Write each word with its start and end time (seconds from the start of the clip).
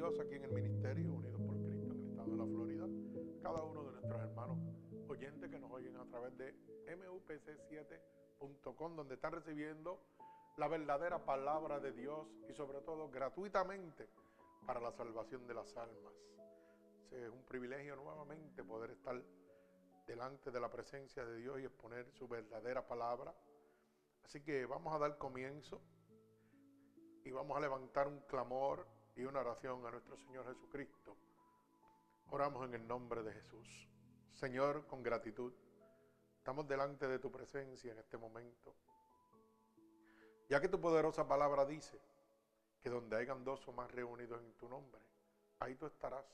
Aquí 0.00 0.34
en 0.34 0.44
el 0.44 0.52
ministerio, 0.52 1.12
unidos 1.12 1.42
por 1.42 1.62
Cristo 1.62 1.84
en 1.84 2.00
el 2.00 2.08
estado 2.08 2.30
de 2.30 2.36
la 2.38 2.46
Florida, 2.46 2.86
cada 3.42 3.62
uno 3.62 3.84
de 3.84 3.92
nuestros 3.92 4.22
hermanos 4.22 4.58
oyentes 5.08 5.50
que 5.50 5.58
nos 5.58 5.70
oyen 5.70 5.94
a 5.98 6.06
través 6.06 6.34
de 6.38 6.54
mupc7.com, 6.96 8.96
donde 8.96 9.16
están 9.16 9.32
recibiendo 9.32 10.00
la 10.56 10.68
verdadera 10.68 11.26
palabra 11.26 11.80
de 11.80 11.92
Dios 11.92 12.26
y 12.48 12.54
sobre 12.54 12.80
todo 12.80 13.10
gratuitamente 13.10 14.08
para 14.66 14.80
la 14.80 14.90
salvación 14.90 15.46
de 15.46 15.52
las 15.52 15.76
almas. 15.76 16.14
Es 17.10 17.28
un 17.28 17.44
privilegio 17.44 17.94
nuevamente 17.96 18.64
poder 18.64 18.92
estar 18.92 19.22
delante 20.06 20.50
de 20.50 20.60
la 20.60 20.70
presencia 20.70 21.26
de 21.26 21.36
Dios 21.36 21.60
y 21.60 21.64
exponer 21.64 22.10
su 22.12 22.26
verdadera 22.26 22.88
palabra. 22.88 23.34
Así 24.24 24.40
que 24.40 24.64
vamos 24.64 24.94
a 24.94 24.98
dar 24.98 25.18
comienzo 25.18 25.82
y 27.22 27.32
vamos 27.32 27.54
a 27.54 27.60
levantar 27.60 28.08
un 28.08 28.20
clamor 28.20 28.99
y 29.20 29.26
una 29.26 29.40
oración 29.40 29.84
a 29.84 29.90
nuestro 29.90 30.16
Señor 30.16 30.46
Jesucristo. 30.46 31.14
Oramos 32.30 32.64
en 32.66 32.74
el 32.74 32.88
nombre 32.88 33.22
de 33.22 33.34
Jesús. 33.34 33.86
Señor, 34.32 34.86
con 34.86 35.02
gratitud, 35.02 35.52
estamos 36.38 36.66
delante 36.66 37.06
de 37.06 37.18
tu 37.18 37.30
presencia 37.30 37.92
en 37.92 37.98
este 37.98 38.16
momento. 38.16 38.74
Ya 40.48 40.58
que 40.58 40.70
tu 40.70 40.80
poderosa 40.80 41.28
palabra 41.28 41.66
dice 41.66 42.00
que 42.80 42.88
donde 42.88 43.14
hayan 43.16 43.44
dos 43.44 43.68
o 43.68 43.72
más 43.72 43.90
reunidos 43.90 44.40
en 44.40 44.54
tu 44.54 44.70
nombre, 44.70 45.02
ahí 45.58 45.74
tú 45.74 45.84
estarás. 45.84 46.24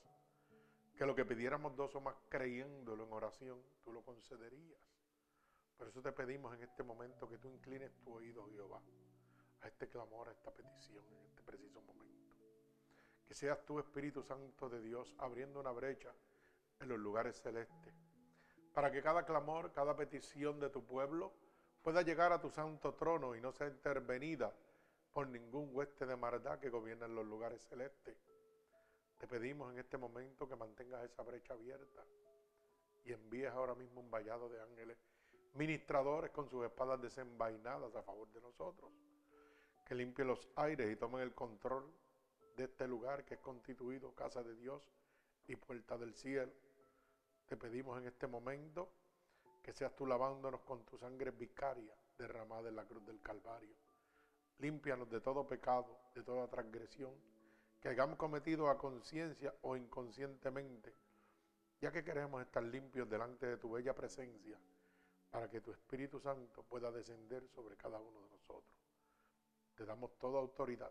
Que 0.96 1.06
lo 1.06 1.16
que 1.16 1.24
pidiéramos 1.24 1.74
dos 1.74 1.92
o 1.96 2.00
más 2.00 2.14
creyéndolo 2.28 3.02
en 3.02 3.12
oración, 3.12 3.60
tú 3.82 3.92
lo 3.92 4.02
concederías. 4.02 4.80
Por 5.76 5.88
eso 5.88 6.00
te 6.00 6.12
pedimos 6.12 6.54
en 6.54 6.62
este 6.62 6.84
momento 6.84 7.28
que 7.28 7.38
tú 7.38 7.48
inclines 7.48 7.92
tu 8.04 8.14
oído, 8.14 8.48
Jehová, 8.48 8.80
a 9.62 9.66
este 9.66 9.88
clamor, 9.88 10.28
a 10.28 10.32
esta 10.32 10.52
petición, 10.52 11.04
en 11.10 11.26
este 11.26 11.42
preciso 11.42 11.82
momento. 11.82 12.25
Seas 13.36 13.62
tú, 13.66 13.78
Espíritu 13.78 14.22
Santo 14.22 14.66
de 14.70 14.80
Dios, 14.80 15.14
abriendo 15.18 15.60
una 15.60 15.70
brecha 15.70 16.10
en 16.80 16.88
los 16.88 16.98
lugares 16.98 17.38
celestes, 17.42 17.92
para 18.72 18.90
que 18.90 19.02
cada 19.02 19.26
clamor, 19.26 19.72
cada 19.72 19.94
petición 19.94 20.58
de 20.58 20.70
tu 20.70 20.82
pueblo 20.82 21.34
pueda 21.82 22.00
llegar 22.00 22.32
a 22.32 22.40
tu 22.40 22.48
santo 22.48 22.94
trono 22.94 23.36
y 23.36 23.42
no 23.42 23.52
sea 23.52 23.68
intervenida 23.68 24.56
por 25.12 25.28
ningún 25.28 25.68
hueste 25.76 26.06
de 26.06 26.16
maldad 26.16 26.58
que 26.58 26.70
gobierna 26.70 27.04
en 27.04 27.14
los 27.14 27.26
lugares 27.26 27.60
celestes. 27.68 28.16
Te 29.18 29.26
pedimos 29.26 29.70
en 29.70 29.80
este 29.80 29.98
momento 29.98 30.48
que 30.48 30.56
mantengas 30.56 31.04
esa 31.04 31.22
brecha 31.22 31.52
abierta 31.52 32.06
y 33.04 33.12
envíes 33.12 33.50
ahora 33.50 33.74
mismo 33.74 34.00
un 34.00 34.10
vallado 34.10 34.48
de 34.48 34.62
ángeles 34.62 34.96
ministradores 35.52 36.30
con 36.30 36.48
sus 36.48 36.64
espadas 36.64 37.02
desenvainadas 37.02 37.94
a 37.96 38.02
favor 38.02 38.32
de 38.32 38.40
nosotros, 38.40 38.90
que 39.84 39.94
limpien 39.94 40.26
los 40.26 40.48
aires 40.56 40.90
y 40.90 40.96
tomen 40.96 41.20
el 41.20 41.34
control 41.34 41.92
de 42.56 42.64
este 42.64 42.88
lugar 42.88 43.24
que 43.24 43.34
es 43.34 43.40
constituido 43.40 44.14
casa 44.14 44.42
de 44.42 44.54
Dios 44.56 44.82
y 45.46 45.56
puerta 45.56 45.96
del 45.98 46.14
cielo. 46.14 46.52
Te 47.46 47.56
pedimos 47.56 47.98
en 47.98 48.06
este 48.06 48.26
momento 48.26 48.90
que 49.62 49.72
seas 49.72 49.94
tú 49.94 50.06
lavándonos 50.06 50.62
con 50.62 50.84
tu 50.84 50.96
sangre 50.96 51.30
vicaria 51.30 51.94
derramada 52.18 52.68
en 52.68 52.76
la 52.76 52.84
cruz 52.84 53.04
del 53.04 53.20
Calvario. 53.20 53.76
Límpianos 54.58 55.10
de 55.10 55.20
todo 55.20 55.46
pecado, 55.46 55.98
de 56.14 56.22
toda 56.22 56.48
transgresión 56.48 57.12
que 57.80 57.90
hayamos 57.90 58.16
cometido 58.16 58.70
a 58.70 58.78
conciencia 58.78 59.54
o 59.62 59.76
inconscientemente, 59.76 60.94
ya 61.78 61.92
que 61.92 62.02
queremos 62.02 62.40
estar 62.40 62.62
limpios 62.62 63.08
delante 63.08 63.46
de 63.46 63.58
tu 63.58 63.70
bella 63.70 63.94
presencia, 63.94 64.58
para 65.30 65.50
que 65.50 65.60
tu 65.60 65.72
Espíritu 65.72 66.18
Santo 66.18 66.62
pueda 66.62 66.90
descender 66.90 67.46
sobre 67.48 67.76
cada 67.76 68.00
uno 68.00 68.22
de 68.22 68.30
nosotros. 68.30 68.72
Te 69.74 69.84
damos 69.84 70.16
toda 70.18 70.40
autoridad 70.40 70.90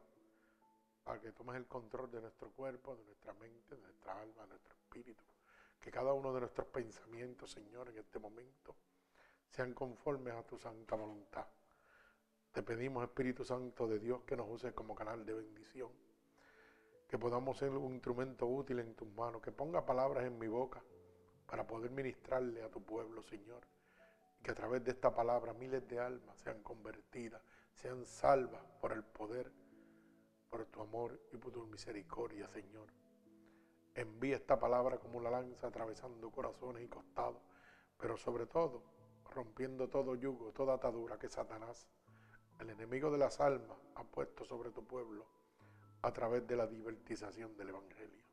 para 1.05 1.21
que 1.21 1.31
tomes 1.31 1.55
el 1.55 1.67
control 1.67 2.09
de 2.09 2.19
nuestro 2.19 2.49
cuerpo, 2.49 2.95
de 2.95 3.05
nuestra 3.05 3.31
mente, 3.33 3.75
de 3.75 3.81
nuestra 3.81 4.19
alma, 4.19 4.41
de 4.41 4.49
nuestro 4.49 4.73
espíritu. 4.73 5.23
Que 5.79 5.91
cada 5.91 6.11
uno 6.13 6.33
de 6.33 6.39
nuestros 6.39 6.67
pensamientos, 6.67 7.51
Señor, 7.51 7.89
en 7.89 7.99
este 7.99 8.17
momento, 8.17 8.75
sean 9.51 9.75
conformes 9.75 10.33
a 10.33 10.41
tu 10.41 10.57
santa 10.57 10.95
voluntad. 10.95 11.45
Te 12.51 12.63
pedimos, 12.63 13.03
Espíritu 13.03 13.43
Santo 13.43 13.87
de 13.87 13.99
Dios, 13.99 14.23
que 14.23 14.35
nos 14.35 14.49
uses 14.49 14.73
como 14.73 14.95
canal 14.95 15.23
de 15.27 15.33
bendición. 15.33 15.91
Que 17.07 17.19
podamos 17.19 17.59
ser 17.59 17.69
un 17.69 17.93
instrumento 17.93 18.47
útil 18.47 18.79
en 18.79 18.95
tus 18.95 19.07
manos. 19.09 19.43
Que 19.43 19.51
ponga 19.51 19.85
palabras 19.85 20.25
en 20.25 20.39
mi 20.39 20.47
boca 20.47 20.81
para 21.45 21.67
poder 21.67 21.91
ministrarle 21.91 22.63
a 22.63 22.71
tu 22.71 22.81
pueblo, 22.81 23.21
Señor. 23.21 23.61
Que 24.41 24.51
a 24.51 24.55
través 24.55 24.83
de 24.83 24.91
esta 24.91 25.13
palabra 25.13 25.53
miles 25.53 25.87
de 25.87 25.99
almas 25.99 26.39
sean 26.39 26.63
convertidas, 26.63 27.43
sean 27.75 28.03
salvas 28.05 28.63
por 28.81 28.91
el 28.91 29.03
poder 29.03 29.51
por 30.49 30.65
tu 30.65 30.81
amor 30.81 31.19
y 31.31 31.37
por 31.37 31.51
tu 31.51 31.65
misericordia, 31.67 32.47
Señor. 32.49 32.87
Envía 33.93 34.35
esta 34.35 34.59
palabra 34.59 34.97
como 34.97 35.17
una 35.17 35.29
lanza 35.29 35.67
atravesando 35.67 36.29
corazones 36.31 36.83
y 36.83 36.87
costados, 36.87 37.41
pero 37.97 38.17
sobre 38.17 38.45
todo 38.45 38.83
rompiendo 39.33 39.89
todo 39.89 40.15
yugo, 40.15 40.51
toda 40.51 40.75
atadura 40.75 41.17
que 41.17 41.29
Satanás, 41.29 41.87
el 42.59 42.69
enemigo 42.69 43.11
de 43.11 43.17
las 43.17 43.39
almas, 43.39 43.77
ha 43.95 44.03
puesto 44.03 44.45
sobre 44.45 44.71
tu 44.71 44.85
pueblo 44.85 45.25
a 46.01 46.11
través 46.13 46.47
de 46.47 46.55
la 46.55 46.67
divertización 46.67 47.57
del 47.57 47.69
Evangelio. 47.69 48.23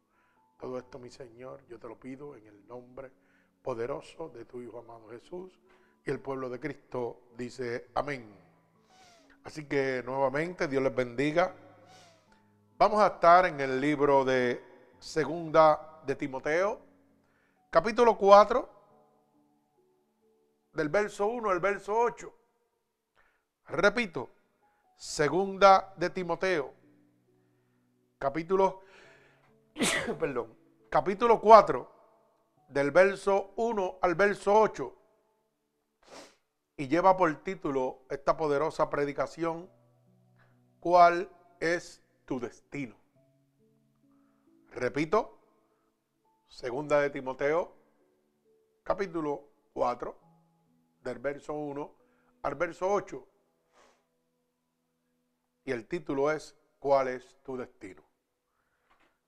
Todo 0.58 0.78
esto, 0.78 0.98
mi 0.98 1.10
Señor, 1.10 1.66
yo 1.66 1.78
te 1.78 1.88
lo 1.88 1.98
pido 1.98 2.36
en 2.36 2.46
el 2.46 2.66
nombre 2.66 3.10
poderoso 3.62 4.28
de 4.28 4.44
tu 4.44 4.60
Hijo 4.60 4.78
amado 4.78 5.08
Jesús. 5.08 5.58
Y 6.04 6.10
el 6.10 6.20
pueblo 6.20 6.48
de 6.50 6.60
Cristo 6.60 7.22
dice 7.36 7.88
amén. 7.94 8.32
Así 9.44 9.66
que 9.66 10.02
nuevamente 10.04 10.68
Dios 10.68 10.82
les 10.82 10.94
bendiga. 10.94 11.54
Vamos 12.82 13.00
a 13.00 13.06
estar 13.06 13.46
en 13.46 13.60
el 13.60 13.80
libro 13.80 14.24
de 14.24 14.60
Segunda 14.98 16.00
de 16.04 16.16
Timoteo, 16.16 16.80
capítulo 17.70 18.18
4, 18.18 18.68
del 20.72 20.88
verso 20.88 21.28
1 21.28 21.48
al 21.48 21.60
verso 21.60 21.96
8. 21.96 22.34
Repito, 23.68 24.30
Segunda 24.96 25.94
de 25.96 26.10
Timoteo, 26.10 26.74
capítulo, 28.18 28.80
perdón, 30.18 30.52
capítulo 30.90 31.40
4, 31.40 31.88
del 32.66 32.90
verso 32.90 33.52
1 33.54 33.98
al 34.02 34.16
verso 34.16 34.60
8. 34.60 34.96
Y 36.78 36.88
lleva 36.88 37.16
por 37.16 37.32
título 37.44 38.00
esta 38.10 38.36
poderosa 38.36 38.90
predicación, 38.90 39.70
¿cuál 40.80 41.30
es 41.60 42.01
tu 42.24 42.40
destino. 42.40 42.96
Repito, 44.70 45.38
segunda 46.48 47.00
de 47.00 47.10
Timoteo, 47.10 47.74
capítulo 48.82 49.50
4, 49.74 50.18
del 51.02 51.18
verso 51.18 51.52
1 51.52 51.94
al 52.42 52.54
verso 52.54 52.90
8. 52.90 53.26
Y 55.64 55.72
el 55.72 55.86
título 55.86 56.30
es 56.30 56.56
¿Cuál 56.78 57.08
es 57.08 57.38
tu 57.44 57.56
destino? 57.56 58.02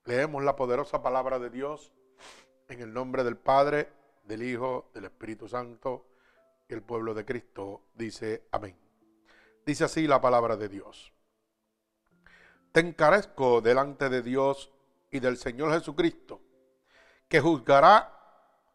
Leemos 0.04 0.42
la 0.42 0.56
poderosa 0.56 1.02
palabra 1.02 1.38
de 1.38 1.50
Dios 1.50 1.92
en 2.68 2.80
el 2.80 2.92
nombre 2.92 3.22
del 3.22 3.36
Padre, 3.36 3.88
del 4.24 4.42
Hijo, 4.42 4.90
del 4.92 5.04
Espíritu 5.04 5.48
Santo 5.48 6.06
y 6.68 6.74
el 6.74 6.82
pueblo 6.82 7.14
de 7.14 7.24
Cristo 7.24 7.82
dice 7.94 8.46
amén. 8.50 8.76
Dice 9.64 9.84
así 9.84 10.06
la 10.06 10.20
palabra 10.20 10.56
de 10.56 10.68
Dios 10.68 11.13
te 12.74 12.80
encarezco 12.80 13.60
delante 13.60 14.08
de 14.08 14.20
Dios 14.20 14.68
y 15.12 15.20
del 15.20 15.36
Señor 15.36 15.72
Jesucristo, 15.72 16.40
que 17.28 17.40
juzgará 17.40 18.18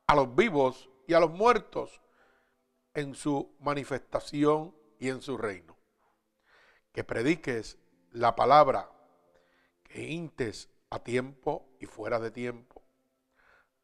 a 0.08 0.16
los 0.16 0.34
vivos 0.34 0.90
y 1.06 1.16
a 1.16 1.20
los 1.20 1.32
muertos 1.32 2.00
en 2.94 3.14
su 3.14 3.54
manifestación 3.60 4.74
y 5.00 5.10
en 5.10 5.22
su 5.22 5.38
reino. 5.38 5.76
Que 6.94 7.04
prediques 7.04 7.78
la 8.12 8.38
palabra, 8.38 8.90
que 9.84 10.02
intes 10.10 10.70
a 10.92 11.00
tiempo 11.00 11.68
y 11.82 11.86
fuera 11.86 12.22
de 12.22 12.32
tiempo. 12.32 12.82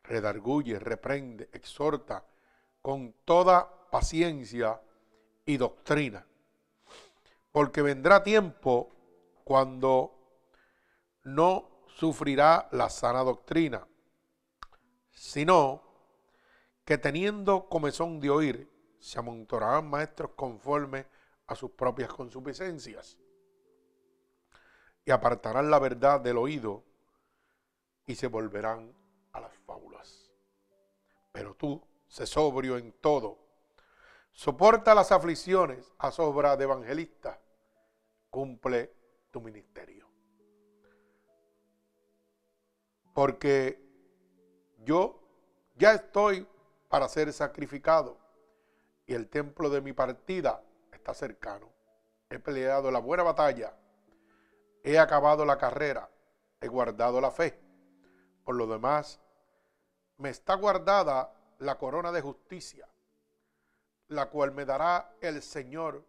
Redarguye, 0.02 0.80
reprende, 0.80 1.50
exhorta 1.52 2.24
con 2.82 3.14
toda 3.26 3.90
paciencia 3.92 4.82
y 5.46 5.58
doctrina. 5.58 6.26
Porque 7.52 7.82
vendrá 7.82 8.24
tiempo 8.24 8.95
cuando 9.46 10.12
no 11.24 11.70
sufrirá 11.86 12.68
la 12.72 12.90
sana 12.90 13.24
doctrina, 13.24 13.88
sino 15.12 15.84
que 16.84 16.98
teniendo 16.98 17.70
comezón 17.70 18.20
de 18.20 18.30
oír, 18.32 18.72
se 19.00 19.20
amontonarán 19.20 19.88
maestros 19.88 20.32
conforme 20.36 21.06
a 21.46 21.56
sus 21.56 21.72
propias 21.72 22.10
consuficiencias 22.10 23.18
y 25.06 25.12
apartarán 25.12 25.70
la 25.70 25.78
verdad 25.78 26.20
del 26.20 26.38
oído 26.38 26.84
y 28.08 28.16
se 28.16 28.26
volverán 28.26 28.92
a 29.32 29.42
las 29.42 29.56
fábulas. 29.60 30.32
Pero 31.32 31.54
tú, 31.54 31.84
sé 32.08 32.26
sobrio 32.26 32.78
en 32.78 32.94
todo, 32.94 33.38
soporta 34.32 34.96
las 34.96 35.12
aflicciones 35.12 35.94
a 36.00 36.12
sobra 36.12 36.58
de 36.58 36.64
evangelista, 36.64 37.40
cumple 38.32 38.95
tu 39.36 39.42
ministerio. 39.42 40.06
porque 43.16 43.82
yo 44.84 45.22
ya 45.78 45.94
estoy 45.94 46.48
para 46.90 47.08
ser 47.08 47.32
sacrificado 47.32 48.18
y 49.06 49.14
el 49.14 49.30
templo 49.30 49.70
de 49.70 49.82
mi 49.82 49.94
partida 49.94 50.62
está 50.92 51.14
cercano. 51.14 51.70
He 52.30 52.40
peleado 52.40 52.92
la 52.92 53.00
buena 53.00 53.24
batalla, 53.24 53.74
he 54.84 55.00
acabado 55.00 55.46
la 55.46 55.58
carrera, 55.58 56.10
he 56.60 56.68
guardado 56.68 57.20
la 57.22 57.32
fe. 57.32 57.58
Por 58.44 58.56
lo 58.56 58.68
demás, 58.68 59.22
me 60.18 60.30
está 60.30 60.56
guardada 60.56 61.34
la 61.60 61.78
corona 61.78 62.12
de 62.12 62.22
justicia, 62.22 62.88
la 64.10 64.30
cual 64.30 64.52
me 64.52 64.66
dará 64.66 65.16
el 65.22 65.42
Señor, 65.42 66.06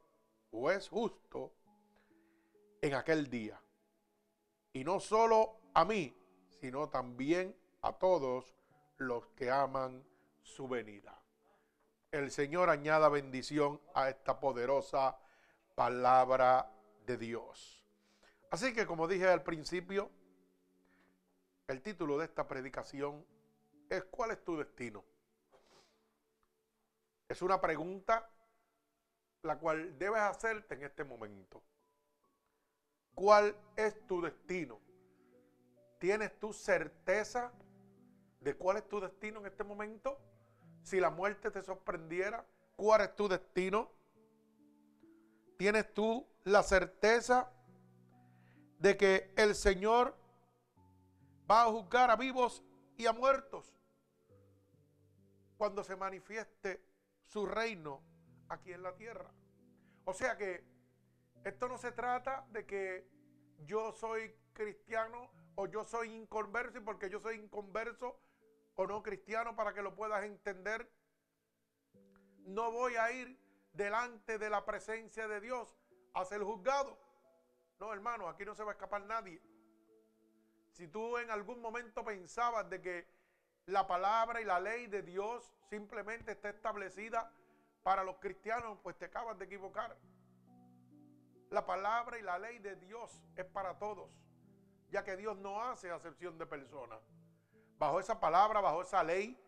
es 0.72 0.88
justo, 0.88 1.52
en 2.80 2.94
aquel 2.94 3.28
día. 3.28 3.60
Y 4.72 4.84
no 4.84 5.00
solo 5.00 5.60
a 5.74 5.84
mí, 5.84 6.16
sino 6.60 6.88
también 6.88 7.56
a 7.82 7.92
todos 7.92 8.54
los 8.98 9.26
que 9.28 9.50
aman 9.50 10.04
su 10.42 10.68
venida. 10.68 11.20
El 12.10 12.30
Señor 12.30 12.70
añada 12.70 13.08
bendición 13.08 13.80
a 13.94 14.08
esta 14.08 14.40
poderosa 14.40 15.18
palabra 15.74 16.72
de 17.04 17.16
Dios. 17.18 17.84
Así 18.50 18.72
que 18.72 18.86
como 18.86 19.08
dije 19.08 19.28
al 19.28 19.42
principio, 19.42 20.10
el 21.66 21.82
título 21.82 22.18
de 22.18 22.24
esta 22.24 22.46
predicación 22.46 23.26
es 23.88 24.04
¿cuál 24.04 24.30
es 24.30 24.44
tu 24.44 24.56
destino? 24.56 25.04
Es 27.28 27.42
una 27.42 27.60
pregunta 27.60 28.30
la 29.42 29.58
cual 29.58 29.98
debes 29.98 30.20
hacerte 30.20 30.74
en 30.74 30.84
este 30.84 31.04
momento. 31.04 31.62
¿Cuál 33.16 33.56
es 33.76 34.06
tu 34.06 34.20
destino? 34.20 34.78
¿Tienes 35.98 36.38
tu 36.38 36.52
certeza 36.52 37.50
de 38.40 38.54
cuál 38.54 38.76
es 38.76 38.86
tu 38.86 39.00
destino 39.00 39.40
en 39.40 39.46
este 39.46 39.64
momento? 39.64 40.20
Si 40.82 41.00
la 41.00 41.08
muerte 41.08 41.50
te 41.50 41.62
sorprendiera, 41.62 42.46
¿cuál 42.76 43.00
es 43.00 43.16
tu 43.16 43.26
destino? 43.26 43.90
¿Tienes 45.56 45.94
tú 45.94 46.28
la 46.44 46.62
certeza 46.62 47.50
de 48.80 48.98
que 48.98 49.32
el 49.38 49.54
Señor 49.54 50.14
va 51.50 51.62
a 51.62 51.70
juzgar 51.70 52.10
a 52.10 52.16
vivos 52.16 52.62
y 52.98 53.06
a 53.06 53.14
muertos 53.14 53.74
cuando 55.56 55.82
se 55.82 55.96
manifieste 55.96 56.84
su 57.24 57.46
reino 57.46 58.02
aquí 58.50 58.74
en 58.74 58.82
la 58.82 58.94
tierra? 58.94 59.32
O 60.04 60.12
sea 60.12 60.36
que 60.36 60.75
esto 61.46 61.68
no 61.68 61.78
se 61.78 61.92
trata 61.92 62.44
de 62.50 62.66
que 62.66 63.08
yo 63.58 63.92
soy 63.92 64.34
cristiano 64.52 65.30
o 65.54 65.68
yo 65.68 65.84
soy 65.84 66.12
inconverso 66.12 66.78
y 66.78 66.80
porque 66.80 67.08
yo 67.08 67.20
soy 67.20 67.36
inconverso 67.36 68.18
o 68.74 68.84
no 68.84 69.00
cristiano 69.00 69.54
para 69.54 69.72
que 69.72 69.80
lo 69.80 69.94
puedas 69.94 70.24
entender. 70.24 70.90
No 72.46 72.72
voy 72.72 72.96
a 72.96 73.12
ir 73.12 73.38
delante 73.72 74.38
de 74.38 74.50
la 74.50 74.64
presencia 74.64 75.28
de 75.28 75.40
Dios 75.40 75.78
a 76.14 76.24
ser 76.24 76.42
juzgado. 76.42 76.98
No, 77.78 77.92
hermano, 77.92 78.28
aquí 78.28 78.44
no 78.44 78.56
se 78.56 78.64
va 78.64 78.72
a 78.72 78.74
escapar 78.74 79.06
nadie. 79.06 79.40
Si 80.72 80.88
tú 80.88 81.16
en 81.16 81.30
algún 81.30 81.60
momento 81.60 82.04
pensabas 82.04 82.68
de 82.68 82.82
que 82.82 83.08
la 83.66 83.86
palabra 83.86 84.40
y 84.40 84.44
la 84.44 84.58
ley 84.58 84.88
de 84.88 85.02
Dios 85.02 85.54
simplemente 85.70 86.32
está 86.32 86.48
establecida 86.50 87.32
para 87.84 88.02
los 88.02 88.16
cristianos, 88.16 88.80
pues 88.82 88.98
te 88.98 89.04
acabas 89.04 89.38
de 89.38 89.44
equivocar. 89.44 89.96
La 91.50 91.64
palabra 91.64 92.18
y 92.18 92.22
la 92.22 92.38
ley 92.38 92.58
de 92.58 92.76
Dios 92.76 93.22
es 93.36 93.44
para 93.44 93.78
todos, 93.78 94.10
ya 94.90 95.04
que 95.04 95.16
Dios 95.16 95.36
no 95.36 95.62
hace 95.62 95.90
acepción 95.90 96.36
de 96.38 96.46
personas. 96.46 97.00
Bajo 97.78 98.00
esa 98.00 98.18
palabra, 98.18 98.60
bajo 98.60 98.82
esa 98.82 99.02
ley, 99.04 99.40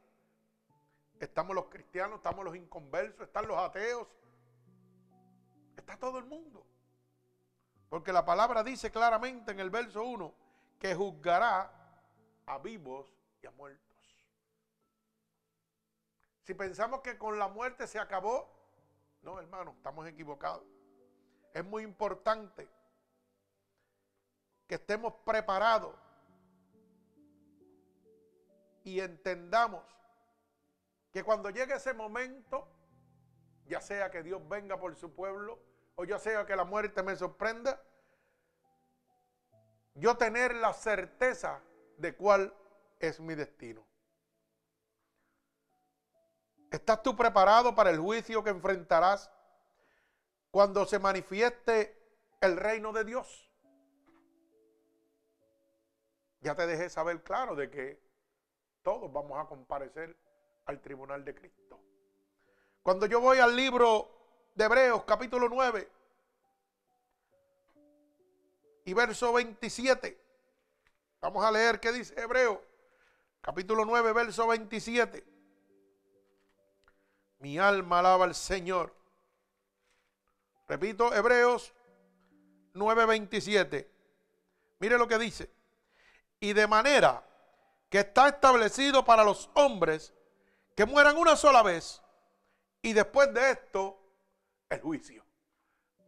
estamos 1.19 1.55
los 1.55 1.67
cristianos, 1.67 2.19
estamos 2.19 2.45
los 2.45 2.55
inconversos, 2.55 3.23
están 3.23 3.49
los 3.49 3.56
ateos, 3.59 4.06
está 5.77 5.97
todo 5.97 6.19
el 6.19 6.25
mundo. 6.25 6.65
Porque 7.89 8.12
la 8.12 8.25
palabra 8.25 8.62
dice 8.62 8.91
claramente 8.91 9.53
en 9.53 9.61
el 9.61 9.71
verso 9.71 10.05
1 10.05 10.35
que 10.79 10.95
juzgará 10.95 11.73
a 12.47 12.59
vivos 12.59 13.12
y 13.43 13.47
a 13.47 13.50
muertos. 13.50 13.89
Si 16.43 16.55
pensamos 16.55 17.00
que 17.00 17.19
con 17.19 17.39
la 17.39 17.49
muerte 17.49 17.87
se 17.87 17.99
acabó, 17.99 18.50
no, 19.23 19.39
hermano, 19.41 19.73
estamos 19.73 20.06
equivocados. 20.06 20.77
Es 21.53 21.65
muy 21.65 21.83
importante 21.83 22.69
que 24.67 24.75
estemos 24.75 25.15
preparados 25.25 25.95
y 28.85 29.00
entendamos 29.00 29.83
que 31.11 31.25
cuando 31.25 31.50
llegue 31.50 31.75
ese 31.75 31.95
momento, 31.95 32.69
ya 33.67 33.81
sea 33.81 34.11
que 34.11 34.23
Dios 34.23 34.47
venga 34.49 34.79
por 34.79 34.95
su 34.97 35.15
pueblo 35.15 35.59
o 35.97 36.05
ya 36.05 36.19
sea 36.19 36.47
que 36.47 36.55
la 36.55 36.65
muerte 36.65 37.03
me 37.03 37.17
sorprenda, 37.17 37.83
yo 39.95 40.17
tener 40.17 40.55
la 40.55 40.73
certeza 40.73 41.61
de 41.97 42.14
cuál 42.14 42.55
es 43.00 43.19
mi 43.21 43.35
destino. 43.35 43.85
¿Estás 46.71 47.02
tú 47.02 47.17
preparado 47.17 47.75
para 47.75 47.90
el 47.90 47.99
juicio 47.99 48.45
que 48.45 48.50
enfrentarás 48.50 49.31
cuando 50.50 50.87
se 50.87 50.99
manifieste 50.99 51.97
el 52.40 52.57
reino 52.57 52.93
de 52.93 53.05
Dios? 53.05 53.50
Ya 56.40 56.55
te 56.55 56.67
dejé 56.67 56.88
saber 56.88 57.23
claro 57.23 57.57
de 57.57 57.71
que 57.71 58.00
todos 58.83 59.12
vamos 59.12 59.38
a 59.38 59.49
comparecer 59.49 60.17
al 60.67 60.81
tribunal 60.81 61.25
de 61.25 61.35
Cristo. 61.35 61.81
Cuando 62.83 63.07
yo 63.07 63.21
voy 63.21 63.38
al 63.38 63.55
libro 63.55 64.09
de 64.55 64.64
Hebreos 64.64 65.05
capítulo 65.05 65.49
9 65.49 65.88
y 68.85 68.95
verso 68.95 69.33
27, 69.33 70.19
vamos 71.21 71.45
a 71.45 71.50
leer 71.50 71.81
qué 71.81 71.93
dice 71.93 72.19
Hebreo 72.19 72.62
capítulo 73.40 73.85
9 73.85 74.12
verso 74.12 74.47
27. 74.47 75.25
Mi 77.40 77.59
alma 77.59 78.00
alaba 78.00 78.25
al 78.25 78.35
Señor. 78.35 78.98
Repito, 80.68 81.14
Hebreos 81.14 81.72
9:27. 82.75 83.88
Mire 84.78 84.98
lo 84.98 85.08
que 85.08 85.18
dice. 85.18 85.50
Y 86.40 86.52
de 86.52 86.66
manera 86.66 87.25
que 87.88 88.00
está 88.00 88.28
establecido 88.28 89.04
para 89.04 89.25
los 89.25 89.50
hombres 89.54 90.12
que 90.76 90.84
mueran 90.84 91.16
una 91.16 91.34
sola 91.34 91.62
vez 91.62 92.02
y 92.82 92.92
después 92.92 93.32
de 93.34 93.50
esto 93.50 93.98
el 94.68 94.80
juicio. 94.80 95.25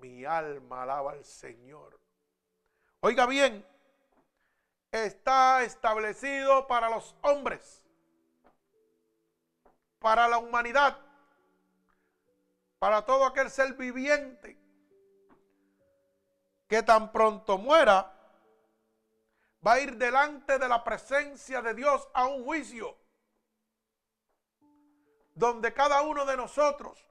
Mi 0.01 0.25
alma 0.25 0.83
alaba 0.83 1.13
al 1.13 1.25
Señor. 1.25 1.99
Oiga 3.01 3.27
bien, 3.27 3.67
está 4.93 5.63
establecido 5.63 6.67
para 6.67 6.89
los 6.89 7.17
hombres, 7.23 7.83
para 9.99 10.29
la 10.29 10.39
humanidad, 10.39 10.99
para 12.81 13.05
todo 13.05 13.27
aquel 13.27 13.51
ser 13.51 13.75
viviente 13.75 14.59
que 16.67 16.83
tan 16.83 17.13
pronto 17.13 17.59
muera, 17.59 18.11
va 19.65 19.75
a 19.75 19.81
ir 19.81 19.97
delante 19.99 20.59
de 20.59 20.67
la 20.67 20.83
presencia 20.83 21.61
de 21.61 21.75
Dios 21.75 22.09
a 22.15 22.27
un 22.27 22.43
juicio 22.43 22.97
donde 25.35 25.75
cada 25.75 26.01
uno 26.01 26.25
de 26.25 26.39
nosotros 26.39 27.07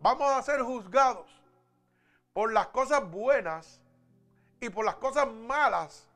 vamos 0.00 0.28
a 0.32 0.42
ser 0.42 0.62
juzgados 0.62 1.30
por 2.32 2.52
las 2.52 2.66
cosas 2.68 3.08
buenas 3.08 3.80
y 4.60 4.68
por 4.68 4.84
las 4.84 4.96
cosas 4.96 5.32
malas 5.32 6.08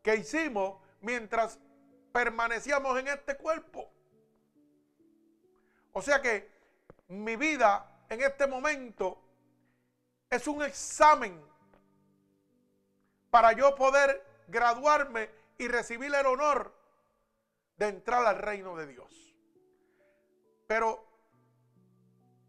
que 0.00 0.14
hicimos 0.14 0.80
mientras 1.00 1.58
permanecíamos 2.12 2.96
en 3.00 3.08
este 3.08 3.36
cuerpo. 3.36 3.90
O 5.92 6.00
sea 6.00 6.22
que 6.22 6.53
mi 7.22 7.36
vida 7.36 8.04
en 8.08 8.22
este 8.22 8.46
momento 8.46 9.20
es 10.30 10.46
un 10.48 10.62
examen 10.62 11.40
para 13.30 13.52
yo 13.52 13.74
poder 13.74 14.24
graduarme 14.48 15.30
y 15.58 15.68
recibir 15.68 16.14
el 16.14 16.26
honor 16.26 16.74
de 17.76 17.88
entrar 17.88 18.24
al 18.26 18.38
reino 18.38 18.76
de 18.76 18.86
Dios. 18.86 19.36
Pero 20.66 21.04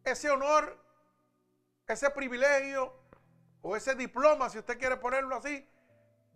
ese 0.04 0.30
honor, 0.30 0.78
ese 1.88 2.10
privilegio 2.12 2.94
o 3.62 3.76
ese 3.76 3.96
diploma, 3.96 4.50
si 4.50 4.60
usted 4.60 4.78
quiere 4.78 4.98
ponerlo 4.98 5.36
así, 5.36 5.68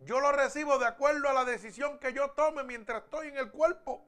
yo 0.00 0.20
lo 0.20 0.32
recibo 0.32 0.78
de 0.78 0.86
acuerdo 0.86 1.28
a 1.28 1.32
la 1.32 1.44
decisión 1.44 1.98
que 1.98 2.12
yo 2.12 2.30
tome 2.30 2.64
mientras 2.64 3.04
estoy 3.04 3.28
en 3.28 3.36
el 3.36 3.50
cuerpo. 3.50 4.06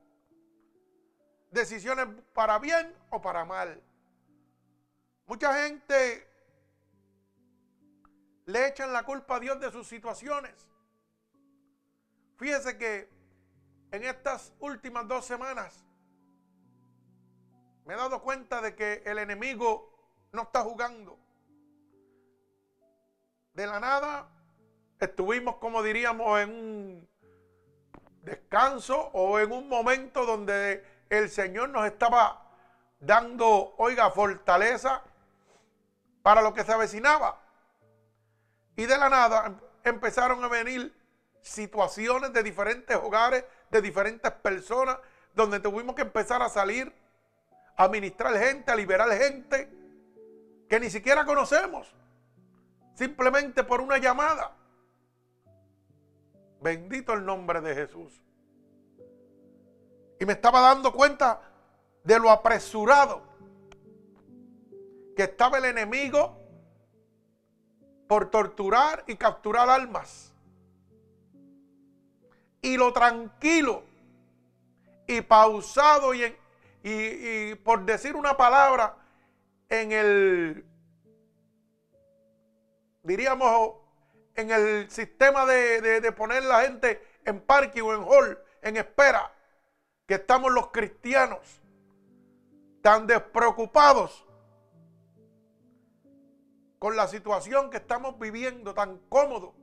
Decisiones 1.50 2.09
para 2.33 2.59
bien 2.59 2.95
o 3.11 3.21
para 3.21 3.45
mal. 3.45 3.83
Mucha 5.33 5.65
gente 5.65 6.29
le 8.45 8.67
echan 8.67 8.93
la 8.93 9.03
culpa 9.03 9.37
a 9.37 9.41
Dios 9.41 9.59
de 9.61 9.71
sus 9.71 9.89
situaciones. 9.89 10.69
Fíjese 12.37 12.77
que 12.77 13.09
en 13.93 14.05
estas 14.05 14.53
últimas 14.61 15.09
dos 15.09 15.25
semanas 15.25 15.87
me 17.87 17.95
he 17.95 17.97
dado 17.97 18.21
cuenta 18.21 18.61
de 18.61 18.75
que 18.75 19.03
el 19.07 19.17
enemigo 19.17 19.91
no 20.33 20.43
está 20.43 20.61
jugando. 20.61 21.19
De 23.55 23.67
la 23.67 23.81
nada 23.81 24.29
estuvimos, 25.01 25.57
como 25.57 25.83
diríamos, 25.83 26.41
en 26.41 26.51
un 26.51 27.09
descanso 28.21 28.99
o 29.15 29.39
en 29.39 29.51
un 29.51 29.67
momento 29.67 30.27
donde 30.27 30.85
el 31.09 31.31
Señor 31.31 31.71
nos 31.71 31.87
estaba 31.87 32.51
dando, 33.01 33.75
oiga, 33.79 34.11
fortaleza 34.11 35.03
para 36.23 36.43
lo 36.43 36.55
que 36.55 36.64
se 36.64 36.73
avecinaba. 36.73 37.41
Y 38.76 38.87
de 38.87 38.97
la 38.97 39.09
nada 39.09 39.55
empezaron 39.85 40.43
a 40.45 40.49
venir 40.49 40.95
situaciones 41.43 42.33
de 42.33 42.43
diferentes 42.43 42.97
hogares, 42.97 43.45
de 43.71 43.83
diferentes 43.83 44.31
personas, 44.31 44.99
donde 45.35 45.61
tuvimos 45.61 45.95
que 45.95 46.02
empezar 46.02 46.43
a 46.43 46.49
salir, 46.49 46.93
a 47.76 47.88
ministrar 47.88 48.37
gente, 48.38 48.71
a 48.71 48.76
liberar 48.76 49.11
gente 49.11 49.69
que 50.69 50.81
ni 50.81 50.88
siquiera 50.88 51.25
conocemos, 51.25 51.93
simplemente 52.95 53.64
por 53.64 53.81
una 53.81 53.99
llamada. 53.99 54.52
Bendito 56.61 57.12
el 57.12 57.25
nombre 57.25 57.61
de 57.61 57.75
Jesús. 57.75 58.23
Y 60.21 60.25
me 60.25 60.35
estaba 60.35 60.61
dando 60.61 60.93
cuenta 60.93 61.41
de 62.05 62.19
lo 62.21 62.31
apresurado 62.31 63.32
que 65.16 65.25
estaba 65.25 65.59
el 65.59 65.66
enemigo 65.66 66.38
por 68.09 68.31
torturar 68.31 69.04
y 69.07 69.16
capturar 69.16 69.69
almas. 69.69 70.33
Y 72.61 72.76
lo 72.76 72.92
tranquilo 72.92 73.85
y 75.07 75.21
pausado 75.23 76.12
y, 76.14 77.54
por 77.64 77.85
decir 77.85 78.16
una 78.16 78.37
palabra 78.37 78.97
en 79.69 79.92
el, 79.92 80.66
diríamos, 83.02 83.76
en 84.35 84.50
el 84.50 84.90
sistema 84.90 85.45
de, 85.47 86.00
de 86.00 86.12
poner 86.12 86.45
la 86.45 86.62
gente 86.62 87.02
en 87.25 87.40
parque 87.40 87.83
o 87.83 87.95
en 87.95 88.02
hall, 88.02 88.38
en 88.62 88.76
espera, 88.76 89.33
que 90.07 90.14
estamos 90.14 90.52
los 90.52 90.69
cristianos 90.69 91.61
tan 92.83 93.07
despreocupados 93.07 94.26
con 96.83 96.97
la 96.97 97.07
situación 97.07 97.71
que 97.71 97.77
estamos 97.77 98.19
viviendo, 98.19 98.75
tan 98.75 98.99
cómodo. 99.09 99.55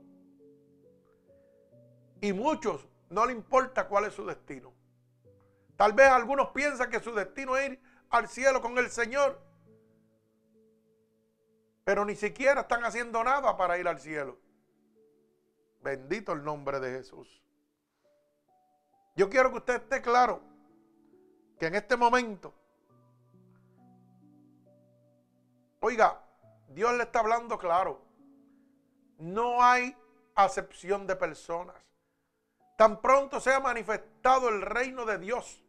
Y 2.22 2.32
muchos 2.32 2.88
no 3.10 3.26
le 3.26 3.34
importa 3.34 3.88
cuál 3.88 4.06
es 4.06 4.14
su 4.14 4.24
destino. 4.24 4.72
Tal 5.76 5.92
vez 5.92 6.08
algunos 6.08 6.48
piensan 6.48 6.88
que 6.88 6.98
su 6.98 7.14
destino 7.14 7.58
es 7.58 7.72
ir 7.72 7.82
al 8.08 8.26
cielo 8.26 8.62
con 8.62 8.78
el 8.78 8.88
Señor. 8.88 9.38
Pero 11.84 12.06
ni 12.06 12.16
siquiera 12.16 12.62
están 12.62 12.86
haciendo 12.86 13.22
nada 13.22 13.54
para 13.54 13.76
ir 13.76 13.86
al 13.86 14.00
cielo. 14.00 14.38
Bendito 15.82 16.32
el 16.32 16.42
nombre 16.42 16.80
de 16.80 16.90
Jesús. 16.90 17.42
Yo 19.14 19.28
quiero 19.28 19.50
que 19.50 19.58
usted 19.58 19.74
esté 19.74 20.00
claro 20.00 20.40
que 21.58 21.66
en 21.66 21.74
este 21.74 21.98
momento, 21.98 22.54
oiga, 25.80 26.29
Dios 26.70 26.92
le 26.94 27.04
está 27.04 27.20
hablando 27.20 27.58
claro. 27.58 28.00
No 29.18 29.62
hay 29.62 29.96
acepción 30.34 31.06
de 31.06 31.16
personas. 31.16 31.76
Tan 32.78 33.00
pronto 33.00 33.40
sea 33.40 33.60
manifestado 33.60 34.48
el 34.48 34.62
reino 34.62 35.04
de 35.04 35.18
Dios, 35.18 35.62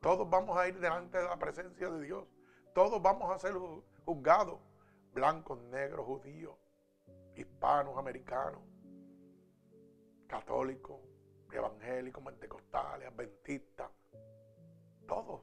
todos 0.00 0.28
vamos 0.30 0.56
a 0.58 0.66
ir 0.66 0.78
delante 0.80 1.18
de 1.18 1.24
la 1.24 1.38
presencia 1.38 1.90
de 1.90 2.02
Dios. 2.02 2.26
Todos 2.74 3.02
vamos 3.02 3.30
a 3.30 3.38
ser 3.38 3.54
juzgados. 4.04 4.58
Blancos, 5.12 5.60
negros, 5.64 6.06
judíos, 6.06 6.56
hispanos, 7.34 7.98
americanos, 7.98 8.62
católicos, 10.26 11.00
evangélicos, 11.52 12.24
pentecostales, 12.24 13.08
adventistas. 13.08 13.90
Todos. 15.06 15.42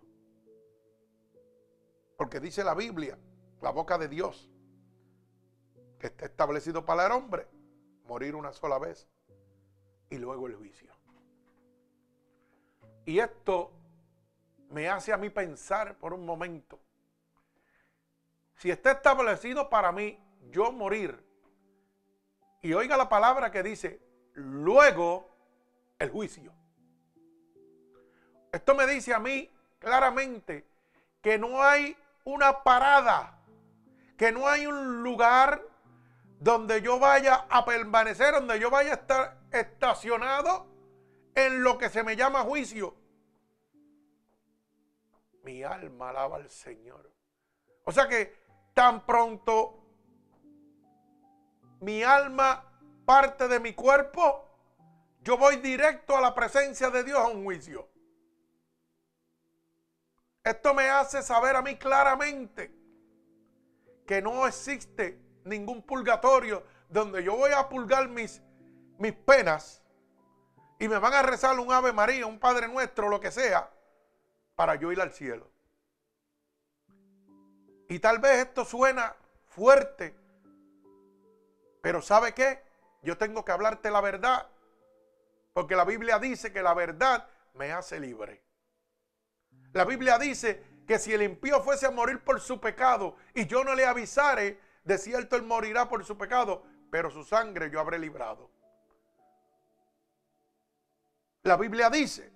Porque 2.18 2.40
dice 2.40 2.64
la 2.64 2.74
Biblia 2.74 3.20
la 3.62 3.72
boca 3.72 3.98
de 3.98 4.08
Dios, 4.08 4.50
que 6.00 6.08
está 6.08 6.26
establecido 6.26 6.86
para 6.86 7.06
el 7.06 7.12
hombre, 7.12 7.48
morir 8.06 8.36
una 8.36 8.54
sola 8.54 8.78
vez 8.78 9.08
y 10.10 10.18
luego 10.18 10.48
el 10.48 10.56
juicio. 10.56 10.92
Y 13.06 13.20
esto 13.20 13.72
me 14.70 14.90
hace 14.90 15.14
a 15.14 15.18
mí 15.18 15.30
pensar 15.30 15.98
por 15.98 16.14
un 16.14 16.26
momento, 16.26 16.80
si 18.56 18.72
está 18.72 18.92
establecido 18.92 19.70
para 19.70 19.92
mí 19.92 20.20
yo 20.50 20.72
morir, 20.72 21.24
y 22.62 22.74
oiga 22.74 22.98
la 22.98 23.08
palabra 23.08 23.52
que 23.52 23.64
dice, 23.64 24.02
luego 24.34 25.30
el 26.00 26.10
juicio. 26.10 26.54
Esto 28.52 28.76
me 28.76 28.88
dice 28.88 29.14
a 29.14 29.20
mí 29.20 29.50
claramente 29.80 30.68
que 31.22 31.38
no 31.38 31.62
hay 31.62 31.96
una 32.24 32.64
parada 32.64 33.37
que 34.18 34.32
no 34.32 34.48
hay 34.48 34.66
un 34.66 35.04
lugar 35.04 35.62
donde 36.40 36.82
yo 36.82 37.00
vaya 37.00 37.46
a 37.50 37.64
permanecer, 37.64 38.34
donde 38.34 38.60
yo 38.60 38.70
vaya 38.70 38.92
a 38.92 38.96
estar 38.96 39.38
estacionado 39.52 40.68
en 41.36 41.64
lo 41.64 41.78
que 41.78 41.90
se 41.90 42.04
me 42.04 42.16
llama 42.16 42.42
juicio. 42.42 42.96
Mi 45.44 45.64
alma 45.64 46.10
alaba 46.10 46.38
al 46.38 46.50
Señor. 46.50 47.12
O 47.86 47.92
sea 47.92 48.08
que 48.08 48.36
tan 48.74 49.06
pronto 49.06 49.84
mi 51.80 52.04
alma 52.04 52.64
parte 53.06 53.48
de 53.48 53.60
mi 53.60 53.74
cuerpo, 53.74 54.46
yo 55.22 55.38
voy 55.38 55.58
directo 55.58 56.18
a 56.18 56.22
la 56.22 56.34
presencia 56.34 56.90
de 56.90 57.04
Dios 57.04 57.20
a 57.20 57.28
un 57.28 57.44
juicio. 57.44 57.88
Esto 60.44 60.74
me 60.74 60.90
hace 60.90 61.22
saber 61.22 61.56
a 61.56 61.62
mí 61.62 61.76
claramente 61.78 62.77
que 64.08 64.22
no 64.22 64.48
existe 64.48 65.20
ningún 65.44 65.84
purgatorio 65.84 66.64
donde 66.90 67.24
yo 67.24 67.36
voy 67.36 67.52
a 67.52 67.68
pulgar 67.68 68.08
mis, 68.08 68.42
mis 68.98 69.14
penas 69.14 69.84
y 70.80 70.88
me 70.88 70.98
van 70.98 71.14
a 71.14 71.22
rezar 71.22 71.60
un 71.60 71.72
Ave 71.72 71.92
María, 71.92 72.26
un 72.26 72.40
Padre 72.40 72.68
Nuestro, 72.68 73.10
lo 73.10 73.20
que 73.20 73.32
sea, 73.32 73.70
para 74.56 74.76
yo 74.76 74.92
ir 74.92 75.02
al 75.02 75.12
cielo. 75.12 75.52
Y 77.90 78.00
tal 78.00 78.20
vez 78.20 78.48
esto 78.48 78.64
suena 78.64 79.16
fuerte, 79.46 80.16
pero 81.82 82.02
¿sabe 82.02 82.34
qué? 82.34 82.64
Yo 83.02 83.18
tengo 83.18 83.44
que 83.44 83.52
hablarte 83.52 83.92
la 83.92 84.02
verdad, 84.02 84.50
porque 85.54 85.76
la 85.76 85.86
Biblia 85.86 86.20
dice 86.20 86.54
que 86.54 86.62
la 86.62 86.74
verdad 86.74 87.28
me 87.56 87.72
hace 87.72 88.00
libre. 88.00 88.44
La 89.74 89.84
Biblia 89.84 90.18
dice 90.18 90.64
que 90.88 90.98
si 90.98 91.14
el 91.14 91.22
impío 91.22 91.62
fuese 91.62 91.86
a 91.86 91.92
morir 91.92 92.24
por 92.24 92.40
su 92.40 92.60
pecado 92.62 93.18
y 93.36 93.46
yo 93.46 93.64
no 93.64 93.76
le 93.76 93.86
avisare, 93.86 94.60
de 94.86 94.98
cierto 94.98 95.36
él 95.36 95.44
morirá 95.44 95.90
por 95.90 96.06
su 96.06 96.18
pecado, 96.18 96.64
pero 96.90 97.12
su 97.12 97.26
sangre 97.26 97.70
yo 97.70 97.82
habré 97.82 98.00
librado. 98.00 98.50
La 101.44 101.58
Biblia 101.58 101.90
dice 101.90 102.32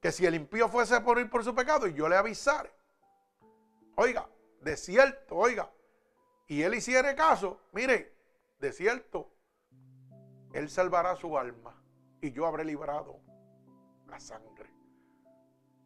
que 0.00 0.12
si 0.12 0.26
el 0.26 0.34
impío 0.34 0.68
fuese 0.68 0.94
a 0.94 1.00
morir 1.00 1.30
por 1.30 1.42
su 1.42 1.54
pecado 1.54 1.86
y 1.86 1.94
yo 1.94 2.08
le 2.08 2.16
avisare, 2.16 2.70
oiga, 3.96 4.28
de 4.60 4.76
cierto, 4.76 5.36
oiga, 5.36 5.70
y 6.46 6.62
él 6.62 6.74
hiciere 6.74 7.14
caso, 7.14 7.58
mire, 7.72 8.14
de 8.58 8.72
cierto, 8.72 9.30
él 10.52 10.68
salvará 10.68 11.16
su 11.16 11.38
alma 11.38 11.82
y 12.20 12.32
yo 12.32 12.46
habré 12.46 12.64
librado 12.64 13.18
la 14.08 14.20
sangre. 14.20 14.69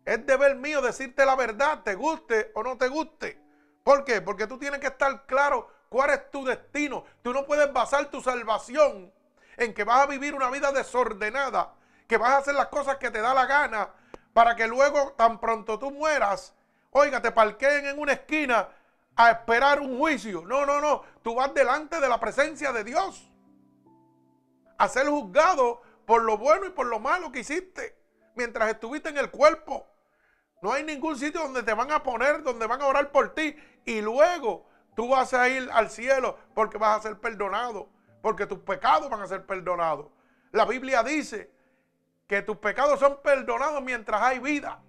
Es 0.05 0.25
deber 0.27 0.57
mío 0.57 0.83
decirte 0.83 1.25
la 1.25 1.35
verdad, 1.35 1.83
te 1.83 1.95
guste 1.95 2.51
o 2.55 2.63
no 2.63 2.77
te 2.77 2.89
guste. 2.89 3.41
¿Por 3.83 4.05
qué? 4.05 4.21
Porque 4.21 4.47
tú 4.47 4.59
tienes 4.59 4.81
que 4.81 4.89
estar 4.89 5.27
claro 5.27 5.69
cuál 5.89 6.11
es 6.11 6.31
tu 6.31 6.45
destino. 6.45 7.05
Tú 7.23 7.33
no 7.33 7.47
puedes 7.47 7.73
basar 7.73 8.11
tu 8.11 8.21
salvación 8.21 9.13
en 9.57 9.73
que 9.73 9.85
vas 9.85 10.01
a 10.01 10.07
vivir 10.07 10.35
una 10.35 10.51
vida 10.51 10.73
desordenada, 10.73 11.75
que 12.07 12.17
vas 12.17 12.31
a 12.31 12.39
hacer 12.39 12.55
las 12.55 12.67
cosas 12.69 12.97
que 12.97 13.11
te 13.11 13.21
da 13.21 13.33
la 13.35 13.47
gana, 13.47 13.91
para 14.33 14.57
que 14.57 14.67
luego, 14.67 15.13
tan 15.13 15.39
pronto 15.39 15.79
tú 15.79 15.91
mueras, 15.91 16.55
oiga, 16.91 17.23
te 17.23 17.31
parqueen 17.31 17.87
en 17.87 17.99
una 17.99 18.13
esquina 18.13 18.69
a 19.17 19.31
esperar 19.31 19.81
un 19.81 19.99
juicio. 19.99 20.45
No, 20.45 20.67
no, 20.67 20.81
no. 20.81 21.03
Tú 21.23 21.37
vas 21.37 21.55
delante 21.55 22.01
de 22.01 22.09
la 22.09 22.19
presencia 22.19 22.73
de 22.73 22.85
Dios 22.85 23.31
a 24.77 24.89
ser 24.89 25.07
juzgado 25.07 25.83
por 26.05 26.23
lo 26.23 26.37
bueno 26.37 26.67
y 26.67 26.71
por 26.71 26.87
lo 26.87 26.99
malo 26.99 27.31
que 27.31 27.41
hiciste 27.41 27.97
mientras 28.35 28.71
estuviste 28.71 29.09
en 29.09 29.19
el 29.19 29.31
cuerpo. 29.31 29.87
No 30.65 30.73
hay 30.73 30.83
ningún 30.83 31.19
sitio 31.19 31.43
donde 31.43 31.63
te 31.63 31.75
van 31.75 31.93
a 31.93 32.03
poner, 32.03 32.43
donde 32.43 32.67
van 32.67 32.81
a 32.81 32.87
orar 32.87 33.13
por 33.13 33.35
ti 33.35 33.55
y 33.85 34.01
luego 34.01 34.65
tú 34.97 35.11
vas 35.11 35.35
a 35.35 35.47
ir 35.47 35.69
al 35.71 35.91
cielo 35.91 36.39
porque 36.55 36.79
vas 36.79 37.01
a 37.01 37.03
ser 37.03 37.21
perdonado, 37.21 37.91
porque 38.23 38.47
tus 38.47 38.61
pecados 38.61 39.11
van 39.11 39.21
a 39.21 39.27
ser 39.27 39.45
perdonados. 39.45 40.07
La 40.53 40.65
Biblia 40.65 41.03
dice 41.03 41.53
que 42.27 42.41
tus 42.41 42.57
pecados 42.57 42.99
son 42.99 43.21
perdonados 43.23 43.83
mientras 43.83 44.23
hay 44.23 44.39
vida. 44.39 44.83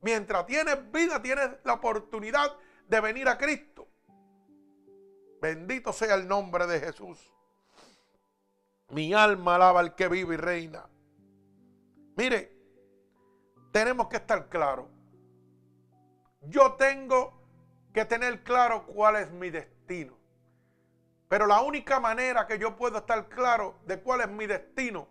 Mientras 0.00 0.46
tienes 0.46 0.90
vida, 0.90 1.22
tienes 1.22 1.50
la 1.62 1.74
oportunidad 1.74 2.56
de 2.88 3.00
venir 3.00 3.28
a 3.28 3.38
Cristo. 3.38 3.86
Bendito 5.40 5.92
sea 5.92 6.16
el 6.16 6.26
nombre 6.26 6.66
de 6.66 6.80
Jesús. 6.80 7.32
Mi 8.88 9.14
alma 9.14 9.54
alaba 9.54 9.78
al 9.78 9.94
que 9.94 10.08
vive 10.08 10.34
y 10.34 10.38
reina. 10.38 10.90
Mire, 12.16 12.51
tenemos 13.72 14.08
que 14.08 14.16
estar 14.16 14.48
claros. 14.48 14.86
Yo 16.42 16.74
tengo 16.74 17.42
que 17.92 18.04
tener 18.04 18.42
claro 18.42 18.86
cuál 18.86 19.16
es 19.16 19.30
mi 19.30 19.50
destino. 19.50 20.18
Pero 21.28 21.46
la 21.46 21.62
única 21.62 21.98
manera 21.98 22.46
que 22.46 22.58
yo 22.58 22.76
puedo 22.76 22.98
estar 22.98 23.28
claro 23.28 23.76
de 23.86 24.00
cuál 24.00 24.20
es 24.20 24.28
mi 24.28 24.46
destino 24.46 25.08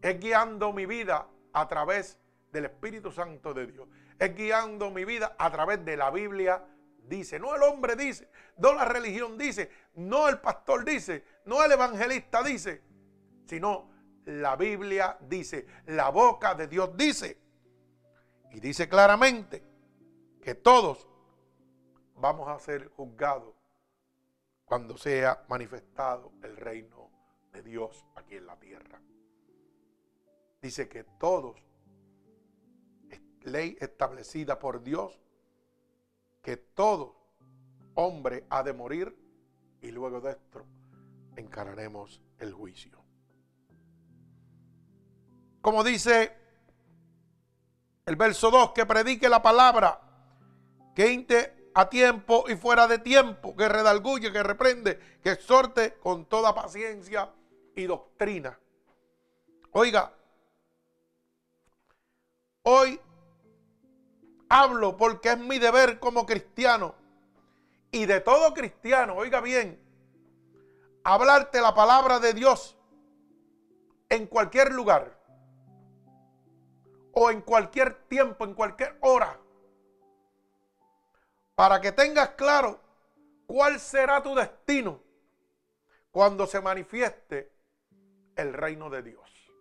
es 0.00 0.18
guiando 0.20 0.72
mi 0.72 0.86
vida 0.86 1.26
a 1.52 1.68
través 1.68 2.18
del 2.52 2.66
Espíritu 2.66 3.10
Santo 3.10 3.52
de 3.52 3.66
Dios. 3.66 3.88
Es 4.18 4.34
guiando 4.34 4.90
mi 4.90 5.04
vida 5.04 5.34
a 5.38 5.50
través 5.50 5.84
de 5.84 5.96
la 5.96 6.10
Biblia 6.10 6.64
dice, 7.08 7.38
no 7.38 7.54
el 7.54 7.62
hombre 7.62 7.96
dice, 7.96 8.28
no 8.56 8.74
la 8.74 8.84
religión 8.84 9.36
dice, 9.36 9.70
no 9.94 10.28
el 10.28 10.38
pastor 10.38 10.84
dice, 10.84 11.24
no 11.44 11.64
el 11.64 11.72
evangelista 11.72 12.42
dice, 12.42 12.82
sino 13.46 13.91
la 14.26 14.56
Biblia 14.56 15.16
dice, 15.20 15.66
la 15.86 16.10
boca 16.10 16.54
de 16.54 16.68
Dios 16.68 16.96
dice. 16.96 17.38
Y 18.50 18.60
dice 18.60 18.88
claramente 18.88 19.62
que 20.42 20.54
todos 20.54 21.08
vamos 22.16 22.48
a 22.48 22.58
ser 22.58 22.88
juzgados 22.88 23.54
cuando 24.64 24.96
sea 24.96 25.44
manifestado 25.48 26.32
el 26.42 26.56
reino 26.56 27.10
de 27.52 27.62
Dios 27.62 28.06
aquí 28.14 28.36
en 28.36 28.46
la 28.46 28.58
tierra. 28.58 29.00
Dice 30.60 30.88
que 30.88 31.04
todos, 31.04 31.60
ley 33.42 33.76
establecida 33.80 34.58
por 34.58 34.82
Dios, 34.82 35.20
que 36.42 36.56
todo 36.56 37.16
hombre 37.94 38.46
ha 38.50 38.62
de 38.62 38.72
morir 38.72 39.16
y 39.80 39.90
luego 39.90 40.20
de 40.20 40.32
esto 40.32 40.64
encararemos 41.36 42.22
el 42.38 42.52
juicio. 42.52 43.01
Como 45.62 45.84
dice 45.84 46.36
el 48.04 48.16
verso 48.16 48.50
2, 48.50 48.72
que 48.72 48.84
predique 48.84 49.28
la 49.28 49.40
palabra, 49.40 50.00
que 50.94 51.12
inte 51.12 51.70
a 51.72 51.88
tiempo 51.88 52.44
y 52.48 52.56
fuera 52.56 52.88
de 52.88 52.98
tiempo, 52.98 53.56
que 53.56 53.68
redalguye, 53.68 54.32
que 54.32 54.42
reprende, 54.42 54.98
que 55.22 55.30
exhorte 55.30 55.94
con 55.94 56.26
toda 56.26 56.52
paciencia 56.52 57.32
y 57.76 57.84
doctrina. 57.84 58.58
Oiga, 59.70 60.12
hoy 62.64 63.00
hablo 64.48 64.96
porque 64.96 65.30
es 65.30 65.38
mi 65.38 65.60
deber 65.60 66.00
como 66.00 66.26
cristiano 66.26 66.96
y 67.92 68.04
de 68.06 68.20
todo 68.20 68.52
cristiano, 68.52 69.14
oiga 69.14 69.40
bien, 69.40 69.80
hablarte 71.04 71.60
la 71.60 71.72
palabra 71.72 72.18
de 72.18 72.34
Dios 72.34 72.76
en 74.08 74.26
cualquier 74.26 74.72
lugar 74.72 75.21
o 77.12 77.30
en 77.30 77.42
cualquier 77.42 77.94
tiempo, 78.08 78.44
en 78.44 78.54
cualquier 78.54 78.96
hora, 79.00 79.38
para 81.54 81.80
que 81.80 81.92
tengas 81.92 82.30
claro 82.30 82.80
cuál 83.46 83.78
será 83.78 84.22
tu 84.22 84.34
destino 84.34 85.00
cuando 86.10 86.46
se 86.46 86.60
manifieste 86.60 87.52
el 88.36 88.52
reino 88.52 88.90
de 88.90 89.02
Dios. 89.02 89.52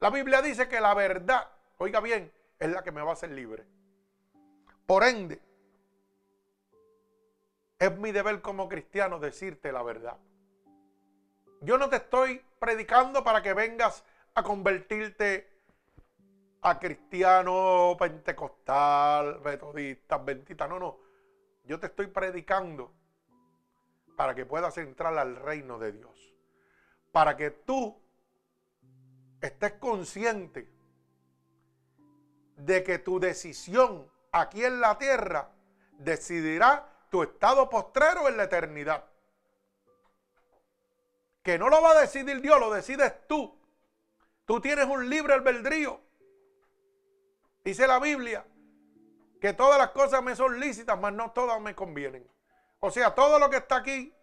La 0.00 0.10
Biblia 0.10 0.42
dice 0.42 0.68
que 0.68 0.80
la 0.80 0.94
verdad, 0.94 1.50
oiga 1.78 2.00
bien, 2.00 2.32
es 2.58 2.70
la 2.70 2.82
que 2.82 2.92
me 2.92 3.02
va 3.02 3.10
a 3.10 3.14
hacer 3.14 3.30
libre. 3.30 3.66
Por 4.86 5.04
ende, 5.04 5.40
es 7.78 7.96
mi 7.98 8.12
deber 8.12 8.40
como 8.40 8.68
cristiano 8.68 9.18
decirte 9.18 9.72
la 9.72 9.82
verdad. 9.82 10.16
Yo 11.60 11.78
no 11.78 11.88
te 11.88 11.96
estoy 11.96 12.42
predicando 12.58 13.24
para 13.24 13.42
que 13.42 13.54
vengas 13.54 14.04
a 14.34 14.42
convertirte 14.42 15.55
a 16.68 16.80
cristiano 16.80 17.96
pentecostal, 17.96 19.40
metodista, 19.40 20.18
bendita. 20.18 20.66
No, 20.66 20.80
no. 20.80 20.98
Yo 21.64 21.78
te 21.78 21.86
estoy 21.86 22.08
predicando 22.08 22.92
para 24.16 24.34
que 24.34 24.44
puedas 24.44 24.76
entrar 24.78 25.16
al 25.16 25.36
reino 25.36 25.78
de 25.78 25.92
Dios. 25.92 26.34
Para 27.12 27.36
que 27.36 27.52
tú 27.52 27.96
estés 29.40 29.74
consciente 29.74 30.68
de 32.56 32.82
que 32.82 32.98
tu 32.98 33.20
decisión 33.20 34.10
aquí 34.32 34.64
en 34.64 34.80
la 34.80 34.98
tierra 34.98 35.52
decidirá 35.92 37.06
tu 37.10 37.22
estado 37.22 37.70
postrero 37.70 38.26
en 38.26 38.36
la 38.36 38.44
eternidad. 38.44 39.04
Que 41.44 41.60
no 41.60 41.68
lo 41.68 41.80
va 41.80 41.92
a 41.92 42.00
decidir 42.00 42.40
Dios, 42.40 42.58
lo 42.58 42.72
decides 42.72 43.24
tú. 43.28 43.56
Tú 44.46 44.60
tienes 44.60 44.86
un 44.86 45.08
libre 45.08 45.34
albedrío. 45.34 46.05
Dice 47.66 47.84
la 47.88 47.98
Biblia 47.98 48.46
que 49.40 49.52
todas 49.52 49.76
las 49.76 49.90
cosas 49.90 50.22
me 50.22 50.36
son 50.36 50.60
lícitas, 50.60 50.96
mas 51.00 51.12
no 51.12 51.32
todas 51.32 51.60
me 51.60 51.74
convienen. 51.74 52.24
O 52.78 52.92
sea, 52.92 53.12
todo 53.12 53.40
lo 53.40 53.50
que 53.50 53.56
está 53.56 53.78
aquí 53.78 54.14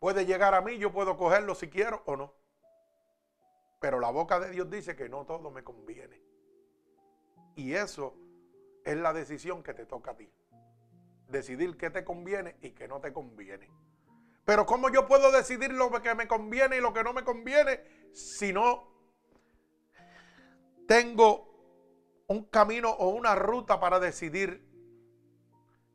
puede 0.00 0.26
llegar 0.26 0.54
a 0.54 0.60
mí, 0.60 0.76
yo 0.76 0.92
puedo 0.92 1.16
cogerlo 1.16 1.54
si 1.54 1.70
quiero 1.70 2.02
o 2.06 2.16
no. 2.16 2.34
Pero 3.78 4.00
la 4.00 4.10
boca 4.10 4.40
de 4.40 4.50
Dios 4.50 4.68
dice 4.68 4.96
que 4.96 5.08
no 5.08 5.24
todo 5.24 5.52
me 5.52 5.62
conviene. 5.62 6.20
Y 7.54 7.74
eso 7.74 8.16
es 8.84 8.96
la 8.96 9.12
decisión 9.12 9.62
que 9.62 9.72
te 9.72 9.86
toca 9.86 10.10
a 10.10 10.16
ti. 10.16 10.28
Decidir 11.28 11.76
qué 11.76 11.90
te 11.90 12.04
conviene 12.04 12.56
y 12.60 12.72
qué 12.72 12.88
no 12.88 13.00
te 13.00 13.12
conviene. 13.12 13.70
Pero 14.44 14.66
¿cómo 14.66 14.88
yo 14.88 15.06
puedo 15.06 15.30
decidir 15.30 15.72
lo 15.72 15.92
que 16.02 16.12
me 16.16 16.26
conviene 16.26 16.78
y 16.78 16.80
lo 16.80 16.92
que 16.92 17.04
no 17.04 17.12
me 17.12 17.22
conviene 17.22 18.10
si 18.12 18.52
no 18.52 18.95
tengo 20.86 21.46
un 22.28 22.44
camino 22.44 22.90
o 22.90 23.08
una 23.10 23.34
ruta 23.34 23.80
para 23.80 24.00
decidir? 24.00 24.66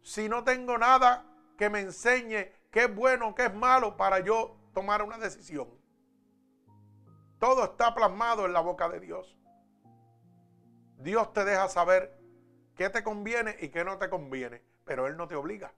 Si 0.01 0.29
no 0.29 0.43
tengo 0.43 0.77
nada 0.77 1.25
que 1.57 1.69
me 1.69 1.81
enseñe 1.81 2.51
qué 2.71 2.85
es 2.85 2.95
bueno, 2.95 3.35
qué 3.35 3.45
es 3.45 3.53
malo 3.53 3.97
para 3.97 4.19
yo 4.19 4.57
tomar 4.73 5.03
una 5.03 5.17
decisión. 5.17 5.67
Todo 7.39 7.63
está 7.65 7.93
plasmado 7.93 8.45
en 8.45 8.53
la 8.53 8.61
boca 8.61 8.87
de 8.89 8.99
Dios. 8.99 9.37
Dios 10.97 11.33
te 11.33 11.43
deja 11.43 11.67
saber 11.69 12.19
qué 12.75 12.89
te 12.89 13.03
conviene 13.03 13.55
y 13.59 13.69
qué 13.69 13.83
no 13.83 13.97
te 13.97 14.09
conviene, 14.09 14.61
pero 14.85 15.07
Él 15.07 15.17
no 15.17 15.27
te 15.27 15.35
obliga. 15.35 15.73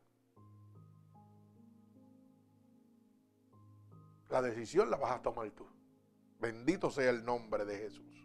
La 4.30 4.42
decisión 4.42 4.90
la 4.90 4.98
vas 4.98 5.12
a 5.12 5.22
tomar 5.22 5.50
tú. 5.52 5.68
Bendito 6.40 6.90
sea 6.90 7.10
el 7.10 7.24
nombre 7.24 7.66
de 7.66 7.78
Jesús. 7.78 8.23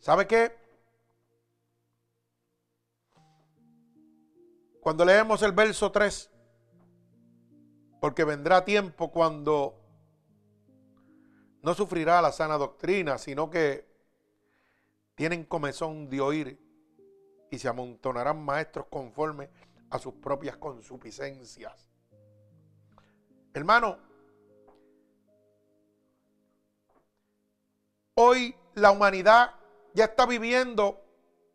¿Sabe 0.00 0.26
qué? 0.26 0.58
Cuando 4.80 5.04
leemos 5.04 5.42
el 5.42 5.52
verso 5.52 5.92
3, 5.92 6.30
porque 8.00 8.24
vendrá 8.24 8.64
tiempo 8.64 9.12
cuando 9.12 9.78
no 11.62 11.74
sufrirá 11.74 12.22
la 12.22 12.32
sana 12.32 12.56
doctrina, 12.56 13.18
sino 13.18 13.50
que 13.50 13.86
tienen 15.14 15.44
comezón 15.44 16.08
de 16.08 16.20
oír 16.22 16.58
y 17.50 17.58
se 17.58 17.68
amontonarán 17.68 18.42
maestros 18.42 18.86
conforme 18.86 19.50
a 19.90 19.98
sus 19.98 20.14
propias 20.14 20.56
consuficiencias. 20.56 21.90
Hermano, 23.52 23.98
hoy 28.14 28.54
la 28.74 28.92
humanidad 28.92 29.59
ya 29.94 30.04
está 30.04 30.26
viviendo 30.26 31.00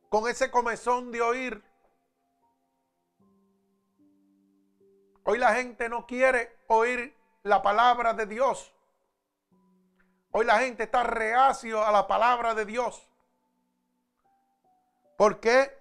con 0.10 0.28
ese 0.30 0.52
comezón 0.52 1.12
de 1.12 1.22
oír. 1.22 1.64
Hoy 5.24 5.40
la 5.40 5.56
gente 5.56 5.90
no 5.90 6.06
quiere 6.06 6.60
oír 6.68 7.16
la 7.44 7.62
palabra 7.62 8.14
de 8.14 8.26
Dios. 8.26 8.74
Hoy 10.32 10.46
la 10.46 10.60
gente 10.60 10.84
está 10.84 11.04
reacio 11.04 11.84
a 11.84 11.92
la 11.92 12.08
palabra 12.08 12.54
de 12.54 12.66
Dios. 12.66 13.10
¿Por 15.18 15.40
qué? 15.40 15.72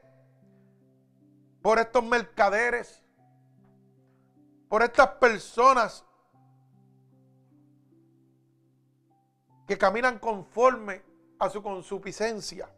Por 1.60 1.78
estos 1.78 2.04
mercaderes, 2.04 3.02
por 4.68 4.82
estas 4.82 5.08
personas 5.16 6.04
que 9.66 9.76
caminan 9.76 10.18
conforme 10.18 11.02
a 11.44 11.50
su 11.50 11.62
consuficiencia, 11.62 12.68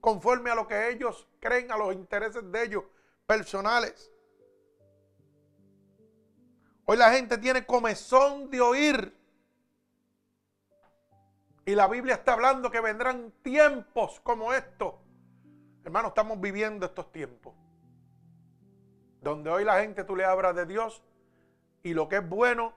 conforme 0.00 0.50
a 0.50 0.54
lo 0.54 0.66
que 0.66 0.90
ellos 0.90 1.28
creen, 1.40 1.70
a 1.70 1.76
los 1.76 1.94
intereses 1.94 2.50
de 2.50 2.62
ellos 2.62 2.84
personales. 3.26 4.10
Hoy 6.84 6.96
la 6.96 7.10
gente 7.10 7.36
tiene 7.38 7.66
comezón 7.66 8.48
de 8.48 8.60
oír. 8.60 9.16
Y 11.64 11.74
la 11.74 11.88
Biblia 11.88 12.14
está 12.14 12.34
hablando 12.34 12.70
que 12.70 12.80
vendrán 12.80 13.32
tiempos 13.42 14.20
como 14.20 14.52
estos. 14.52 14.94
Hermano, 15.84 16.08
estamos 16.08 16.40
viviendo 16.40 16.86
estos 16.86 17.10
tiempos. 17.10 17.54
Donde 19.20 19.50
hoy 19.50 19.64
la 19.64 19.80
gente 19.80 20.04
tú 20.04 20.14
le 20.14 20.24
hablas 20.24 20.54
de 20.54 20.64
Dios 20.64 21.02
y 21.82 21.92
lo 21.92 22.08
que 22.08 22.18
es 22.18 22.28
bueno, 22.28 22.72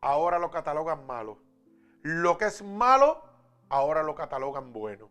ahora 0.00 0.38
lo 0.38 0.50
catalogan 0.50 1.06
malo. 1.06 1.38
Lo 2.02 2.38
que 2.38 2.46
es 2.46 2.62
malo, 2.62 3.22
ahora 3.70 4.02
lo 4.02 4.14
catalogan 4.14 4.72
bueno. 4.72 5.10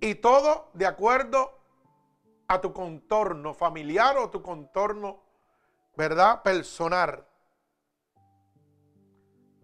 Y 0.00 0.16
todo 0.16 0.70
de 0.72 0.86
acuerdo 0.86 1.58
a 2.48 2.60
tu 2.60 2.72
contorno 2.72 3.54
familiar 3.54 4.16
o 4.16 4.30
tu 4.30 4.42
contorno, 4.42 5.22
¿verdad? 5.96 6.42
Personal. 6.42 7.26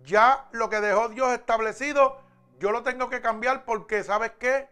Ya 0.02 0.48
lo 0.52 0.68
que 0.68 0.80
dejó 0.80 1.08
Dios 1.08 1.32
establecido, 1.32 2.18
yo 2.60 2.70
lo 2.70 2.82
tengo 2.82 3.08
que 3.08 3.20
cambiar 3.20 3.64
porque, 3.64 4.04
¿sabes 4.04 4.32
qué? 4.38 4.68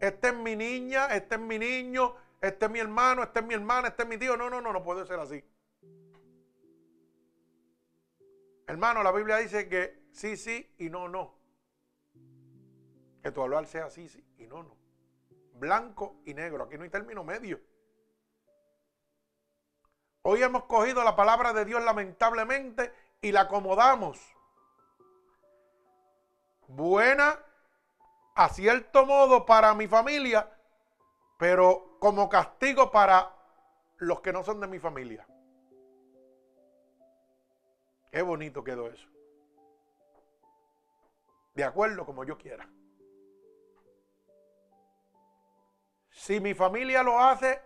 Este 0.00 0.28
es 0.28 0.34
mi 0.34 0.56
niña, 0.56 1.06
este 1.14 1.36
es 1.36 1.40
mi 1.40 1.58
niño, 1.58 2.16
este 2.40 2.64
es 2.64 2.70
mi 2.70 2.80
hermano, 2.80 3.22
este 3.22 3.40
es 3.40 3.46
mi 3.46 3.54
hermana, 3.54 3.88
este 3.88 4.02
es 4.02 4.08
mi 4.08 4.18
tío. 4.18 4.36
No, 4.36 4.50
no, 4.50 4.60
no, 4.60 4.72
no 4.72 4.82
puede 4.82 5.06
ser 5.06 5.20
así. 5.20 5.44
Hermano, 8.66 9.02
la 9.02 9.12
Biblia 9.12 9.36
dice 9.36 9.68
que 9.68 10.03
sí, 10.14 10.36
sí 10.36 10.74
y 10.78 10.88
no, 10.88 11.08
no. 11.08 11.34
Que 13.22 13.30
tu 13.30 13.42
hablar 13.42 13.66
sea 13.66 13.90
sí, 13.90 14.08
sí 14.08 14.24
y 14.38 14.46
no, 14.46 14.62
no. 14.62 14.76
Blanco 15.54 16.16
y 16.24 16.34
negro. 16.34 16.64
Aquí 16.64 16.76
no 16.76 16.84
hay 16.84 16.90
término 16.90 17.22
medio. 17.24 17.60
Hoy 20.22 20.42
hemos 20.42 20.64
cogido 20.64 21.04
la 21.04 21.14
palabra 21.16 21.52
de 21.52 21.64
Dios 21.64 21.84
lamentablemente 21.84 22.92
y 23.20 23.32
la 23.32 23.42
acomodamos. 23.42 24.18
Buena 26.66 27.38
a 28.34 28.48
cierto 28.48 29.04
modo 29.04 29.44
para 29.44 29.74
mi 29.74 29.86
familia, 29.86 30.50
pero 31.38 31.98
como 32.00 32.28
castigo 32.28 32.90
para 32.90 33.34
los 33.98 34.20
que 34.20 34.32
no 34.32 34.42
son 34.42 34.60
de 34.60 34.66
mi 34.66 34.78
familia. 34.78 35.26
Qué 38.10 38.22
bonito 38.22 38.64
quedó 38.64 38.88
eso. 38.88 39.13
De 41.54 41.64
acuerdo 41.64 42.04
como 42.04 42.24
yo 42.24 42.36
quiera. 42.36 42.68
Si 46.10 46.40
mi 46.40 46.54
familia 46.54 47.02
lo 47.02 47.18
hace, 47.18 47.60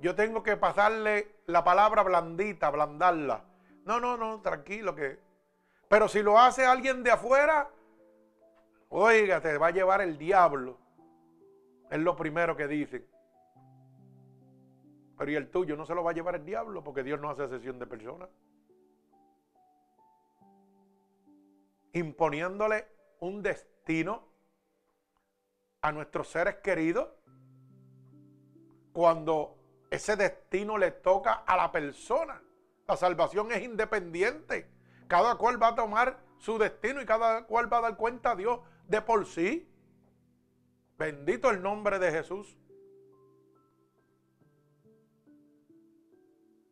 yo 0.00 0.14
tengo 0.14 0.42
que 0.42 0.56
pasarle 0.56 1.40
la 1.46 1.64
palabra 1.64 2.02
blandita, 2.02 2.70
blandarla. 2.70 3.44
No, 3.84 3.98
no, 3.98 4.16
no, 4.16 4.40
tranquilo 4.40 4.94
que. 4.94 5.18
Pero 5.88 6.08
si 6.08 6.22
lo 6.22 6.38
hace 6.38 6.66
alguien 6.66 7.02
de 7.02 7.10
afuera, 7.10 7.70
oiga, 8.90 9.40
te 9.40 9.56
va 9.58 9.68
a 9.68 9.72
llevar 9.72 10.00
el 10.02 10.18
diablo. 10.18 10.78
Es 11.90 11.98
lo 11.98 12.14
primero 12.14 12.56
que 12.56 12.68
dicen. 12.68 13.06
Pero 15.16 15.30
y 15.30 15.34
el 15.34 15.50
tuyo 15.50 15.76
no 15.76 15.86
se 15.86 15.94
lo 15.94 16.04
va 16.04 16.12
a 16.12 16.14
llevar 16.14 16.36
el 16.36 16.44
diablo 16.44 16.84
porque 16.84 17.02
Dios 17.02 17.18
no 17.20 17.30
hace 17.30 17.48
sesión 17.48 17.78
de 17.78 17.86
personas. 17.86 18.28
Imponiéndole 21.98 22.86
un 23.20 23.42
destino 23.42 24.28
a 25.80 25.92
nuestros 25.92 26.28
seres 26.28 26.56
queridos 26.56 27.08
cuando 28.92 29.56
ese 29.90 30.16
destino 30.16 30.76
le 30.76 30.90
toca 30.90 31.32
a 31.32 31.56
la 31.56 31.70
persona. 31.70 32.42
La 32.86 32.96
salvación 32.96 33.52
es 33.52 33.62
independiente. 33.62 34.68
Cada 35.06 35.36
cual 35.36 35.62
va 35.62 35.68
a 35.68 35.74
tomar 35.74 36.18
su 36.38 36.58
destino 36.58 37.00
y 37.00 37.06
cada 37.06 37.46
cual 37.46 37.72
va 37.72 37.78
a 37.78 37.82
dar 37.82 37.96
cuenta 37.96 38.32
a 38.32 38.36
Dios 38.36 38.60
de 38.86 39.00
por 39.00 39.26
sí. 39.26 39.70
Bendito 40.98 41.50
el 41.50 41.62
nombre 41.62 41.98
de 41.98 42.10
Jesús. 42.10 42.58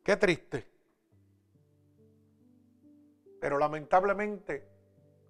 Qué 0.02 0.16
triste. 0.16 0.68
Pero 3.40 3.58
lamentablemente 3.58 4.75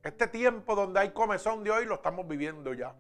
este 0.07 0.29
tiempo 0.29 0.75
donde 0.75 1.01
hay 1.01 1.11
comezón 1.11 1.65
de 1.65 1.71
hoy 1.71 1.85
lo 1.85 1.97
estamos 1.97 2.27
viviendo 2.29 2.73
ya. 2.73 2.95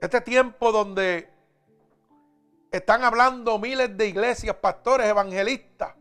Este 0.00 0.20
tiempo 0.22 0.72
donde 0.72 1.28
están 2.70 3.04
hablando 3.04 3.58
miles 3.58 3.96
de 3.96 4.08
iglesias, 4.08 4.56
pastores, 4.56 5.06
evangelistas, 5.06 5.94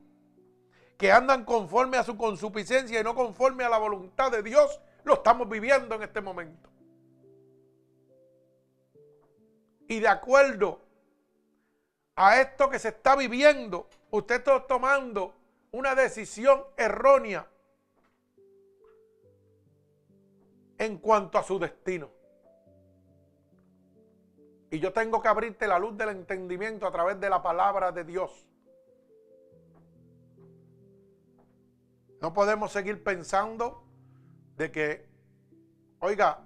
que 0.97 1.11
andan 1.11 1.43
conforme 1.43 1.97
a 1.97 2.03
su 2.03 2.17
consuficiencia 2.17 2.99
y 2.99 3.03
no 3.03 3.13
conforme 3.13 3.63
a 3.63 3.69
la 3.69 3.77
voluntad 3.77 4.31
de 4.31 4.41
Dios, 4.41 4.79
lo 5.03 5.15
estamos 5.15 5.49
viviendo 5.49 5.95
en 5.95 6.03
este 6.03 6.21
momento. 6.21 6.69
Y 9.87 9.99
de 9.99 10.07
acuerdo 10.07 10.79
a 12.15 12.39
esto 12.39 12.69
que 12.69 12.79
se 12.79 12.89
está 12.89 13.15
viviendo, 13.15 13.89
usted 14.11 14.35
está 14.35 14.65
tomando 14.65 15.35
una 15.71 15.95
decisión 15.95 16.63
errónea 16.77 17.47
en 20.79 20.97
cuanto 20.97 21.37
a 21.37 21.43
su 21.43 21.59
destino. 21.59 22.09
Y 24.71 24.79
yo 24.79 24.93
tengo 24.93 25.21
que 25.21 25.27
abrirte 25.27 25.67
la 25.67 25.77
luz 25.77 25.95
del 25.97 26.09
entendimiento 26.09 26.87
a 26.87 26.91
través 26.91 27.19
de 27.19 27.29
la 27.29 27.43
palabra 27.43 27.91
de 27.91 28.05
Dios. 28.05 28.47
No 32.21 32.33
podemos 32.33 32.71
seguir 32.71 33.03
pensando 33.03 33.83
de 34.55 34.71
que, 34.71 35.05
oiga, 35.99 36.45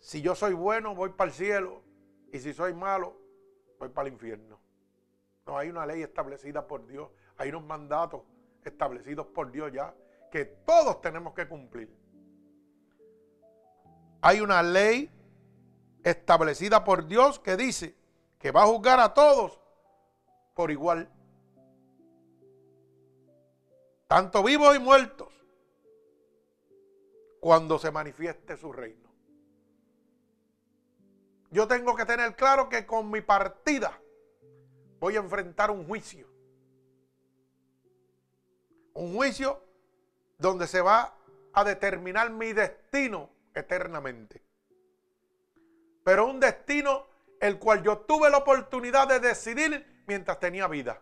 si 0.00 0.22
yo 0.22 0.34
soy 0.34 0.54
bueno 0.54 0.94
voy 0.94 1.10
para 1.10 1.30
el 1.30 1.34
cielo 1.34 1.82
y 2.32 2.38
si 2.38 2.52
soy 2.54 2.72
malo 2.72 3.16
voy 3.78 3.90
para 3.90 4.08
el 4.08 4.14
infierno. 4.14 4.58
No, 5.46 5.58
hay 5.58 5.68
una 5.68 5.84
ley 5.84 6.02
establecida 6.02 6.66
por 6.66 6.86
Dios, 6.86 7.10
hay 7.36 7.50
unos 7.50 7.64
mandatos 7.64 8.22
establecidos 8.64 9.26
por 9.26 9.50
Dios 9.50 9.72
ya 9.72 9.94
que 10.32 10.46
todos 10.46 11.02
tenemos 11.02 11.34
que 11.34 11.46
cumplir. 11.46 11.94
Hay 14.22 14.40
una 14.40 14.62
ley 14.62 15.10
establecida 16.02 16.82
por 16.82 17.06
Dios 17.06 17.38
que 17.38 17.54
dice 17.56 17.94
que 18.38 18.50
va 18.50 18.62
a 18.62 18.66
juzgar 18.66 18.98
a 18.98 19.12
todos 19.12 19.60
por 20.54 20.70
igual. 20.70 21.08
Tanto 24.08 24.42
vivos 24.42 24.74
y 24.74 24.78
muertos, 24.78 25.28
cuando 27.40 27.78
se 27.78 27.90
manifieste 27.90 28.56
su 28.56 28.72
reino. 28.72 29.10
Yo 31.50 31.68
tengo 31.68 31.94
que 31.94 32.06
tener 32.06 32.34
claro 32.36 32.70
que 32.70 32.86
con 32.86 33.10
mi 33.10 33.20
partida 33.20 34.00
voy 34.98 35.16
a 35.16 35.20
enfrentar 35.20 35.70
un 35.70 35.86
juicio. 35.86 36.26
Un 38.94 39.14
juicio 39.14 39.71
donde 40.42 40.66
se 40.66 40.80
va 40.80 41.14
a 41.52 41.64
determinar 41.64 42.30
mi 42.30 42.52
destino 42.52 43.30
eternamente. 43.54 44.42
Pero 46.04 46.26
un 46.26 46.40
destino 46.40 47.06
el 47.40 47.58
cual 47.58 47.82
yo 47.82 48.00
tuve 48.00 48.28
la 48.28 48.38
oportunidad 48.38 49.06
de 49.06 49.20
decidir 49.20 50.02
mientras 50.06 50.40
tenía 50.40 50.66
vida. 50.66 51.00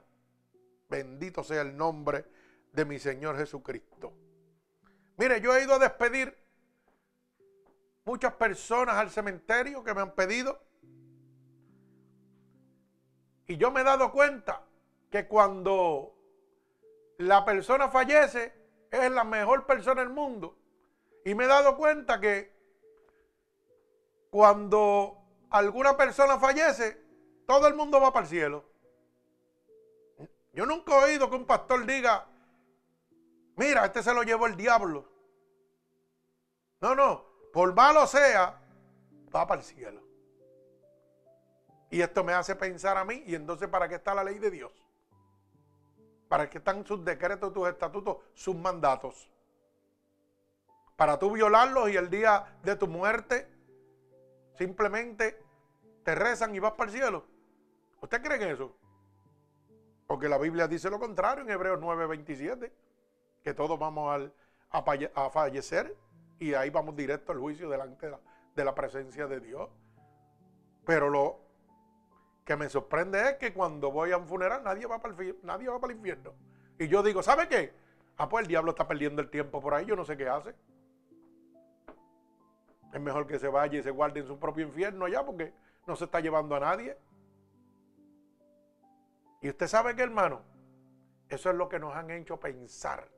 Bendito 0.89 1.43
sea 1.43 1.63
el 1.63 1.75
nombre 1.75 2.27
de 2.73 2.85
mi 2.85 2.99
Señor 2.99 3.39
Jesucristo. 3.39 4.13
Mire, 5.17 5.41
yo 5.41 5.57
he 5.57 5.65
ido 5.65 5.75
a 5.75 5.79
despedir 5.79 6.37
muchas 8.05 8.35
personas 8.35 8.97
al 8.97 9.11
cementerio 9.11 9.83
que 9.83 9.95
me 9.95 10.03
han 10.03 10.15
pedido. 10.15 10.63
Y 13.47 13.57
yo 13.57 13.71
me 13.71 13.81
he 13.81 13.85
dado 13.85 14.13
cuenta 14.13 14.65
que 15.11 15.27
cuando 15.27 16.15
la 17.19 17.45
persona 17.45 17.89
fallece, 17.89 18.60
es 18.91 19.11
la 19.11 19.25
mejor 19.25 19.67
persona 19.67 20.03
del 20.03 20.11
mundo. 20.11 20.57
Y 21.25 21.35
me 21.35 21.45
he 21.45 21.47
dado 21.47 21.77
cuenta 21.77 22.21
que 22.21 22.53
cuando 24.31 25.19
alguna 25.51 25.97
persona 25.97 26.39
fallece, 26.39 27.01
todo 27.47 27.67
el 27.67 27.75
mundo 27.75 28.01
va 28.01 28.13
para 28.13 28.25
el 28.25 28.31
cielo. 28.31 28.65
Yo 30.53 30.67
nunca 30.67 30.93
he 30.93 31.11
oído 31.11 31.31
que 31.31 31.37
un 31.37 31.47
pastor 31.47 31.87
diga, 31.87 32.27
mira, 33.57 33.85
este 33.85 34.03
se 34.03 34.15
lo 34.15 34.23
llevó 34.23 34.47
el 34.47 34.57
diablo. 34.57 35.09
No, 36.81 36.95
no, 36.95 37.25
por 37.53 37.75
malo 37.75 38.07
sea, 38.07 38.61
va 39.35 39.47
para 39.47 39.61
el 39.61 39.67
cielo. 39.67 40.03
Y 41.91 42.01
esto 42.01 42.23
me 42.25 42.33
hace 42.33 42.55
pensar 42.55 42.97
a 42.97 43.05
mí, 43.05 43.23
y 43.27 43.35
entonces, 43.35 43.69
¿para 43.69 43.89
qué 43.89 43.97
está 43.97 44.15
la 44.15 44.25
ley 44.25 44.39
de 44.39 44.51
Dios? 44.51 44.73
¿Para 46.31 46.49
qué 46.49 46.59
están 46.59 46.87
sus 46.87 47.05
decretos, 47.05 47.53
tus 47.53 47.69
estatutos, 47.69 48.19
sus 48.35 48.55
mandatos? 48.55 49.29
Para 50.95 51.19
tú 51.19 51.33
violarlos 51.33 51.91
y 51.91 51.97
el 51.97 52.09
día 52.09 52.57
de 52.63 52.77
tu 52.77 52.87
muerte 52.87 53.49
simplemente 54.57 55.43
te 56.05 56.15
rezan 56.15 56.55
y 56.55 56.61
vas 56.61 56.75
para 56.75 56.89
el 56.89 56.97
cielo. 56.97 57.25
¿Usted 58.01 58.23
cree 58.23 58.41
en 58.41 58.49
eso? 58.55 58.77
Porque 60.07 60.29
la 60.29 60.39
Biblia 60.39 60.69
dice 60.69 60.89
lo 60.89 61.01
contrario 61.01 61.43
en 61.43 61.51
Hebreos 61.51 61.81
9:27, 61.81 62.71
que 63.43 63.53
todos 63.53 63.77
vamos 63.77 64.31
a, 64.71 65.31
fallecer 65.31 65.97
y 66.39 66.55
ahí 66.55 66.71
vamos 66.71 66.95
directo 66.95 67.33
al 67.33 67.41
juicio 67.41 67.69
delante 67.69 68.07
de 68.07 68.13
la, 68.13 68.21
de 68.55 68.65
la 68.65 68.73
presencia 68.77 69.27
de 69.27 69.41
Dios. 69.41 69.69
Pero 70.85 71.11
lo 71.11 71.41
que 72.51 72.57
me 72.57 72.69
sorprende 72.69 73.21
es 73.31 73.37
que 73.37 73.53
cuando 73.53 73.93
voy 73.93 74.11
a 74.11 74.17
un 74.17 74.27
funeral 74.27 74.65
nadie 74.65 74.85
va 74.85 75.01
para 75.01 75.15
el, 75.15 75.39
nadie 75.45 75.69
va 75.69 75.79
para 75.79 75.93
el 75.93 75.99
infierno. 75.99 76.35
Y 76.81 76.89
yo 76.89 77.01
digo, 77.01 77.23
¿sabe 77.23 77.47
qué? 77.47 77.73
Ah, 78.17 78.29
pues 78.29 78.43
el 78.43 78.49
diablo 78.49 78.73
está 78.73 78.89
perdiendo 78.89 79.23
el 79.23 79.31
tiempo 79.31 79.61
por 79.61 79.73
ahí, 79.73 79.87
yo 79.87 79.95
no 79.95 80.05
sé 80.05 80.17
qué 80.17 80.29
hace. 80.29 80.53
Es 82.93 83.01
mejor 83.01 83.29
que 83.29 83.39
se 83.39 83.47
vaya 83.47 83.79
y 83.79 83.85
se 83.85 83.93
guarde 83.93 84.19
en 84.19 84.27
su 84.27 84.37
propio 84.37 84.67
infierno 84.67 85.05
allá 85.05 85.25
porque 85.25 85.55
no 85.87 85.95
se 85.95 86.07
está 86.07 86.19
llevando 86.19 86.57
a 86.57 86.59
nadie. 86.59 86.99
Y 89.43 89.49
usted 89.49 89.69
sabe 89.69 89.95
que, 89.95 90.03
hermano, 90.03 90.43
eso 91.29 91.51
es 91.51 91.57
lo 91.57 91.69
que 91.69 91.79
nos 91.79 91.95
han 91.95 92.11
hecho 92.11 92.41
pensar. 92.41 93.09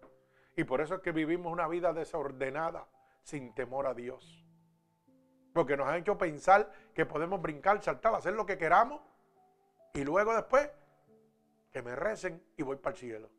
Y 0.57 0.64
por 0.64 0.83
eso 0.83 0.97
es 0.97 1.01
que 1.01 1.12
vivimos 1.12 1.51
una 1.51 1.68
vida 1.68 1.95
desordenada, 1.95 2.87
sin 3.23 3.55
temor 3.55 3.87
a 3.87 3.95
Dios. 3.95 4.45
Porque 5.55 5.75
nos 5.75 5.88
han 5.88 6.01
hecho 6.01 6.18
pensar 6.18 6.71
que 6.92 7.07
podemos 7.07 7.40
brincar, 7.40 7.83
saltar, 7.83 8.14
hacer 8.14 8.35
lo 8.35 8.45
que 8.45 8.59
queramos. 8.59 9.01
Y 9.94 10.05
luego 10.05 10.35
después, 10.35 10.70
que 11.70 11.83
me 11.83 11.94
recen 11.96 12.42
y 12.57 12.62
voy 12.62 12.76
para 12.76 12.94
el 12.94 13.00
cielo. 13.00 13.31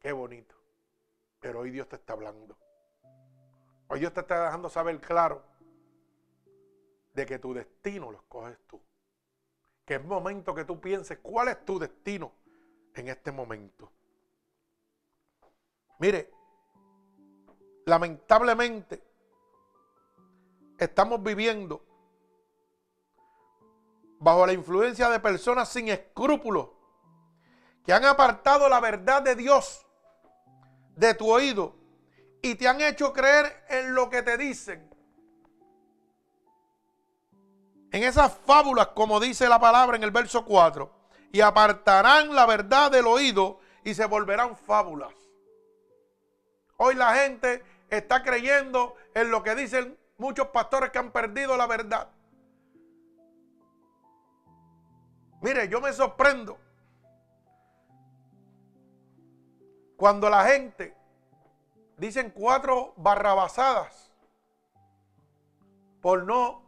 Qué 0.00 0.12
bonito. 0.12 0.54
Pero 1.40 1.60
hoy 1.60 1.70
Dios 1.70 1.88
te 1.88 1.96
está 1.96 2.14
hablando. 2.14 2.56
Hoy 3.88 4.00
Dios 4.00 4.12
te 4.12 4.20
está 4.20 4.46
dejando 4.46 4.68
saber 4.68 5.00
claro 5.00 5.42
de 7.14 7.26
que 7.26 7.38
tu 7.38 7.54
destino 7.54 8.10
lo 8.10 8.18
escoges 8.18 8.58
tú. 8.66 8.80
Que 9.84 9.94
es 9.94 10.04
momento 10.04 10.54
que 10.54 10.64
tú 10.64 10.80
pienses 10.80 11.18
cuál 11.18 11.48
es 11.48 11.64
tu 11.64 11.78
destino 11.78 12.32
en 12.94 13.08
este 13.08 13.32
momento. 13.32 13.90
Mire, 15.98 16.30
lamentablemente 17.86 19.02
estamos 20.78 21.22
viviendo 21.22 21.87
bajo 24.18 24.46
la 24.46 24.52
influencia 24.52 25.08
de 25.08 25.20
personas 25.20 25.68
sin 25.68 25.88
escrúpulos 25.88 26.68
que 27.84 27.92
han 27.92 28.04
apartado 28.04 28.68
la 28.68 28.80
verdad 28.80 29.22
de 29.22 29.34
Dios 29.34 29.86
de 30.96 31.14
tu 31.14 31.30
oído 31.30 31.76
y 32.42 32.54
te 32.54 32.68
han 32.68 32.80
hecho 32.80 33.12
creer 33.12 33.64
en 33.68 33.94
lo 33.94 34.10
que 34.10 34.22
te 34.22 34.36
dicen. 34.36 34.88
En 37.90 38.02
esas 38.02 38.36
fábulas, 38.44 38.88
como 38.88 39.18
dice 39.18 39.48
la 39.48 39.58
palabra 39.58 39.96
en 39.96 40.02
el 40.02 40.10
verso 40.10 40.44
4, 40.44 40.92
y 41.32 41.40
apartarán 41.40 42.34
la 42.34 42.46
verdad 42.46 42.90
del 42.90 43.06
oído 43.06 43.60
y 43.84 43.94
se 43.94 44.04
volverán 44.04 44.56
fábulas. 44.56 45.14
Hoy 46.76 46.94
la 46.94 47.14
gente 47.14 47.64
está 47.90 48.22
creyendo 48.22 48.94
en 49.14 49.30
lo 49.30 49.42
que 49.42 49.54
dicen 49.54 49.98
muchos 50.18 50.48
pastores 50.48 50.90
que 50.90 50.98
han 50.98 51.10
perdido 51.10 51.56
la 51.56 51.66
verdad. 51.66 52.10
Mire, 55.40 55.68
yo 55.68 55.80
me 55.80 55.92
sorprendo 55.92 56.58
cuando 59.96 60.30
la 60.30 60.44
gente 60.44 60.96
dicen 61.96 62.30
cuatro 62.30 62.94
barrabasadas 62.96 64.12
por 66.00 66.24
no 66.24 66.62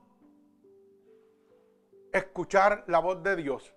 escuchar 2.12 2.84
la 2.86 2.98
voz 2.98 3.22
de 3.22 3.36
Dios. 3.36 3.74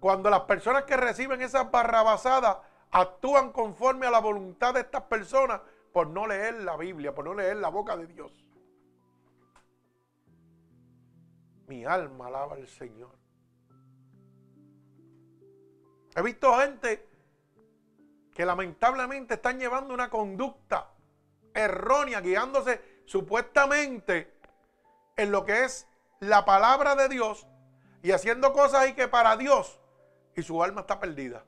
Cuando 0.00 0.28
las 0.28 0.42
personas 0.42 0.84
que 0.84 0.96
reciben 0.96 1.40
esas 1.40 1.70
barrabasadas 1.70 2.58
actúan 2.90 3.52
conforme 3.52 4.06
a 4.06 4.10
la 4.10 4.20
voluntad 4.20 4.74
de 4.74 4.80
estas 4.80 5.02
personas 5.04 5.60
por 5.92 6.06
no 6.08 6.26
leer 6.26 6.62
la 6.62 6.76
Biblia, 6.76 7.14
por 7.14 7.24
no 7.24 7.34
leer 7.34 7.56
la 7.56 7.68
boca 7.68 7.96
de 7.96 8.06
Dios. 8.06 8.32
Mi 11.66 11.84
alma 11.84 12.26
alaba 12.26 12.54
al 12.54 12.66
Señor. 12.68 13.25
He 16.16 16.22
visto 16.22 16.56
gente 16.56 17.06
que 18.34 18.46
lamentablemente 18.46 19.34
están 19.34 19.58
llevando 19.58 19.92
una 19.92 20.08
conducta 20.08 20.90
errónea, 21.52 22.22
guiándose 22.22 23.02
supuestamente 23.04 24.32
en 25.14 25.30
lo 25.30 25.44
que 25.44 25.64
es 25.64 25.86
la 26.20 26.46
palabra 26.46 26.96
de 26.96 27.10
Dios 27.10 27.46
y 28.02 28.12
haciendo 28.12 28.54
cosas 28.54 28.88
y 28.88 28.94
que 28.94 29.08
para 29.08 29.36
Dios 29.36 29.78
y 30.34 30.42
su 30.42 30.62
alma 30.62 30.80
está 30.80 30.98
perdida. 30.98 31.44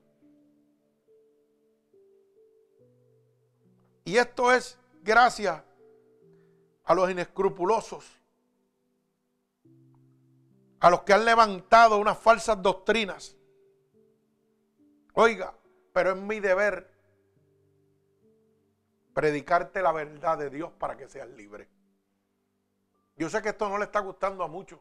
Y 4.05 4.19
esto 4.19 4.53
es 4.53 4.79
gracias 5.03 5.63
a 6.85 6.95
los 6.95 7.11
inescrupulosos 7.11 8.19
a 10.81 10.91
los 10.91 11.03
que 11.03 11.15
han 11.15 11.25
levantado 11.25 11.99
unas 11.99 12.19
falsas 12.19 12.63
doctrinas. 12.63 13.38
Oiga, 15.21 15.53
pero 15.93 16.13
es 16.13 16.17
mi 16.17 16.39
deber 16.39 16.89
predicarte 19.13 19.83
la 19.83 19.91
verdad 19.91 20.39
de 20.39 20.49
Dios 20.49 20.71
para 20.79 20.97
que 20.97 21.09
seas 21.09 21.29
libre. 21.31 21.69
Yo 23.17 23.29
sé 23.29 23.43
que 23.43 23.49
esto 23.49 23.69
no 23.69 23.79
le 23.79 23.87
está 23.87 23.99
gustando 23.99 24.45
a 24.45 24.47
muchos, 24.47 24.79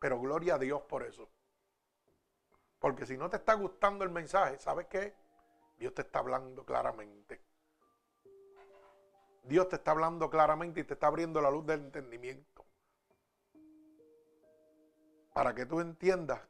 pero 0.00 0.18
gloria 0.18 0.56
a 0.56 0.58
Dios 0.58 0.82
por 0.82 1.04
eso. 1.04 1.30
Porque 2.80 3.06
si 3.06 3.16
no 3.16 3.30
te 3.30 3.36
está 3.36 3.54
gustando 3.54 4.02
el 4.02 4.10
mensaje, 4.10 4.58
¿sabes 4.58 4.88
qué? 4.88 5.14
Dios 5.78 5.94
te 5.94 6.02
está 6.02 6.18
hablando 6.18 6.64
claramente. 6.64 7.40
Dios 9.44 9.68
te 9.68 9.76
está 9.76 9.92
hablando 9.92 10.28
claramente 10.28 10.80
y 10.80 10.84
te 10.84 10.94
está 10.94 11.06
abriendo 11.06 11.40
la 11.40 11.52
luz 11.52 11.64
del 11.66 11.82
entendimiento 11.82 12.66
para 15.32 15.54
que 15.54 15.66
tú 15.66 15.78
entiendas 15.78 16.40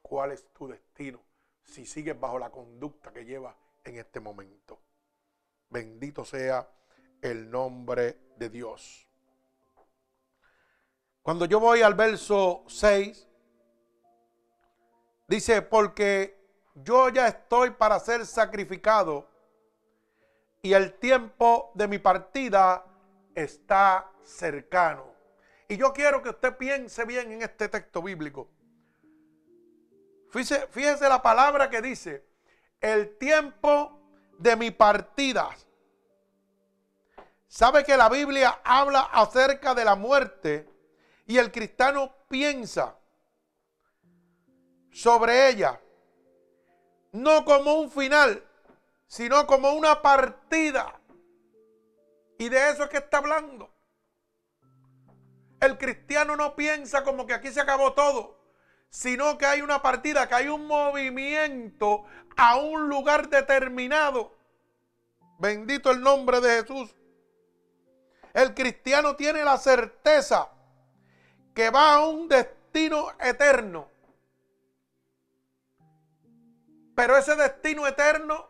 cuál 0.00 0.30
es 0.30 0.46
tu 0.52 0.68
destino 0.68 1.20
si 1.62 1.86
sigues 1.86 2.18
bajo 2.18 2.38
la 2.38 2.50
conducta 2.50 3.12
que 3.12 3.24
llevas 3.24 3.54
en 3.84 3.96
este 3.96 4.20
momento. 4.20 4.80
Bendito 5.68 6.24
sea 6.24 6.68
el 7.22 7.50
nombre 7.50 8.18
de 8.36 8.48
Dios. 8.50 9.06
Cuando 11.22 11.44
yo 11.44 11.60
voy 11.60 11.82
al 11.82 11.94
verso 11.94 12.64
6, 12.66 13.28
dice, 15.28 15.62
porque 15.62 16.40
yo 16.74 17.08
ya 17.10 17.28
estoy 17.28 17.70
para 17.70 18.00
ser 18.00 18.26
sacrificado 18.26 19.28
y 20.62 20.72
el 20.72 20.94
tiempo 20.94 21.72
de 21.74 21.88
mi 21.88 21.98
partida 21.98 22.84
está 23.34 24.10
cercano. 24.22 25.14
Y 25.68 25.76
yo 25.76 25.92
quiero 25.92 26.22
que 26.22 26.30
usted 26.30 26.56
piense 26.56 27.04
bien 27.04 27.30
en 27.32 27.42
este 27.42 27.68
texto 27.68 28.02
bíblico. 28.02 28.48
Fíjese, 30.30 31.08
la 31.08 31.20
palabra 31.20 31.68
que 31.68 31.82
dice, 31.82 32.24
el 32.80 33.18
tiempo 33.18 34.00
de 34.38 34.56
mi 34.56 34.70
partida. 34.70 35.50
Sabe 37.48 37.84
que 37.84 37.96
la 37.96 38.08
Biblia 38.08 38.60
habla 38.62 39.00
acerca 39.00 39.74
de 39.74 39.84
la 39.84 39.96
muerte 39.96 40.68
y 41.26 41.36
el 41.36 41.50
cristiano 41.50 42.14
piensa 42.28 42.96
sobre 44.92 45.48
ella, 45.48 45.80
no 47.12 47.44
como 47.44 47.74
un 47.74 47.90
final, 47.90 48.44
sino 49.08 49.46
como 49.46 49.72
una 49.72 50.00
partida. 50.00 50.94
Y 52.38 52.48
de 52.48 52.70
eso 52.70 52.84
es 52.84 52.88
que 52.88 52.98
está 52.98 53.18
hablando. 53.18 53.68
El 55.60 55.76
cristiano 55.76 56.36
no 56.36 56.54
piensa 56.54 57.02
como 57.02 57.26
que 57.26 57.34
aquí 57.34 57.50
se 57.50 57.60
acabó 57.60 57.92
todo, 57.92 58.39
sino 58.90 59.38
que 59.38 59.46
hay 59.46 59.62
una 59.62 59.80
partida, 59.80 60.28
que 60.28 60.34
hay 60.34 60.48
un 60.48 60.66
movimiento 60.66 62.04
a 62.36 62.56
un 62.56 62.88
lugar 62.88 63.28
determinado. 63.28 64.36
Bendito 65.38 65.90
el 65.92 66.00
nombre 66.00 66.40
de 66.40 66.60
Jesús. 66.60 66.94
El 68.34 68.52
cristiano 68.54 69.16
tiene 69.16 69.44
la 69.44 69.56
certeza 69.56 70.50
que 71.54 71.70
va 71.70 71.94
a 71.94 72.06
un 72.06 72.28
destino 72.28 73.12
eterno. 73.20 73.88
Pero 76.94 77.16
ese 77.16 77.34
destino 77.36 77.86
eterno 77.86 78.48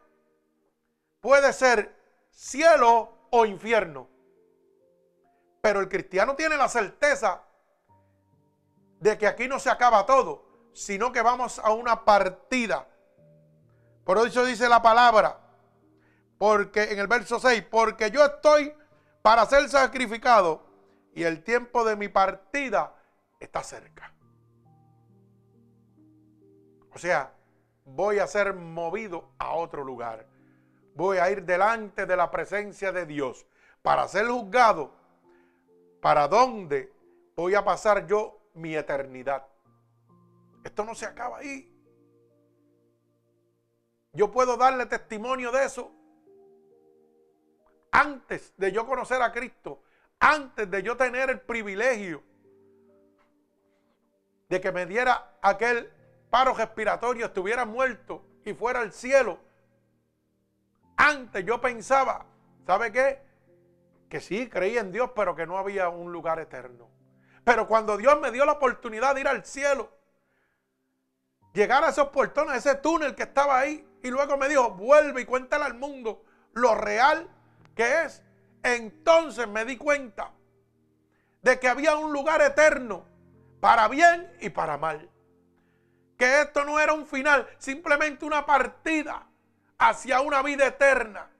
puede 1.20 1.52
ser 1.52 1.94
cielo 2.30 3.28
o 3.30 3.46
infierno. 3.46 4.08
Pero 5.60 5.80
el 5.80 5.88
cristiano 5.88 6.34
tiene 6.34 6.56
la 6.56 6.68
certeza 6.68 7.42
de 9.00 9.18
que 9.18 9.26
aquí 9.26 9.48
no 9.48 9.58
se 9.58 9.70
acaba 9.70 10.06
todo, 10.06 10.44
sino 10.72 11.10
que 11.10 11.22
vamos 11.22 11.58
a 11.58 11.72
una 11.72 12.04
partida. 12.04 12.86
Por 14.04 14.18
eso 14.18 14.44
dice 14.44 14.68
la 14.68 14.80
palabra, 14.80 15.40
porque 16.38 16.84
en 16.92 16.98
el 16.98 17.08
verso 17.08 17.40
6, 17.40 17.64
porque 17.70 18.10
yo 18.10 18.24
estoy 18.24 18.72
para 19.22 19.44
ser 19.46 19.68
sacrificado 19.68 20.62
y 21.14 21.24
el 21.24 21.42
tiempo 21.42 21.84
de 21.84 21.96
mi 21.96 22.08
partida 22.08 22.94
está 23.40 23.62
cerca. 23.62 24.14
sea, 27.00 27.32
voy 27.84 28.18
a 28.18 28.26
ser 28.26 28.54
movido 28.54 29.32
a 29.38 29.54
otro 29.54 29.82
lugar. 29.82 30.26
Voy 30.94 31.18
a 31.18 31.30
ir 31.30 31.44
delante 31.44 32.06
de 32.06 32.16
la 32.16 32.30
presencia 32.30 32.92
de 32.92 33.06
Dios 33.06 33.46
para 33.82 34.06
ser 34.06 34.26
juzgado. 34.26 34.92
¿Para 36.00 36.28
dónde 36.28 36.92
voy 37.34 37.54
a 37.54 37.64
pasar 37.64 38.06
yo 38.06 38.39
mi 38.54 38.74
eternidad? 38.74 39.46
Esto 40.64 40.84
no 40.84 40.94
se 40.94 41.06
acaba 41.06 41.38
ahí. 41.38 41.66
Yo 44.12 44.30
puedo 44.30 44.56
darle 44.56 44.86
testimonio 44.86 45.52
de 45.52 45.64
eso 45.64 45.92
antes 47.92 48.54
de 48.56 48.72
yo 48.72 48.86
conocer 48.86 49.20
a 49.22 49.32
Cristo, 49.32 49.82
antes 50.18 50.70
de 50.70 50.82
yo 50.82 50.96
tener 50.96 51.30
el 51.30 51.40
privilegio 51.40 52.22
de 54.48 54.60
que 54.60 54.72
me 54.72 54.86
diera 54.86 55.38
aquel 55.42 55.92
paro 56.28 56.54
respiratorio, 56.54 57.26
estuviera 57.26 57.64
muerto 57.64 58.24
y 58.44 58.52
fuera 58.52 58.80
al 58.80 58.92
cielo. 58.92 59.38
Antes 60.96 61.44
yo 61.44 61.60
pensaba, 61.60 62.26
¿sabe 62.66 62.92
qué? 62.92 63.22
Que 64.08 64.20
sí, 64.20 64.48
creía 64.48 64.80
en 64.80 64.92
Dios, 64.92 65.10
pero 65.14 65.34
que 65.34 65.46
no 65.46 65.56
había 65.56 65.88
un 65.88 66.12
lugar 66.12 66.40
eterno. 66.40 66.88
Pero 67.44 67.66
cuando 67.66 67.96
Dios 67.96 68.20
me 68.20 68.30
dio 68.30 68.44
la 68.44 68.52
oportunidad 68.52 69.14
de 69.14 69.22
ir 69.22 69.28
al 69.28 69.44
cielo, 69.44 69.90
llegar 71.52 71.84
a 71.84 71.90
esos 71.90 72.08
portones, 72.08 72.56
ese 72.56 72.76
túnel 72.76 73.14
que 73.14 73.24
estaba 73.24 73.58
ahí, 73.58 73.86
y 74.02 74.10
luego 74.10 74.36
me 74.36 74.48
dijo, 74.48 74.70
vuelve 74.70 75.22
y 75.22 75.24
cuéntale 75.24 75.64
al 75.64 75.74
mundo 75.74 76.24
lo 76.52 76.74
real 76.74 77.28
que 77.74 78.02
es. 78.02 78.22
Entonces 78.62 79.48
me 79.48 79.64
di 79.64 79.76
cuenta 79.76 80.32
de 81.42 81.58
que 81.58 81.68
había 81.68 81.96
un 81.96 82.12
lugar 82.12 82.42
eterno 82.42 83.04
para 83.60 83.88
bien 83.88 84.30
y 84.40 84.50
para 84.50 84.76
mal. 84.76 85.08
Que 86.18 86.42
esto 86.42 86.64
no 86.64 86.78
era 86.78 86.92
un 86.92 87.06
final, 87.06 87.48
simplemente 87.58 88.24
una 88.24 88.44
partida 88.44 89.26
hacia 89.78 90.20
una 90.20 90.42
vida 90.42 90.66
eterna. 90.66 91.30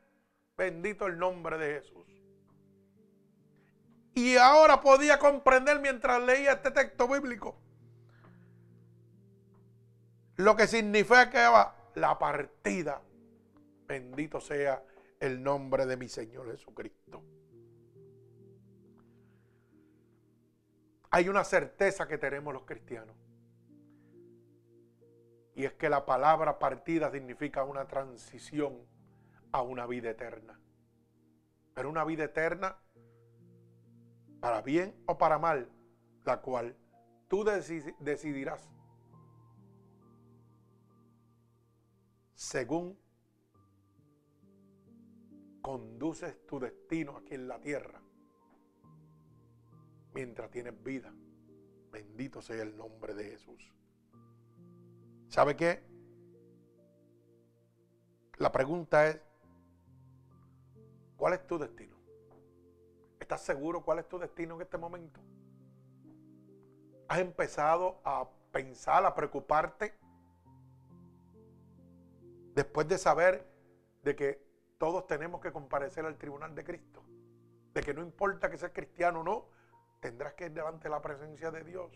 Bendito 0.56 1.06
el 1.06 1.18
nombre 1.18 1.58
de 1.58 1.80
Jesús. 1.80 1.99
Y 4.14 4.36
ahora 4.36 4.80
podía 4.80 5.18
comprender 5.18 5.80
mientras 5.80 6.22
leía 6.22 6.52
este 6.52 6.70
texto 6.70 7.06
bíblico 7.08 7.56
lo 10.40 10.56
que 10.56 10.66
significa 10.66 11.74
la 11.94 12.18
partida. 12.18 13.02
Bendito 13.86 14.40
sea 14.40 14.82
el 15.18 15.42
nombre 15.42 15.86
de 15.86 15.96
mi 15.96 16.08
Señor 16.08 16.50
Jesucristo. 16.50 17.22
Hay 21.10 21.28
una 21.28 21.44
certeza 21.44 22.06
que 22.06 22.18
tenemos 22.18 22.54
los 22.54 22.64
cristianos. 22.64 23.16
Y 25.54 25.64
es 25.64 25.72
que 25.74 25.90
la 25.90 26.06
palabra 26.06 26.58
partida 26.58 27.10
significa 27.10 27.64
una 27.64 27.86
transición 27.86 28.86
a 29.52 29.60
una 29.62 29.86
vida 29.86 30.10
eterna. 30.10 30.58
Pero 31.74 31.90
una 31.90 32.04
vida 32.04 32.24
eterna, 32.24 32.78
para 34.40 34.62
bien 34.62 34.94
o 35.06 35.16
para 35.16 35.38
mal, 35.38 35.70
la 36.24 36.40
cual 36.40 36.76
tú 37.28 37.44
decidirás 37.44 38.68
según 42.34 42.98
conduces 45.60 46.46
tu 46.46 46.58
destino 46.58 47.18
aquí 47.18 47.34
en 47.34 47.46
la 47.46 47.60
tierra 47.60 48.00
mientras 50.14 50.50
tienes 50.50 50.82
vida. 50.82 51.12
Bendito 51.92 52.40
sea 52.40 52.62
el 52.62 52.76
nombre 52.76 53.14
de 53.14 53.24
Jesús. 53.24 53.72
¿Sabe 55.28 55.54
qué? 55.56 55.82
La 58.38 58.50
pregunta 58.50 59.06
es, 59.08 59.20
¿cuál 61.16 61.34
es 61.34 61.46
tu 61.46 61.58
destino? 61.58 61.99
¿Estás 63.30 63.42
seguro 63.42 63.84
cuál 63.84 64.00
es 64.00 64.08
tu 64.08 64.18
destino 64.18 64.56
en 64.56 64.62
este 64.62 64.76
momento? 64.76 65.20
¿Has 67.06 67.20
empezado 67.20 68.00
a 68.04 68.28
pensar, 68.50 69.06
a 69.06 69.14
preocuparte? 69.14 69.96
Después 72.56 72.88
de 72.88 72.98
saber 72.98 73.46
de 74.02 74.16
que 74.16 74.44
todos 74.78 75.06
tenemos 75.06 75.40
que 75.40 75.52
comparecer 75.52 76.04
al 76.06 76.18
tribunal 76.18 76.56
de 76.56 76.64
Cristo. 76.64 77.04
De 77.72 77.80
que 77.82 77.94
no 77.94 78.02
importa 78.02 78.50
que 78.50 78.58
seas 78.58 78.72
cristiano 78.74 79.20
o 79.20 79.22
no, 79.22 79.46
tendrás 80.00 80.34
que 80.34 80.46
ir 80.46 80.52
delante 80.52 80.88
de 80.88 80.90
la 80.90 81.00
presencia 81.00 81.52
de 81.52 81.62
Dios. 81.62 81.92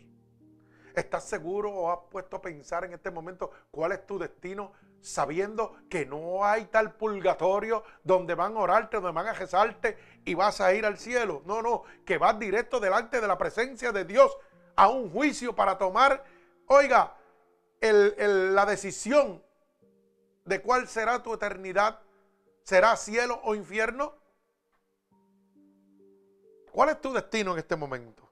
¿Estás 0.94 1.24
seguro 1.24 1.72
o 1.72 1.90
has 1.90 1.98
puesto 2.12 2.36
a 2.36 2.42
pensar 2.42 2.84
en 2.84 2.92
este 2.92 3.10
momento 3.10 3.50
cuál 3.72 3.90
es 3.90 4.06
tu 4.06 4.20
destino 4.20 4.70
sabiendo 5.04 5.76
que 5.90 6.06
no 6.06 6.46
hay 6.46 6.64
tal 6.64 6.94
purgatorio 6.94 7.84
donde 8.02 8.34
van 8.34 8.56
a 8.56 8.60
orarte, 8.60 8.96
donde 8.96 9.12
van 9.12 9.26
a 9.26 9.34
rezarte 9.34 9.98
y 10.24 10.32
vas 10.32 10.62
a 10.62 10.72
ir 10.72 10.86
al 10.86 10.96
cielo? 10.96 11.42
No, 11.44 11.60
no, 11.60 11.82
que 12.06 12.16
vas 12.16 12.38
directo 12.38 12.80
delante 12.80 13.20
de 13.20 13.28
la 13.28 13.36
presencia 13.36 13.92
de 13.92 14.06
Dios 14.06 14.34
a 14.76 14.88
un 14.88 15.10
juicio 15.10 15.54
para 15.54 15.76
tomar, 15.76 16.24
oiga, 16.66 17.14
la 17.80 18.64
decisión 18.64 19.42
de 20.46 20.62
cuál 20.62 20.88
será 20.88 21.22
tu 21.22 21.34
eternidad. 21.34 22.00
¿Será 22.62 22.96
cielo 22.96 23.40
o 23.44 23.54
infierno? 23.54 24.14
¿Cuál 26.72 26.88
es 26.88 27.00
tu 27.02 27.12
destino 27.12 27.52
en 27.52 27.58
este 27.58 27.76
momento? 27.76 28.26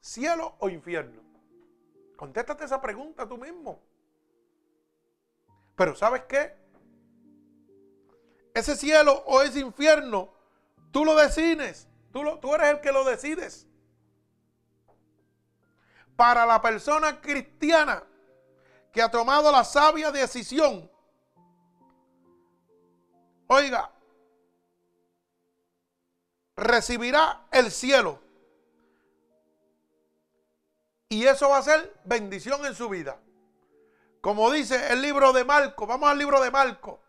¿Cielo 0.00 0.56
o 0.58 0.68
infierno? 0.68 1.22
Contéstate 2.16 2.64
esa 2.64 2.80
pregunta 2.80 3.28
tú 3.28 3.38
mismo. 3.38 3.91
Pero 5.82 5.96
¿sabes 5.96 6.22
qué? 6.28 6.56
Ese 8.54 8.76
cielo 8.76 9.24
o 9.26 9.42
ese 9.42 9.58
infierno, 9.58 10.32
tú 10.92 11.04
lo 11.04 11.16
decides. 11.16 11.88
Tú, 12.12 12.22
lo, 12.22 12.38
tú 12.38 12.54
eres 12.54 12.68
el 12.68 12.80
que 12.80 12.92
lo 12.92 13.02
decides. 13.02 13.66
Para 16.14 16.46
la 16.46 16.62
persona 16.62 17.20
cristiana 17.20 18.04
que 18.92 19.02
ha 19.02 19.10
tomado 19.10 19.50
la 19.50 19.64
sabia 19.64 20.12
decisión, 20.12 20.88
oiga, 23.48 23.90
recibirá 26.54 27.48
el 27.50 27.72
cielo. 27.72 28.22
Y 31.08 31.26
eso 31.26 31.48
va 31.48 31.58
a 31.58 31.62
ser 31.62 31.92
bendición 32.04 32.64
en 32.66 32.76
su 32.76 32.88
vida. 32.88 33.18
Como 34.22 34.52
dice 34.52 34.92
el 34.92 35.02
libro 35.02 35.32
de 35.32 35.44
Marco, 35.44 35.84
vamos 35.84 36.08
al 36.08 36.16
libro 36.16 36.40
de 36.40 36.48
Marco. 36.48 37.02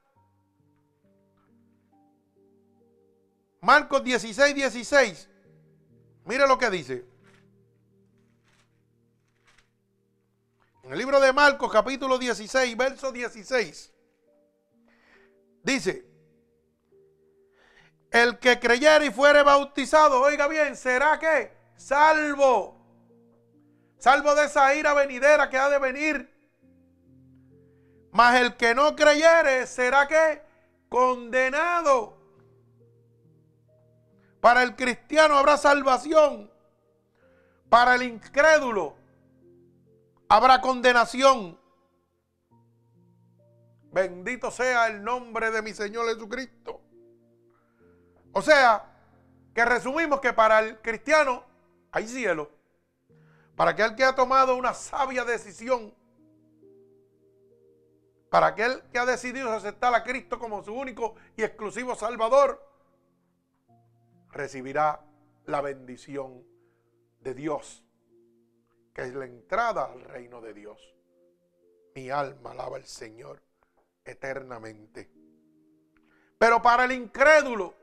Marcos 3.62 4.04
16, 4.04 4.56
16. 4.56 5.30
Mire 6.26 6.48
lo 6.48 6.58
que 6.58 6.72
dice. 6.72 7.06
En 10.82 10.92
el 10.92 10.98
libro 10.98 11.20
de 11.20 11.32
Marcos, 11.32 11.72
capítulo 11.72 12.18
16, 12.18 12.76
verso 12.76 13.12
16. 13.12 13.94
Dice, 15.62 16.08
el 18.10 18.40
que 18.40 18.60
creyere 18.60 19.06
y 19.06 19.12
fuere 19.12 19.44
bautizado, 19.44 20.20
oiga 20.20 20.48
bien, 20.48 20.76
será 20.76 21.20
que 21.20 21.56
salvo. 21.78 22.84
Salvo 24.00 24.34
de 24.34 24.46
esa 24.46 24.74
ira 24.74 24.96
venidera 24.96 25.48
que 25.48 25.60
ha 25.60 25.70
de 25.70 25.78
venir. 25.78 26.33
Mas 28.14 28.40
el 28.40 28.56
que 28.56 28.74
no 28.76 28.96
creyere 28.96 29.68
será 29.68 30.08
que 30.08 30.42
condenado. 30.88 32.18
Para 34.40 34.62
el 34.64 34.76
cristiano 34.76 35.38
habrá 35.38 35.58
salvación. 35.58 36.52
Para 37.70 37.96
el 37.96 38.04
incrédulo 38.04 38.96
habrá 40.30 40.62
condenación. 40.62 41.60
Bendito 43.92 44.50
sea 44.50 44.88
el 44.88 45.04
nombre 45.04 45.52
de 45.52 45.62
mi 45.62 45.74
Señor 45.74 46.08
Jesucristo. 46.08 46.82
O 48.32 48.42
sea, 48.42 48.84
que 49.54 49.64
resumimos 49.66 50.20
que 50.20 50.34
para 50.34 50.60
el 50.60 50.80
cristiano 50.82 51.44
hay 51.92 52.08
cielo. 52.08 52.52
Para 53.56 53.72
aquel 53.72 53.96
que 53.96 54.04
ha 54.04 54.16
tomado 54.16 54.56
una 54.56 54.74
sabia 54.74 55.24
decisión. 55.24 55.94
Para 58.34 58.48
aquel 58.48 58.82
que 58.92 58.98
ha 58.98 59.06
decidido 59.06 59.52
aceptar 59.52 59.94
a 59.94 60.04
Cristo 60.04 60.40
como 60.40 60.64
su 60.64 60.74
único 60.74 61.14
y 61.38 61.44
exclusivo 61.44 61.94
Salvador, 61.94 62.68
recibirá 64.32 65.06
la 65.46 65.62
bendición 65.62 66.44
de 67.20 67.36
Dios, 67.36 67.86
que 68.92 69.04
es 69.04 69.14
la 69.14 69.26
entrada 69.26 69.86
al 69.86 70.02
reino 70.02 70.42
de 70.42 70.56
Dios. 70.56 70.96
Mi 71.94 72.10
alma 72.10 72.54
alaba 72.54 72.78
al 72.78 72.88
Señor 72.88 73.40
eternamente. 74.04 75.12
Pero 76.40 76.60
para 76.60 76.86
el 76.86 76.92
incrédulo, 76.92 77.76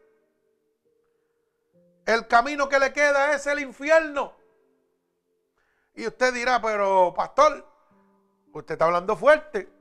el 2.05 2.27
camino 2.27 2.69
que 2.69 2.81
le 2.81 2.93
queda 2.93 3.37
es 3.37 3.47
el 3.47 3.61
infierno. 3.61 4.33
Y 5.95 6.09
usted 6.09 6.35
dirá, 6.35 6.61
pero 6.61 7.15
pastor, 7.15 7.71
Usted 8.53 8.73
está 8.73 8.87
hablando 8.87 9.17
fuerte. 9.17 9.80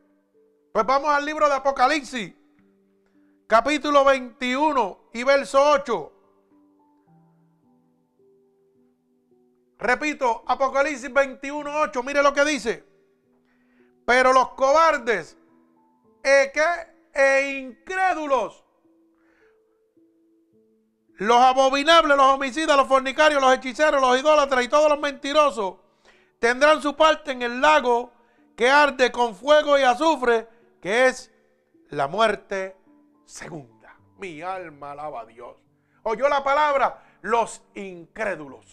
Pues 0.72 0.86
vamos 0.86 1.10
al 1.10 1.26
libro 1.26 1.48
de 1.48 1.56
Apocalipsis, 1.56 2.32
capítulo 3.48 4.06
21 4.06 5.10
y 5.14 5.24
verso 5.24 5.72
8. 5.72 6.14
Repito, 9.80 10.44
Apocalipsis 10.46 11.12
21, 11.12 11.82
8. 11.82 12.04
Mire 12.04 12.22
lo 12.22 12.34
que 12.34 12.46
dice. 12.46 12.86
Pero 14.06 14.32
los 14.32 14.50
cobardes 14.50 15.38
e, 16.24 16.52
e 17.14 17.58
incrédulos, 17.58 18.64
los 21.16 21.38
abominables, 21.38 22.16
los 22.16 22.26
homicidas, 22.26 22.78
los 22.78 22.88
fornicarios, 22.88 23.42
los 23.42 23.54
hechiceros, 23.56 24.00
los 24.00 24.20
idólatras 24.20 24.64
y 24.64 24.68
todos 24.68 24.90
los 24.90 25.00
mentirosos 25.00 25.76
tendrán 26.38 26.82
su 26.82 26.96
parte 26.96 27.32
en 27.32 27.42
el 27.42 27.60
lago 27.60 28.14
que 28.56 28.70
arde 28.70 29.12
con 29.12 29.36
fuego 29.36 29.80
y 29.80 29.84
azufre, 29.84 30.59
que 30.82 31.08
es 31.08 31.32
la 31.90 32.08
muerte 32.08 32.76
segunda. 33.26 33.98
Mi 34.18 34.42
alma 34.42 34.92
alaba 34.92 35.22
a 35.22 35.26
Dios. 35.26 35.58
Oyó 36.04 36.30
la 36.30 36.44
palabra 36.44 37.04
los 37.22 37.64
incrédulos. 37.76 38.66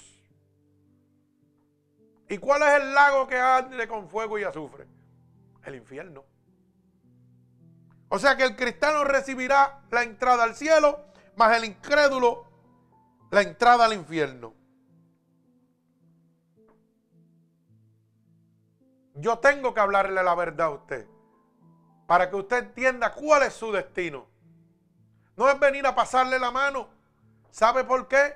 ¿Y 2.29 2.39
cuál 2.39 2.63
es 2.63 2.83
el 2.83 2.95
lago 2.95 3.27
que 3.27 3.37
arde 3.37 3.87
con 3.87 4.09
fuego 4.09 4.39
y 4.39 4.45
azufre? 4.45 4.87
El 5.65 5.77
infierno. 5.77 6.25
O 8.09 8.19
sea 8.19 8.37
que 8.37 8.45
el 8.45 8.57
cristiano 8.57 9.05
recibirá 9.05 9.83
la 9.91 10.03
entrada 10.03 10.45
al 10.45 10.55
cielo, 10.55 11.07
más 11.37 11.57
el 11.57 11.65
incrédulo 11.65 12.47
la 13.31 13.43
entrada 13.43 13.85
al 13.85 13.93
infierno. 13.93 14.55
Yo 19.15 19.39
tengo 19.39 19.75
que 19.75 19.81
hablarle 19.81 20.23
la 20.23 20.35
verdad 20.35 20.67
a 20.69 20.71
usted 20.71 21.16
para 22.07 22.31
que 22.31 22.37
usted 22.37 22.59
entienda 22.59 23.13
cuál 23.13 23.43
es 23.43 23.55
su 23.55 23.73
destino. 23.73 24.27
No 25.37 25.51
es 25.51 25.59
venir 25.59 25.87
a 25.87 25.95
pasarle 25.95 26.39
la 26.39 26.51
mano. 26.51 26.89
¿Sabe 27.51 27.85
por 27.85 28.09
qué? 28.09 28.35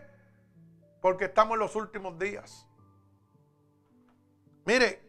Porque 1.01 1.27
estamos 1.27 1.55
en 1.55 1.61
los 1.61 1.77
últimos 1.77 2.19
días. 2.19 2.67
Mire, 4.67 5.03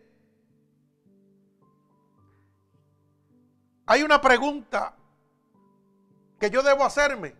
hay 3.86 4.04
una 4.04 4.22
pregunta 4.22 4.96
que 6.40 6.50
yo 6.50 6.64
debo 6.64 6.84
hacerme, 6.84 7.36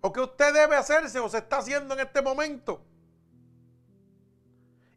o 0.00 0.12
que 0.12 0.20
usted 0.20 0.52
debe 0.54 0.76
hacerse, 0.76 1.20
o 1.20 1.28
se 1.28 1.38
está 1.38 1.58
haciendo 1.58 1.94
en 1.94 2.00
este 2.00 2.22
momento. 2.22 2.82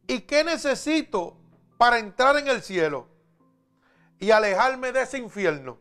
¿Y 0.07 0.21
qué 0.21 0.43
necesito 0.43 1.37
para 1.77 1.99
entrar 1.99 2.37
en 2.37 2.47
el 2.47 2.61
cielo 2.61 3.14
y 4.19 4.31
alejarme 4.31 4.91
de 4.91 5.01
ese 5.01 5.17
infierno? 5.17 5.77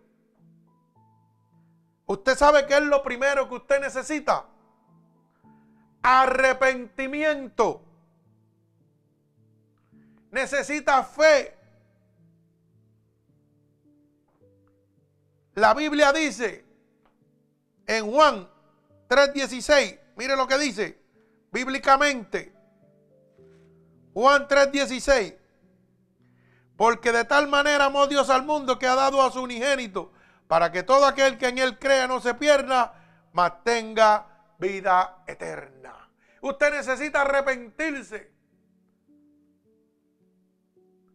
¿Usted 2.07 2.37
sabe 2.37 2.67
qué 2.67 2.75
es 2.75 2.83
lo 2.83 3.03
primero 3.03 3.49
que 3.49 3.55
usted 3.55 3.81
necesita? 3.81 4.47
Arrepentimiento 6.03 7.85
necesita 10.35 11.03
fe. 11.05 11.57
La 15.55 15.73
Biblia 15.73 16.13
dice 16.13 16.65
en 17.87 18.11
Juan 18.11 18.51
3:16, 19.09 19.99
mire 20.17 20.37
lo 20.37 20.47
que 20.49 20.59
dice 20.59 21.01
bíblicamente. 21.53 22.53
Juan 24.13 24.49
3:16. 24.49 25.39
Porque 26.77 27.13
de 27.13 27.25
tal 27.25 27.49
manera 27.49 27.87
amó 27.87 28.07
Dios 28.07 28.31
al 28.31 28.45
mundo 28.45 28.79
que 28.79 28.87
ha 28.87 28.95
dado 28.95 29.23
a 29.23 29.31
su 29.31 29.43
unigénito, 29.43 30.13
para 30.49 30.73
que 30.73 30.83
todo 30.83 31.07
aquel 31.07 31.39
que 31.39 31.49
en 31.49 31.59
él 31.59 31.79
crea 31.79 32.07
no 32.07 32.21
se 32.21 32.35
pierda, 32.35 32.95
mas 33.33 33.63
tenga 33.63 34.27
vida 34.59 35.23
eterna. 35.27 36.11
Usted 36.41 36.73
necesita 36.73 37.23
arrepentirse 37.23 38.35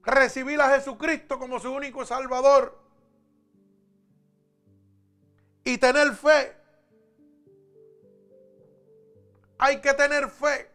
recibir 0.03 0.59
a 0.61 0.69
Jesucristo 0.69 1.37
como 1.37 1.59
su 1.59 1.71
único 1.71 2.05
Salvador 2.05 2.79
y 5.63 5.77
tener 5.77 6.13
fe. 6.13 6.57
Hay 9.59 9.81
que 9.81 9.93
tener 9.93 10.29
fe, 10.29 10.71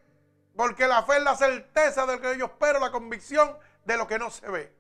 porque 0.55 0.87
la 0.87 1.03
fe 1.03 1.17
es 1.17 1.23
la 1.23 1.37
certeza 1.37 2.07
de 2.07 2.17
lo 2.17 2.21
que 2.21 2.39
yo 2.39 2.47
espero, 2.47 2.79
la 2.79 2.93
convicción 2.93 3.57
de 3.85 3.97
lo 3.97 4.07
que 4.07 4.19
no 4.19 4.31
se 4.31 4.49
ve. 4.51 4.75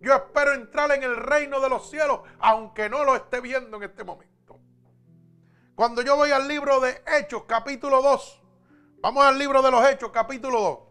Yo 0.00 0.14
espero 0.14 0.52
entrar 0.52 0.90
en 0.92 1.02
el 1.02 1.16
reino 1.16 1.60
de 1.60 1.68
los 1.68 1.90
cielos, 1.90 2.20
aunque 2.38 2.88
no 2.88 3.04
lo 3.04 3.16
esté 3.16 3.40
viendo 3.40 3.76
en 3.78 3.84
este 3.84 4.04
momento. 4.04 4.60
Cuando 5.74 6.02
yo 6.02 6.16
voy 6.16 6.30
al 6.30 6.46
libro 6.48 6.80
de 6.80 7.02
Hechos, 7.06 7.44
capítulo 7.46 8.02
2, 8.02 8.42
vamos 9.00 9.24
al 9.24 9.38
libro 9.38 9.62
de 9.62 9.70
los 9.70 9.88
Hechos, 9.88 10.10
capítulo 10.10 10.86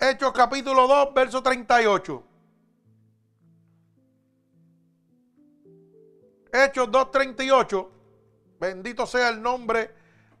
2. 0.00 0.10
Hechos 0.10 0.32
capítulo 0.32 0.86
2, 0.86 1.14
verso 1.14 1.42
38. 1.42 2.22
Hechos 6.52 6.88
2.38. 6.88 7.88
Bendito 8.58 9.06
sea 9.06 9.28
el 9.28 9.42
nombre 9.42 9.94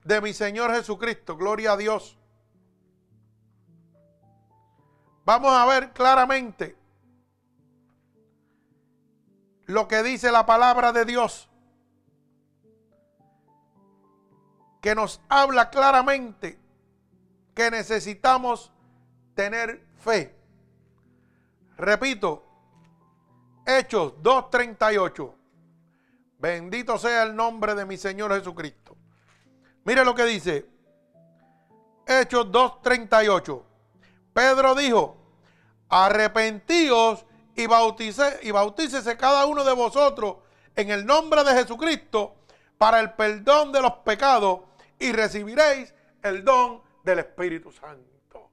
de 0.04 0.20
mi 0.20 0.32
Señor 0.32 0.72
Jesucristo. 0.72 1.36
Gloria 1.36 1.72
a 1.72 1.76
Dios. 1.76 2.18
Vamos 5.26 5.52
a 5.52 5.66
ver 5.66 5.92
claramente 5.92 6.76
lo 9.64 9.88
que 9.88 10.04
dice 10.04 10.30
la 10.30 10.46
palabra 10.46 10.92
de 10.92 11.04
Dios. 11.04 11.50
Que 14.80 14.94
nos 14.94 15.20
habla 15.28 15.68
claramente 15.70 16.60
que 17.56 17.72
necesitamos 17.72 18.70
tener 19.34 19.84
fe. 19.96 20.32
Repito, 21.76 22.46
Hechos 23.66 24.14
2.38. 24.22 25.34
Bendito 26.38 26.98
sea 26.98 27.24
el 27.24 27.34
nombre 27.34 27.74
de 27.74 27.84
mi 27.84 27.96
Señor 27.96 28.32
Jesucristo. 28.32 28.96
Mire 29.82 30.04
lo 30.04 30.14
que 30.14 30.24
dice. 30.24 30.70
Hechos 32.06 32.46
2.38. 32.46 33.64
Pedro 34.36 34.74
dijo, 34.74 35.15
arrepentíos 35.88 37.24
y, 37.54 37.66
bautice, 37.66 38.40
y 38.42 38.50
bautícese 38.50 39.16
cada 39.16 39.46
uno 39.46 39.64
de 39.64 39.72
vosotros 39.72 40.36
en 40.74 40.90
el 40.90 41.06
nombre 41.06 41.42
de 41.44 41.52
Jesucristo 41.52 42.36
para 42.78 43.00
el 43.00 43.12
perdón 43.14 43.72
de 43.72 43.80
los 43.80 43.92
pecados 43.98 44.60
y 44.98 45.12
recibiréis 45.12 45.94
el 46.22 46.44
don 46.44 46.82
del 47.02 47.20
Espíritu 47.20 47.72
Santo. 47.72 48.50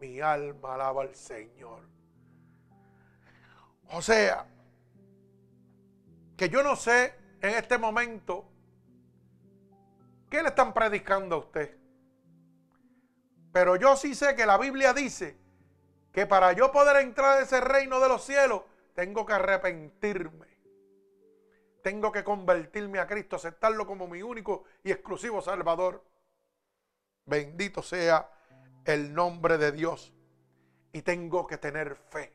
Mi 0.00 0.20
alma 0.20 0.74
alaba 0.74 1.02
al 1.02 1.14
Señor. 1.14 1.88
O 3.90 4.02
sea, 4.02 4.46
que 6.36 6.48
yo 6.48 6.62
no 6.62 6.76
sé 6.76 7.14
en 7.40 7.50
este 7.54 7.78
momento 7.78 8.48
qué 10.30 10.42
le 10.42 10.50
están 10.50 10.72
predicando 10.72 11.36
a 11.36 11.38
usted. 11.38 11.76
Pero 13.52 13.76
yo 13.76 13.96
sí 13.96 14.14
sé 14.14 14.36
que 14.36 14.46
la 14.46 14.58
Biblia 14.58 14.92
dice 14.92 15.36
que 16.18 16.26
para 16.26 16.52
yo 16.52 16.72
poder 16.72 16.96
entrar 16.96 17.38
a 17.38 17.42
ese 17.42 17.60
reino 17.60 18.00
de 18.00 18.08
los 18.08 18.24
cielos, 18.24 18.62
tengo 18.92 19.24
que 19.24 19.34
arrepentirme. 19.34 20.48
Tengo 21.80 22.10
que 22.10 22.24
convertirme 22.24 22.98
a 22.98 23.06
Cristo, 23.06 23.36
aceptarlo 23.36 23.86
como 23.86 24.08
mi 24.08 24.20
único 24.20 24.64
y 24.82 24.90
exclusivo 24.90 25.40
Salvador. 25.40 26.04
Bendito 27.24 27.84
sea 27.84 28.28
el 28.84 29.14
nombre 29.14 29.58
de 29.58 29.70
Dios 29.70 30.12
y 30.92 31.02
tengo 31.02 31.46
que 31.46 31.56
tener 31.56 31.94
fe. 31.94 32.34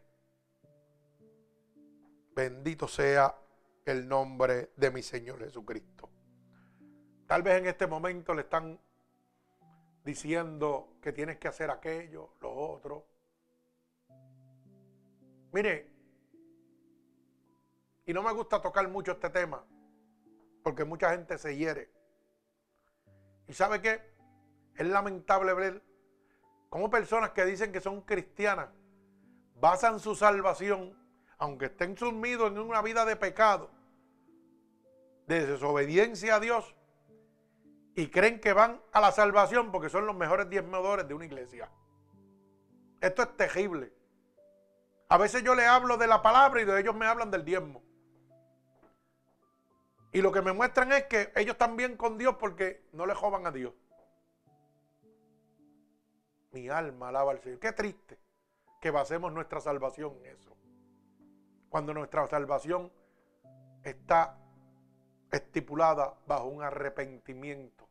Bendito 2.33 2.87
sea 2.87 3.35
el 3.83 4.07
nombre 4.07 4.71
de 4.77 4.91
mi 4.91 5.03
Señor 5.03 5.39
Jesucristo. 5.39 6.09
Tal 7.27 7.43
vez 7.43 7.59
en 7.59 7.65
este 7.65 7.85
momento 7.85 8.33
le 8.33 8.43
están 8.43 8.79
diciendo 10.05 10.93
que 11.01 11.11
tienes 11.11 11.37
que 11.37 11.49
hacer 11.49 11.69
aquello, 11.69 12.35
lo 12.39 12.49
otro. 12.53 13.12
Mire, 15.53 15.87
y 18.05 18.13
no 18.13 18.23
me 18.23 18.33
gusta 18.33 18.59
tocar 18.59 18.87
mucho 18.89 19.11
este 19.11 19.29
tema, 19.29 19.63
porque 20.63 20.83
mucha 20.83 21.11
gente 21.11 21.37
se 21.37 21.55
hiere. 21.55 21.91
¿Y 23.47 23.53
sabe 23.53 23.79
qué? 23.79 24.01
Es 24.75 24.87
lamentable 24.87 25.53
ver 25.53 25.83
como 26.69 26.89
personas 26.89 27.31
que 27.31 27.45
dicen 27.45 27.71
que 27.71 27.81
son 27.81 28.01
cristianas 28.01 28.69
basan 29.55 29.99
su 29.99 30.15
salvación, 30.15 30.97
aunque 31.37 31.65
estén 31.65 31.95
sumidos 31.95 32.51
en 32.51 32.57
una 32.57 32.81
vida 32.81 33.05
de 33.05 33.15
pecado, 33.15 33.69
de 35.27 35.45
desobediencia 35.45 36.35
a 36.35 36.39
Dios, 36.39 36.75
y 37.95 38.07
creen 38.07 38.41
que 38.41 38.53
van 38.53 38.81
a 38.91 38.99
la 38.99 39.11
salvación 39.11 39.71
porque 39.71 39.89
son 39.89 40.07
los 40.07 40.15
mejores 40.15 40.49
diezmadores 40.49 41.07
de 41.07 41.13
una 41.13 41.25
iglesia. 41.25 41.69
Esto 42.99 43.21
es 43.21 43.37
terrible. 43.37 43.93
A 45.09 45.17
veces 45.17 45.43
yo 45.43 45.55
le 45.55 45.65
hablo 45.65 45.97
de 45.97 46.07
la 46.07 46.21
palabra 46.21 46.61
y 46.61 46.65
de 46.65 46.79
ellos 46.79 46.95
me 46.95 47.05
hablan 47.05 47.29
del 47.31 47.45
diezmo. 47.45 47.83
Y 50.11 50.21
lo 50.21 50.31
que 50.31 50.41
me 50.41 50.53
muestran 50.53 50.91
es 50.91 51.05
que 51.05 51.31
ellos 51.35 51.53
están 51.53 51.75
bien 51.75 51.97
con 51.97 52.17
Dios 52.17 52.35
porque 52.39 52.85
no 52.93 53.05
le 53.05 53.15
joban 53.15 53.47
a 53.47 53.51
Dios. 53.51 53.73
Mi 56.51 56.69
alma 56.69 57.09
alaba 57.09 57.31
al 57.31 57.41
Señor. 57.41 57.59
Qué 57.59 57.71
triste 57.71 58.19
que 58.79 58.91
basemos 58.91 59.33
nuestra 59.33 59.59
salvación 59.59 60.15
en 60.23 60.35
eso. 60.35 60.55
Cuando 61.69 61.93
nuestra 61.95 62.27
salvación 62.27 62.91
está 63.83 64.37
estipulada 65.31 66.13
bajo 66.27 66.45
un 66.45 66.61
arrepentimiento, 66.61 67.87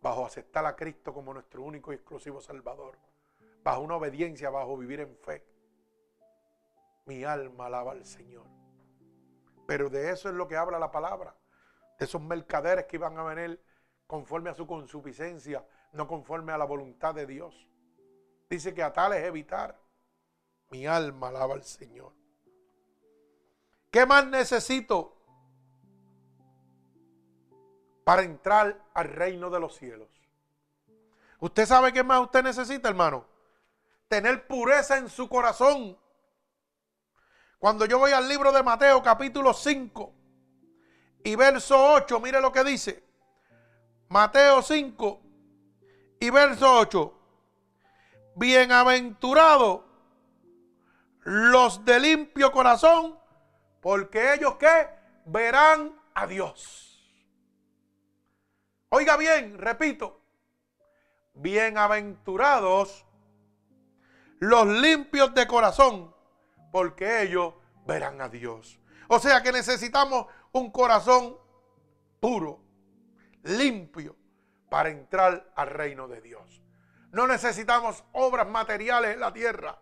bajo 0.00 0.24
aceptar 0.24 0.64
a 0.64 0.74
Cristo 0.74 1.12
como 1.12 1.34
nuestro 1.34 1.62
único 1.62 1.92
y 1.92 1.96
exclusivo 1.96 2.40
Salvador, 2.40 2.96
bajo 3.66 3.80
una 3.80 3.96
obediencia, 3.96 4.48
bajo 4.48 4.76
vivir 4.76 5.00
en 5.00 5.16
fe. 5.16 5.44
Mi 7.04 7.24
alma 7.24 7.66
alaba 7.66 7.90
al 7.90 8.04
Señor. 8.04 8.46
Pero 9.66 9.90
de 9.90 10.12
eso 10.12 10.28
es 10.28 10.36
lo 10.36 10.46
que 10.46 10.56
habla 10.56 10.78
la 10.78 10.92
palabra, 10.92 11.34
de 11.98 12.04
esos 12.04 12.22
mercaderes 12.22 12.84
que 12.84 12.94
iban 12.94 13.18
a 13.18 13.24
venir 13.24 13.60
conforme 14.06 14.50
a 14.50 14.54
su 14.54 14.68
consuficiencia, 14.68 15.66
no 15.90 16.06
conforme 16.06 16.52
a 16.52 16.58
la 16.58 16.64
voluntad 16.64 17.12
de 17.12 17.26
Dios. 17.26 17.68
Dice 18.48 18.72
que 18.72 18.84
a 18.84 18.92
tales 18.92 19.24
evitar. 19.24 19.76
Mi 20.70 20.86
alma 20.86 21.30
alaba 21.30 21.54
al 21.54 21.64
Señor. 21.64 22.12
¿Qué 23.90 24.06
más 24.06 24.28
necesito 24.28 25.16
para 28.04 28.22
entrar 28.22 28.80
al 28.94 29.08
reino 29.08 29.50
de 29.50 29.58
los 29.58 29.74
cielos? 29.74 30.08
¿Usted 31.40 31.66
sabe 31.66 31.92
qué 31.92 32.04
más 32.04 32.20
usted 32.20 32.44
necesita, 32.44 32.88
hermano? 32.88 33.34
Tener 34.08 34.46
pureza 34.46 34.98
en 34.98 35.08
su 35.08 35.28
corazón. 35.28 35.98
Cuando 37.58 37.86
yo 37.86 37.98
voy 37.98 38.12
al 38.12 38.28
libro 38.28 38.52
de 38.52 38.62
Mateo 38.62 39.02
capítulo 39.02 39.52
5 39.52 40.14
y 41.24 41.34
verso 41.34 41.92
8, 41.94 42.20
mire 42.20 42.40
lo 42.40 42.52
que 42.52 42.62
dice. 42.62 43.02
Mateo 44.08 44.62
5 44.62 45.20
y 46.20 46.30
verso 46.30 46.78
8. 46.78 47.12
Bienaventurados 48.36 49.80
los 51.26 51.84
de 51.84 51.98
limpio 51.98 52.52
corazón, 52.52 53.18
porque 53.80 54.34
ellos 54.34 54.54
que 54.56 54.88
verán 55.24 56.00
a 56.14 56.26
Dios. 56.28 56.86
Oiga 58.90 59.16
bien, 59.16 59.58
repito, 59.58 60.20
bienaventurados 61.34 63.05
los 64.38 64.66
limpios 64.66 65.34
de 65.34 65.46
corazón, 65.46 66.14
porque 66.72 67.22
ellos 67.22 67.54
verán 67.86 68.20
a 68.20 68.28
Dios. 68.28 68.78
O 69.08 69.18
sea 69.18 69.42
que 69.42 69.52
necesitamos 69.52 70.26
un 70.52 70.70
corazón 70.70 71.36
puro, 72.20 72.60
limpio, 73.44 74.16
para 74.68 74.90
entrar 74.90 75.52
al 75.54 75.68
reino 75.68 76.08
de 76.08 76.20
Dios. 76.20 76.62
No 77.12 77.26
necesitamos 77.26 78.04
obras 78.12 78.48
materiales 78.48 79.14
en 79.14 79.20
la 79.20 79.32
tierra. 79.32 79.80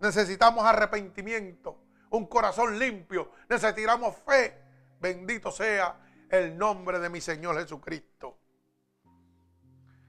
Necesitamos 0.00 0.64
arrepentimiento, 0.64 1.82
un 2.10 2.26
corazón 2.26 2.78
limpio. 2.78 3.32
Necesitamos 3.48 4.16
fe. 4.26 4.62
Bendito 5.00 5.50
sea 5.50 5.98
el 6.30 6.56
nombre 6.56 6.98
de 6.98 7.08
mi 7.08 7.20
Señor 7.20 7.58
Jesucristo. 7.58 8.38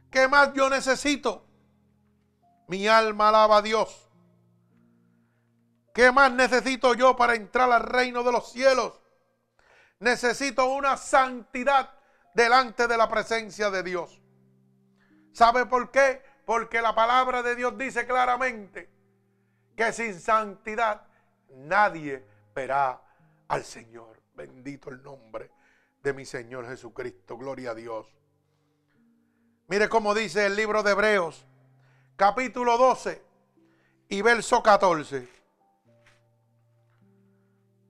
¿Qué 0.09 0.27
más 0.27 0.53
yo 0.53 0.69
necesito? 0.69 1.45
Mi 2.67 2.87
alma 2.87 3.29
alaba 3.29 3.57
a 3.57 3.61
Dios. 3.61 4.09
¿Qué 5.93 6.11
más 6.11 6.31
necesito 6.31 6.93
yo 6.93 7.15
para 7.15 7.35
entrar 7.35 7.71
al 7.71 7.83
reino 7.83 8.23
de 8.23 8.31
los 8.31 8.51
cielos? 8.51 9.01
Necesito 9.99 10.65
una 10.73 10.97
santidad 10.97 11.91
delante 12.33 12.87
de 12.87 12.97
la 12.97 13.09
presencia 13.09 13.69
de 13.69 13.81
Dios. 13.81 14.21
¿Sabe 15.31 15.65
por 15.65 15.91
qué? 15.91 16.21
Porque 16.45 16.81
la 16.81 16.93
palabra 16.93 17.41
de 17.41 17.55
Dios 17.55 17.77
dice 17.77 18.05
claramente 18.05 18.89
que 19.75 19.91
sin 19.93 20.19
santidad 20.19 21.07
nadie 21.49 22.25
verá 22.53 23.01
al 23.47 23.63
Señor. 23.63 24.21
Bendito 24.33 24.89
el 24.89 25.01
nombre 25.01 25.51
de 26.03 26.13
mi 26.13 26.25
Señor 26.25 26.67
Jesucristo. 26.67 27.37
Gloria 27.37 27.71
a 27.71 27.75
Dios. 27.75 28.07
Mire 29.67 29.89
cómo 29.89 30.13
dice 30.13 30.45
el 30.45 30.55
libro 30.55 30.83
de 30.83 30.91
Hebreos, 30.91 31.47
capítulo 32.15 32.77
12 32.77 33.21
y 34.09 34.21
verso 34.21 34.61
14. 34.61 35.27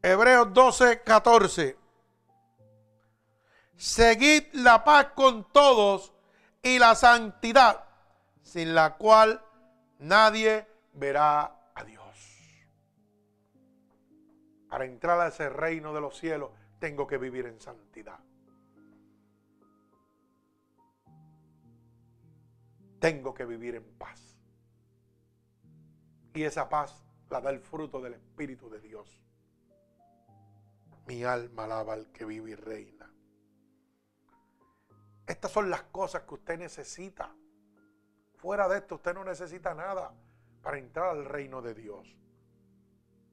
Hebreos 0.01 0.53
12, 0.53 1.01
14. 1.01 1.77
Seguid 3.75 4.43
la 4.53 4.83
paz 4.83 5.07
con 5.15 5.51
todos 5.51 6.13
y 6.61 6.79
la 6.79 6.95
santidad, 6.95 7.85
sin 8.41 8.73
la 8.73 8.95
cual 8.97 9.43
nadie 9.99 10.67
verá 10.93 11.55
a 11.73 11.83
Dios. 11.83 12.05
Para 14.69 14.85
entrar 14.85 15.19
a 15.19 15.27
ese 15.27 15.49
reino 15.49 15.93
de 15.93 16.01
los 16.01 16.17
cielos, 16.17 16.51
tengo 16.79 17.07
que 17.07 17.17
vivir 17.17 17.45
en 17.47 17.59
santidad. 17.59 18.19
Tengo 23.05 23.35
que 23.35 23.45
vivir 23.45 23.75
en 23.75 23.83
paz. 23.99 24.35
Y 26.33 26.41
esa 26.41 26.67
paz 26.67 27.05
la 27.29 27.39
da 27.39 27.51
el 27.51 27.59
fruto 27.59 28.01
del 28.01 28.15
Espíritu 28.15 28.67
de 28.67 28.79
Dios. 28.79 29.21
Mi 31.05 31.23
alma 31.23 31.65
alaba 31.65 31.93
al 31.93 32.11
que 32.11 32.25
vive 32.25 32.49
y 32.49 32.55
reina. 32.55 33.13
Estas 35.27 35.51
son 35.51 35.69
las 35.69 35.83
cosas 35.83 36.23
que 36.23 36.33
usted 36.33 36.57
necesita. 36.57 37.31
Fuera 38.37 38.67
de 38.67 38.79
esto 38.79 38.95
usted 38.95 39.13
no 39.13 39.23
necesita 39.23 39.75
nada 39.75 40.11
para 40.63 40.79
entrar 40.79 41.11
al 41.11 41.25
reino 41.25 41.61
de 41.61 41.75
Dios. 41.75 42.07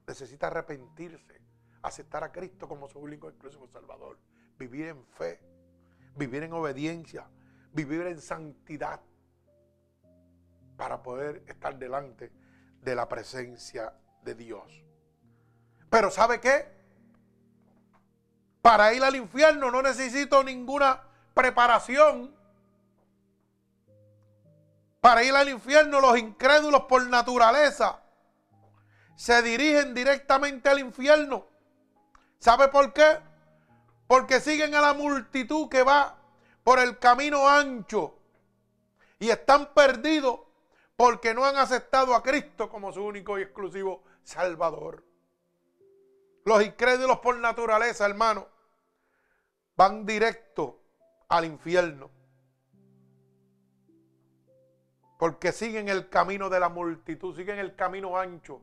Necesita 0.05 0.45
arrepentirse, 0.45 1.41
aceptar 1.81 2.23
a 2.23 2.31
Cristo 2.31 2.67
como 2.67 2.87
su 2.87 2.99
único 2.99 3.27
exclusivo 3.27 3.65
Salvador, 3.65 4.19
vivir 4.55 4.89
en 4.89 5.03
fe, 5.03 5.39
vivir 6.15 6.43
en 6.43 6.53
obediencia, 6.53 7.27
vivir 7.71 8.01
en 8.05 8.21
santidad 8.21 9.01
para 10.77 11.03
poder 11.03 11.43
estar 11.47 11.77
delante 11.77 12.31
de 12.81 12.95
la 12.95 13.07
presencia 13.07 13.93
de 14.23 14.35
Dios. 14.35 14.83
Pero 15.89 16.09
¿sabe 16.11 16.39
qué? 16.39 16.71
Para 18.61 18.93
ir 18.93 19.03
al 19.03 19.15
infierno 19.15 19.69
no 19.71 19.81
necesito 19.81 20.43
ninguna 20.43 21.03
preparación. 21.33 22.35
Para 25.01 25.23
ir 25.23 25.35
al 25.35 25.49
infierno 25.49 25.99
los 25.99 26.17
incrédulos 26.17 26.83
por 26.83 27.05
naturaleza 27.07 27.99
se 29.15 29.41
dirigen 29.41 29.93
directamente 29.93 30.69
al 30.69 30.79
infierno. 30.79 31.47
¿Sabe 32.39 32.67
por 32.69 32.93
qué? 32.93 33.19
Porque 34.07 34.39
siguen 34.39 34.75
a 34.75 34.81
la 34.81 34.93
multitud 34.93 35.69
que 35.69 35.83
va 35.83 36.17
por 36.63 36.79
el 36.79 36.97
camino 36.99 37.47
ancho 37.47 38.17
y 39.19 39.29
están 39.29 39.73
perdidos 39.73 40.39
porque 41.03 41.33
no 41.33 41.43
han 41.43 41.57
aceptado 41.57 42.15
a 42.15 42.23
Cristo 42.23 42.69
como 42.69 42.93
su 42.93 43.03
único 43.03 43.37
y 43.37 43.41
exclusivo 43.41 44.05
Salvador. 44.23 45.03
Los 46.45 46.63
incrédulos 46.63 47.19
por 47.19 47.37
naturaleza, 47.39 48.05
hermano, 48.05 48.47
van 49.75 50.05
directo 50.05 50.79
al 51.27 51.43
infierno. 51.43 52.09
Porque 55.19 55.51
siguen 55.51 55.89
el 55.89 56.07
camino 56.07 56.49
de 56.49 56.61
la 56.61 56.69
multitud, 56.69 57.35
siguen 57.35 57.59
el 57.59 57.75
camino 57.75 58.17
ancho. 58.17 58.61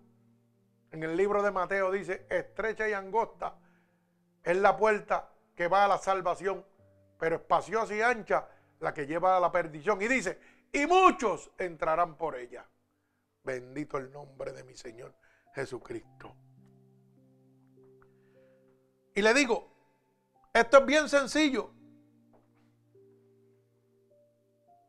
En 0.93 1.03
el 1.03 1.19
libro 1.19 1.43
de 1.43 1.51
Mateo 1.51 1.91
dice, 1.91 2.27
estrecha 2.31 2.89
y 2.89 2.95
angosta 2.95 3.59
es 4.43 4.57
la 4.57 4.79
puerta 4.79 5.29
que 5.55 5.69
va 5.69 5.85
a 5.85 5.89
la 5.89 5.99
salvación, 5.99 6.65
pero 7.19 7.37
espaciosa 7.37 7.95
y 7.95 8.01
ancha 8.01 8.49
la 8.79 8.95
que 8.95 9.07
lleva 9.07 9.37
a 9.37 9.41
la 9.41 9.53
perdición. 9.53 10.01
Y 10.01 10.09
dice, 10.09 10.41
y 10.73 10.87
muchos 10.87 11.51
entrarán 11.59 12.17
por 12.17 12.37
ella. 12.37 12.69
Bendito 13.43 13.97
el 13.99 14.13
nombre 14.13 14.53
de 14.53 14.65
mi 14.65 14.77
Señor 14.77 15.15
Jesucristo. 15.55 16.35
Y 19.15 19.23
le 19.23 19.35
digo, 19.35 19.71
esto 20.53 20.79
es 20.79 20.87
bien 20.87 21.09
sencillo. 21.09 21.73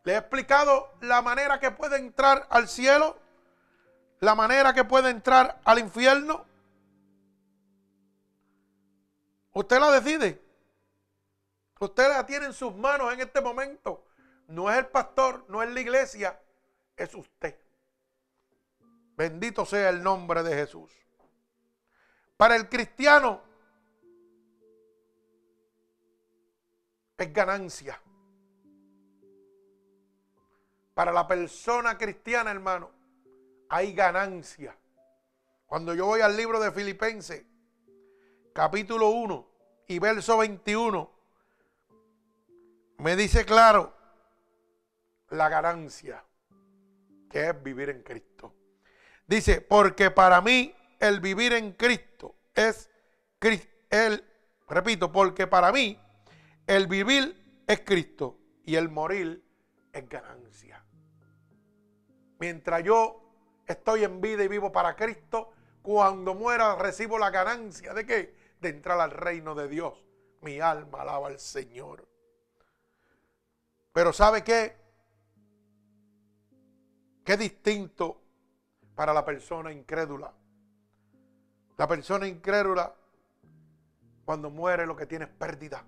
Le 0.04 0.14
he 0.14 0.18
explicado 0.18 0.94
la 1.02 1.22
manera 1.22 1.60
que 1.60 1.72
puede 1.72 1.98
entrar 1.98 2.48
al 2.50 2.68
cielo, 2.68 3.20
la 4.20 4.36
manera 4.36 4.74
que 4.74 4.84
puede 4.84 5.10
entrar 5.10 5.62
al 5.64 5.80
infierno. 5.80 6.46
Usted 9.54 9.80
la 9.80 9.92
decide. 9.92 10.42
Usted 11.80 12.10
la 12.10 12.26
tiene 12.26 12.48
en 12.48 12.54
sus 12.54 12.76
manos 12.76 13.12
en 13.14 13.22
este 13.22 13.42
momento. 13.42 14.06
No 14.52 14.70
es 14.70 14.80
el 14.80 14.88
pastor, 14.88 15.46
no 15.48 15.64
es 15.64 15.70
la 15.72 15.80
iglesia, 15.80 16.38
es 16.98 17.16
usted. 17.16 17.58
Bendito 19.16 19.66
sea 19.66 19.90
el 19.90 20.04
nombre 20.04 20.44
de 20.44 20.54
Jesús. 20.54 20.92
Para 22.36 22.58
el 22.58 22.68
cristiano 22.68 23.42
es 27.18 27.32
ganancia. 27.32 28.02
Para 30.94 31.14
la 31.14 31.26
persona 31.26 31.98
cristiana, 31.98 32.52
hermano, 32.52 32.92
hay 33.70 33.94
ganancia. 33.94 34.76
Cuando 35.66 35.94
yo 35.94 36.08
voy 36.08 36.20
al 36.20 36.36
libro 36.36 36.60
de 36.60 36.74
Filipenses, 36.74 37.46
capítulo 38.52 39.12
1 39.12 39.48
y 39.88 40.00
verso 40.00 40.40
21, 40.40 41.10
me 42.98 43.16
dice 43.16 43.46
claro 43.46 44.01
la 45.32 45.50
ganancia 45.50 46.24
que 47.30 47.50
es 47.50 47.64
vivir 47.64 47.90
en 47.90 48.04
Cristo. 48.04 48.54
Dice, 49.26 49.62
porque 49.62 50.12
para 50.12 50.42
mí 50.42 50.76
el 51.00 51.20
vivir 51.20 51.54
en 51.54 51.74
Cristo 51.74 52.36
es 52.54 52.90
el, 53.90 54.24
repito, 54.68 55.12
porque 55.12 55.48
para 55.48 55.72
mí 55.72 56.00
el 56.68 56.88
vivir 56.88 57.64
es 57.66 57.82
Cristo 57.82 58.38
y 58.64 58.76
el 58.76 58.90
morir 58.90 59.44
es 59.94 60.08
ganancia. 60.08 60.84
Mientras 62.40 62.84
yo 62.84 63.22
estoy 63.66 64.04
en 64.04 64.20
vida 64.20 64.44
y 64.44 64.48
vivo 64.48 64.72
para 64.72 64.96
Cristo, 64.96 65.54
cuando 65.82 66.36
muera 66.36 66.76
recibo 66.76 67.18
la 67.18 67.30
ganancia 67.30 67.94
de 67.94 68.06
qué? 68.06 68.36
De 68.60 68.70
entrar 68.70 69.00
al 69.00 69.12
reino 69.12 69.56
de 69.56 69.68
Dios. 69.68 70.04
Mi 70.42 70.60
alma 70.60 71.02
alaba 71.02 71.28
al 71.28 71.40
Señor. 71.40 72.08
Pero 73.94 74.14
¿sabe 74.14 74.44
qué? 74.44 74.81
Qué 77.32 77.38
distinto 77.38 78.22
para 78.94 79.14
la 79.14 79.24
persona 79.24 79.72
incrédula. 79.72 80.34
La 81.78 81.88
persona 81.88 82.28
incrédula, 82.28 82.94
cuando 84.26 84.50
muere, 84.50 84.86
lo 84.86 84.98
que 84.98 85.06
tiene 85.06 85.24
es 85.24 85.32
pérdida. 85.32 85.82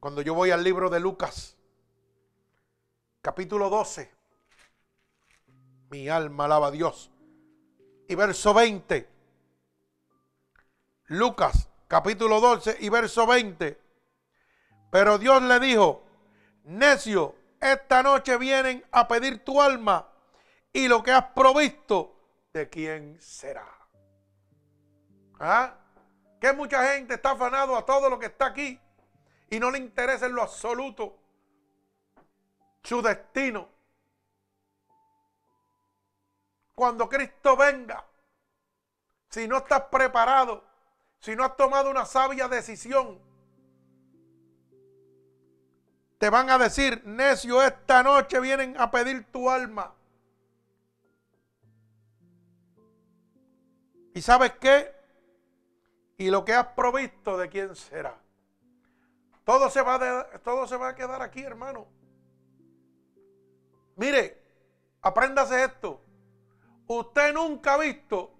Cuando 0.00 0.20
yo 0.20 0.34
voy 0.34 0.50
al 0.50 0.62
libro 0.62 0.90
de 0.90 1.00
Lucas, 1.00 1.56
capítulo 3.22 3.70
12, 3.70 4.12
mi 5.88 6.10
alma 6.10 6.44
alaba 6.44 6.66
a 6.66 6.72
Dios. 6.72 7.10
Y 8.06 8.14
verso 8.14 8.52
20. 8.52 9.08
Lucas, 11.06 11.70
capítulo 11.88 12.38
12 12.38 12.76
y 12.80 12.90
verso 12.90 13.26
20. 13.26 13.80
Pero 14.90 15.16
Dios 15.16 15.42
le 15.42 15.58
dijo, 15.58 16.04
necio, 16.64 17.34
esta 17.62 18.02
noche 18.02 18.36
vienen 18.36 18.84
a 18.90 19.06
pedir 19.06 19.44
tu 19.44 19.62
alma 19.62 20.08
y 20.72 20.88
lo 20.88 21.02
que 21.02 21.12
has 21.12 21.26
provisto, 21.26 22.14
¿de 22.52 22.68
quién 22.68 23.20
será? 23.20 23.66
¿Ah? 25.38 25.74
Que 26.40 26.52
mucha 26.52 26.92
gente 26.92 27.14
está 27.14 27.30
afanado 27.30 27.76
a 27.76 27.86
todo 27.86 28.10
lo 28.10 28.18
que 28.18 28.26
está 28.26 28.46
aquí 28.46 28.80
y 29.48 29.60
no 29.60 29.70
le 29.70 29.78
interesa 29.78 30.26
en 30.26 30.34
lo 30.34 30.42
absoluto 30.42 31.16
su 32.82 33.00
destino. 33.00 33.68
Cuando 36.74 37.08
Cristo 37.08 37.56
venga, 37.56 38.04
si 39.28 39.46
no 39.46 39.58
estás 39.58 39.82
preparado, 39.82 40.64
si 41.20 41.36
no 41.36 41.44
has 41.44 41.56
tomado 41.56 41.90
una 41.90 42.06
sabia 42.06 42.48
decisión, 42.48 43.20
te 46.22 46.30
van 46.30 46.48
a 46.50 46.56
decir, 46.56 47.02
necio, 47.04 47.60
esta 47.64 48.00
noche 48.04 48.38
vienen 48.38 48.76
a 48.78 48.92
pedir 48.92 49.24
tu 49.32 49.50
alma. 49.50 49.92
¿Y 54.14 54.22
sabes 54.22 54.52
qué? 54.60 54.94
Y 56.18 56.30
lo 56.30 56.44
que 56.44 56.54
has 56.54 56.68
provisto, 56.76 57.36
¿de 57.36 57.48
quién 57.48 57.74
será? 57.74 58.16
Todo 59.42 59.68
se 59.68 59.82
va, 59.82 60.28
todo 60.44 60.68
se 60.68 60.76
va 60.76 60.90
a 60.90 60.94
quedar 60.94 61.20
aquí, 61.22 61.42
hermano. 61.42 61.88
Mire, 63.96 64.40
apréndase 65.00 65.64
esto. 65.64 66.00
Usted 66.86 67.34
nunca 67.34 67.74
ha 67.74 67.78
visto 67.78 68.32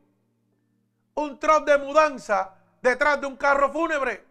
un 1.14 1.37
trozo 1.41 1.64
de 1.64 1.78
mudanza 1.78 2.55
detrás 2.80 3.20
de 3.20 3.26
un 3.26 3.37
carro 3.37 3.72
fúnebre. 3.72 4.24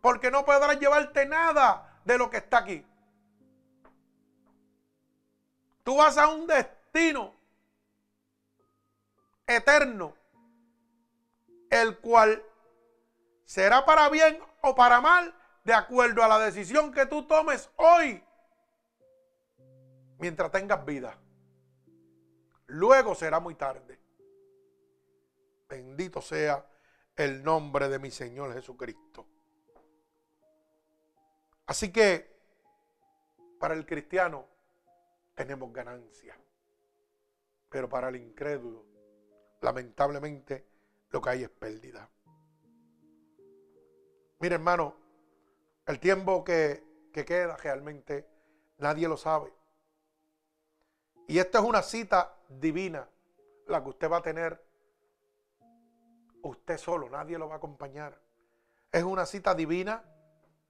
Porque 0.00 0.30
no 0.30 0.44
podrás 0.44 0.78
llevarte 0.78 1.26
nada 1.26 1.88
de 2.04 2.18
lo 2.18 2.30
que 2.30 2.38
está 2.38 2.58
aquí. 2.58 2.84
Tú 5.84 5.96
vas 5.96 6.16
a 6.16 6.28
un 6.28 6.46
destino 6.46 7.34
eterno, 9.46 10.14
el 11.70 11.98
cual 11.98 12.42
será 13.44 13.84
para 13.84 14.08
bien 14.08 14.38
o 14.60 14.74
para 14.74 15.00
mal, 15.00 15.34
de 15.64 15.74
acuerdo 15.74 16.22
a 16.22 16.28
la 16.28 16.38
decisión 16.38 16.92
que 16.92 17.06
tú 17.06 17.26
tomes 17.26 17.70
hoy, 17.76 18.22
mientras 20.18 20.50
tengas 20.50 20.84
vida. 20.84 21.18
Luego 22.66 23.14
será 23.14 23.38
muy 23.40 23.54
tarde. 23.54 24.00
Bendito 25.68 26.20
sea 26.22 26.66
el 27.16 27.42
nombre 27.42 27.88
de 27.88 27.98
mi 27.98 28.10
Señor 28.10 28.54
Jesucristo. 28.54 29.26
Así 31.72 31.90
que 31.90 32.30
para 33.58 33.72
el 33.72 33.86
cristiano 33.86 34.46
tenemos 35.34 35.72
ganancia. 35.72 36.38
Pero 37.70 37.88
para 37.88 38.10
el 38.10 38.16
incrédulo, 38.16 38.84
lamentablemente, 39.62 40.66
lo 41.08 41.22
que 41.22 41.30
hay 41.30 41.44
es 41.44 41.48
pérdida. 41.48 42.10
Mire, 44.38 44.56
hermano, 44.56 44.94
el 45.86 45.98
tiempo 45.98 46.44
que, 46.44 46.84
que 47.10 47.24
queda 47.24 47.56
realmente 47.56 48.28
nadie 48.76 49.08
lo 49.08 49.16
sabe. 49.16 49.50
Y 51.26 51.38
esta 51.38 51.60
es 51.60 51.64
una 51.64 51.80
cita 51.80 52.36
divina, 52.50 53.08
la 53.68 53.82
que 53.82 53.88
usted 53.88 54.10
va 54.10 54.18
a 54.18 54.22
tener 54.22 54.62
usted 56.42 56.76
solo, 56.76 57.08
nadie 57.08 57.38
lo 57.38 57.48
va 57.48 57.54
a 57.54 57.56
acompañar. 57.56 58.20
Es 58.92 59.04
una 59.04 59.24
cita 59.24 59.54
divina 59.54 60.11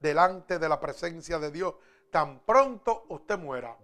delante 0.03 0.59
de 0.59 0.69
la 0.69 0.81
presencia 0.81 1.39
de 1.39 1.53
Dios 1.53 1.77
tan 2.11 2.41
pronto 2.41 3.07
usted 3.09 3.39
muera. 3.39 3.79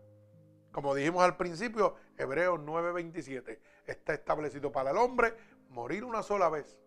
Como 0.72 0.94
dijimos 0.94 1.22
al 1.22 1.36
principio, 1.36 1.94
Hebreos 2.16 2.60
9:27, 2.60 3.58
está 3.86 4.12
establecido 4.12 4.70
para 4.70 4.90
el 4.90 4.98
hombre 4.98 5.34
morir 5.70 6.04
una 6.04 6.22
sola 6.22 6.50
vez 6.50 6.78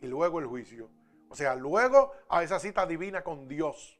y 0.00 0.06
luego 0.06 0.38
el 0.38 0.46
juicio. 0.46 0.90
O 1.28 1.34
sea, 1.34 1.54
luego 1.54 2.12
a 2.28 2.42
esa 2.42 2.60
cita 2.60 2.86
divina 2.86 3.24
con 3.24 3.48
Dios, 3.48 3.98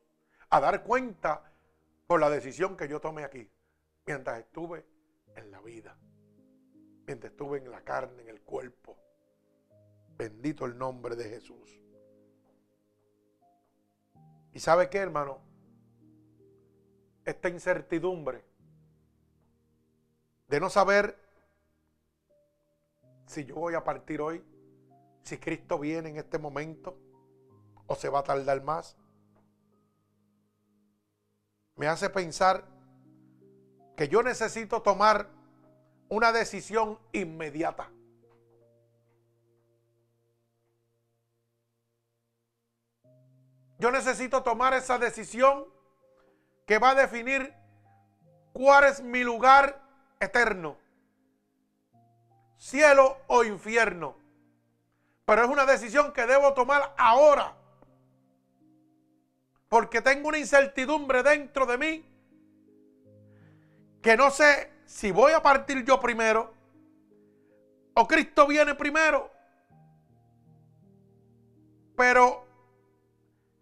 a 0.50 0.60
dar 0.60 0.84
cuenta 0.84 1.50
por 2.06 2.20
la 2.20 2.28
decisión 2.28 2.76
que 2.76 2.88
yo 2.88 3.00
tomé 3.00 3.24
aquí, 3.24 3.50
mientras 4.04 4.38
estuve 4.38 4.84
en 5.34 5.50
la 5.50 5.60
vida, 5.62 5.96
mientras 7.06 7.32
estuve 7.32 7.58
en 7.58 7.70
la 7.70 7.80
carne, 7.80 8.22
en 8.22 8.28
el 8.28 8.42
cuerpo. 8.42 8.98
Bendito 10.10 10.66
el 10.66 10.76
nombre 10.76 11.16
de 11.16 11.24
Jesús. 11.30 11.82
¿Y 14.53 14.61
sabe 14.61 14.90
qué, 14.90 14.98
hermano? 14.98 15.38
Esta 17.24 17.48
incertidumbre 17.48 18.44
de 20.48 20.61
no 20.61 20.68
saber 20.68 21.18
si 23.26 23.44
yo 23.44 23.55
voy 23.55 23.74
a 23.74 23.84
partir 23.84 24.20
hoy, 24.20 24.44
si 25.22 25.38
Cristo 25.38 25.78
viene 25.78 26.11
en 26.11 26.16
este 26.18 26.38
momento 26.38 26.98
o 27.86 27.94
se 27.94 28.09
va 28.09 28.18
a 28.18 28.24
tardar 28.24 28.62
más, 28.62 28.96
me 31.76 31.86
hace 31.86 32.11
pensar 32.11 32.64
que 33.96 34.09
yo 34.09 34.22
necesito 34.22 34.82
tomar 34.82 35.28
una 36.09 36.32
decisión 36.32 36.98
inmediata. 37.12 37.90
Yo 43.83 43.91
necesito 43.91 44.45
tomar 44.45 44.74
esa 44.74 44.97
decisión 44.97 45.66
que 46.68 46.78
va 46.78 46.91
a 46.91 46.95
definir 46.95 47.53
cuál 48.53 48.85
es 48.85 49.03
mi 49.03 49.24
lugar 49.24 49.83
eterno. 50.20 50.76
Cielo 52.57 53.18
o 53.26 53.43
infierno. 53.43 54.16
Pero 55.24 55.43
es 55.43 55.49
una 55.49 55.66
decisión 55.66 56.12
que 56.12 56.26
debo 56.26 56.55
tomar 56.55 56.95
ahora. 56.97 57.57
Porque 59.68 60.01
tengo 60.01 60.28
una 60.28 60.39
incertidumbre 60.39 61.24
dentro 61.24 61.66
de 61.66 61.78
mí 61.78 62.05
que 64.01 64.16
no 64.16 64.30
sé 64.30 64.70
si 64.87 65.11
voy 65.11 65.33
a 65.33 65.43
partir 65.43 65.85
yo 65.85 65.99
primero 65.99 66.55
o 67.95 68.07
Cristo 68.07 68.47
viene 68.47 68.76
primero. 68.76 69.28
Pero 71.97 72.51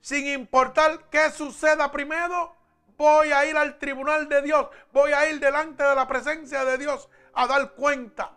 sin 0.01 0.26
importar 0.26 1.09
qué 1.11 1.30
suceda 1.30 1.90
primero, 1.92 2.57
voy 2.96 3.32
a 3.32 3.46
ir 3.46 3.57
al 3.57 3.78
tribunal 3.78 4.28
de 4.28 4.42
Dios, 4.42 4.68
voy 4.92 5.12
a 5.12 5.30
ir 5.30 5.40
delante 5.40 5.82
de 5.82 5.94
la 5.94 6.07
presencia 6.07 6.64
de 6.64 6.78
Dios 6.78 7.09
a 7.32 7.46
dar 7.46 7.74
cuenta. 7.74 8.36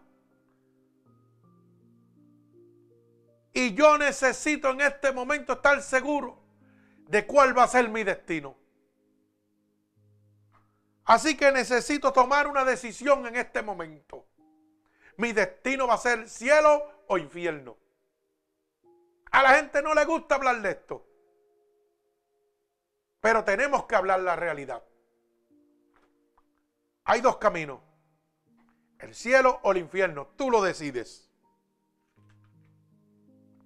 Y 3.54 3.74
yo 3.74 3.98
necesito 3.98 4.72
en 4.72 4.82
este 4.82 5.12
momento 5.12 5.54
estar 5.54 5.82
seguro 5.82 6.42
de 7.08 7.26
cuál 7.26 7.58
va 7.58 7.64
a 7.64 7.68
ser 7.68 7.88
mi 7.90 8.04
destino. 8.04 8.58
Así 11.06 11.36
que 11.36 11.52
necesito 11.52 12.12
tomar 12.14 12.48
una 12.48 12.64
decisión 12.64 13.26
en 13.28 13.36
este 13.36 13.62
momento. 13.62 14.26
Mi 15.18 15.34
destino 15.34 15.88
va 15.88 15.96
a 15.96 15.98
ser 15.98 16.28
cielo 16.30 17.04
o 17.08 17.18
infierno. 17.18 17.78
A 19.32 19.44
la 19.44 19.56
gente 19.56 19.82
no 19.82 19.94
le 19.94 20.06
gusta 20.06 20.36
hablar 20.36 20.62
de 20.62 20.72
esto. 20.72 21.06
Pero 23.24 23.46
tenemos 23.46 23.86
que 23.86 23.96
hablar 23.96 24.20
la 24.20 24.36
realidad. 24.36 24.84
Hay 27.06 27.22
dos 27.22 27.38
caminos. 27.38 27.80
El 29.00 29.16
cielo 29.16 29.62
o 29.64 29.72
el 29.72 29.78
infierno. 29.78 30.28
Tú 30.36 30.52
lo 30.52 30.62
decides. 30.62 31.32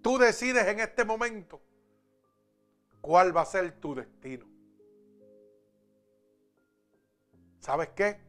Tú 0.04 0.20
decides 0.20 0.68
en 0.68 0.80
este 0.80 1.04
momento 1.04 1.60
cuál 3.02 3.36
va 3.36 3.42
a 3.42 3.46
ser 3.46 3.72
tu 3.80 3.96
destino. 3.96 4.46
¿Sabes 7.60 7.90
qué? 7.96 8.22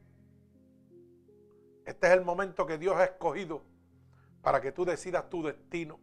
Este 1.85 2.07
es 2.07 2.13
el 2.15 2.25
momento 2.25 2.65
que 2.65 2.79
Dios 2.79 2.97
ha 2.97 3.05
escogido 3.05 3.63
para 4.41 4.63
que 4.63 4.73
tú 4.73 4.87
decidas 4.87 5.29
tu 5.29 5.43
destino. 5.43 6.01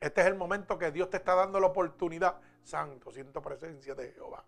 Este 0.00 0.22
es 0.22 0.26
el 0.28 0.34
momento 0.34 0.78
que 0.78 0.90
Dios 0.90 1.10
te 1.10 1.18
está 1.18 1.34
dando 1.34 1.60
la 1.60 1.66
oportunidad. 1.66 2.40
Santo, 2.66 3.12
siento 3.12 3.40
presencia 3.40 3.94
de 3.94 4.10
Jehová. 4.12 4.44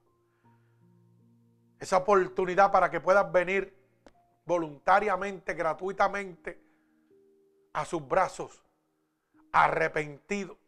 Esa 1.78 1.98
oportunidad 1.98 2.72
para 2.72 2.90
que 2.90 3.00
puedas 3.00 3.30
venir 3.30 3.72
voluntariamente, 4.44 5.54
gratuitamente, 5.54 6.60
a 7.72 7.84
sus 7.84 8.06
brazos, 8.06 8.64
arrepentido, 9.52 10.58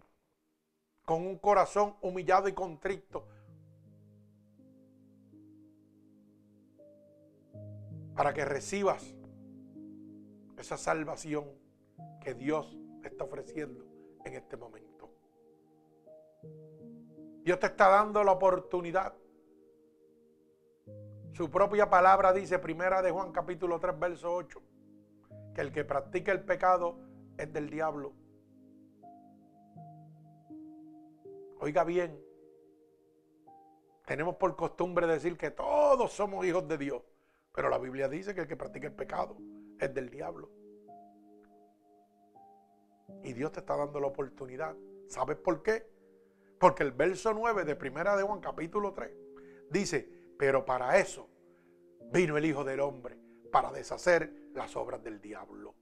con 1.04 1.26
un 1.26 1.38
corazón 1.38 1.96
humillado 2.02 2.46
y 2.46 2.52
contrito. 2.52 3.26
Para 8.14 8.32
que 8.32 8.44
recibas 8.44 9.14
esa 10.56 10.76
salvación 10.76 11.46
que 12.20 12.34
Dios 12.34 12.78
está 13.02 13.24
ofreciendo 13.24 13.84
en 14.24 14.34
este 14.34 14.56
momento. 14.56 15.10
Dios 17.42 17.58
te 17.58 17.66
está 17.66 17.88
dando 17.88 18.22
la 18.22 18.32
oportunidad. 18.32 19.14
Su 21.32 21.50
propia 21.50 21.88
palabra 21.88 22.32
dice, 22.32 22.58
primera 22.58 23.00
de 23.00 23.10
Juan 23.10 23.32
capítulo 23.32 23.80
3, 23.80 23.98
verso 23.98 24.34
8, 24.34 24.62
que 25.54 25.60
el 25.62 25.72
que 25.72 25.84
practica 25.84 26.32
el 26.32 26.44
pecado 26.44 26.98
es 27.38 27.50
del 27.52 27.70
diablo. 27.70 28.12
Oiga 31.60 31.84
bien, 31.84 32.18
tenemos 34.06 34.36
por 34.36 34.56
costumbre 34.56 35.06
decir 35.06 35.38
que 35.38 35.50
todos 35.50 36.12
somos 36.12 36.44
hijos 36.44 36.66
de 36.66 36.76
Dios, 36.76 37.02
pero 37.54 37.68
la 37.68 37.78
Biblia 37.78 38.08
dice 38.08 38.34
que 38.34 38.42
el 38.42 38.48
que 38.48 38.56
practica 38.56 38.88
el 38.88 38.94
pecado 38.94 39.36
es 39.78 39.94
del 39.94 40.10
diablo. 40.10 40.50
Y 43.22 43.32
Dios 43.32 43.52
te 43.52 43.60
está 43.60 43.76
dando 43.76 44.00
la 44.00 44.08
oportunidad. 44.08 44.76
¿Sabes 45.08 45.36
por 45.36 45.62
qué? 45.62 45.86
Porque 46.60 46.82
el 46.82 46.92
verso 46.92 47.32
9 47.32 47.64
de 47.64 47.74
Primera 47.74 48.14
de 48.16 48.22
Juan 48.22 48.38
capítulo 48.38 48.92
3 48.92 49.10
dice, 49.70 50.06
pero 50.38 50.66
para 50.66 50.98
eso 50.98 51.26
vino 52.12 52.36
el 52.36 52.44
Hijo 52.44 52.64
del 52.64 52.80
Hombre, 52.80 53.16
para 53.50 53.72
deshacer 53.72 54.30
las 54.52 54.76
obras 54.76 55.02
del 55.02 55.22
diablo, 55.22 55.74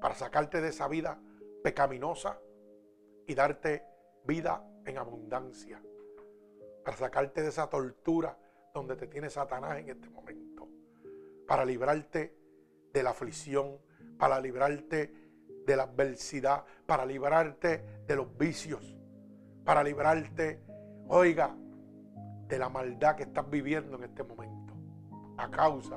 para 0.00 0.16
sacarte 0.16 0.60
de 0.60 0.70
esa 0.70 0.88
vida 0.88 1.22
pecaminosa 1.62 2.40
y 3.28 3.36
darte 3.36 3.84
vida 4.24 4.68
en 4.84 4.98
abundancia, 4.98 5.80
para 6.84 6.96
sacarte 6.96 7.42
de 7.42 7.50
esa 7.50 7.70
tortura 7.70 8.36
donde 8.74 8.96
te 8.96 9.06
tiene 9.06 9.30
Satanás 9.30 9.78
en 9.78 9.90
este 9.90 10.10
momento, 10.10 10.68
para 11.46 11.64
librarte 11.64 12.36
de 12.92 13.02
la 13.04 13.10
aflicción, 13.10 13.78
para 14.18 14.40
librarte 14.40 15.14
de 15.64 15.76
la 15.76 15.84
adversidad, 15.84 16.64
para 16.84 17.06
librarte 17.06 18.02
de 18.08 18.16
los 18.16 18.36
vicios, 18.36 18.99
para 19.70 19.84
librarte, 19.84 20.64
oiga, 21.06 21.56
de 22.48 22.58
la 22.58 22.68
maldad 22.68 23.14
que 23.14 23.22
estás 23.22 23.48
viviendo 23.48 23.98
en 23.98 24.02
este 24.02 24.24
momento, 24.24 24.74
a 25.36 25.48
causa 25.48 25.96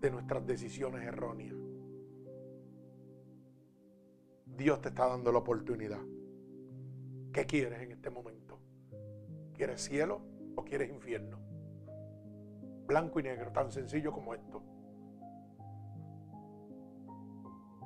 de 0.00 0.10
nuestras 0.10 0.44
decisiones 0.44 1.06
erróneas. 1.06 1.54
Dios 4.44 4.80
te 4.80 4.88
está 4.88 5.06
dando 5.06 5.30
la 5.30 5.38
oportunidad. 5.38 6.00
¿Qué 7.32 7.46
quieres 7.46 7.82
en 7.82 7.92
este 7.92 8.10
momento? 8.10 8.58
¿Quieres 9.52 9.80
cielo 9.80 10.20
o 10.56 10.64
quieres 10.64 10.90
infierno? 10.90 11.38
Blanco 12.84 13.20
y 13.20 13.22
negro, 13.22 13.52
tan 13.52 13.70
sencillo 13.70 14.10
como 14.10 14.34
esto. 14.34 14.60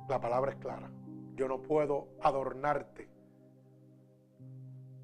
La 0.09 0.19
palabra 0.19 0.53
es 0.53 0.57
clara. 0.57 0.91
Yo 1.35 1.47
no 1.47 1.61
puedo 1.61 2.17
adornarte 2.19 3.08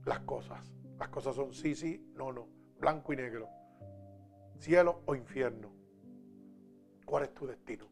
las 0.06 0.20
cosas. 0.22 0.72
Las 1.00 1.10
cosas 1.10 1.36
son 1.36 1.54
sí, 1.54 1.76
sí, 1.76 2.14
no, 2.16 2.32
no. 2.32 2.48
Blanco 2.80 3.14
y 3.14 3.18
negro. 3.18 3.50
Cielo 4.60 5.02
o 5.06 5.16
infierno. 5.16 5.74
¿Cuál 7.06 7.26
es 7.26 7.34
tu 7.34 7.46
destino? 7.46 7.86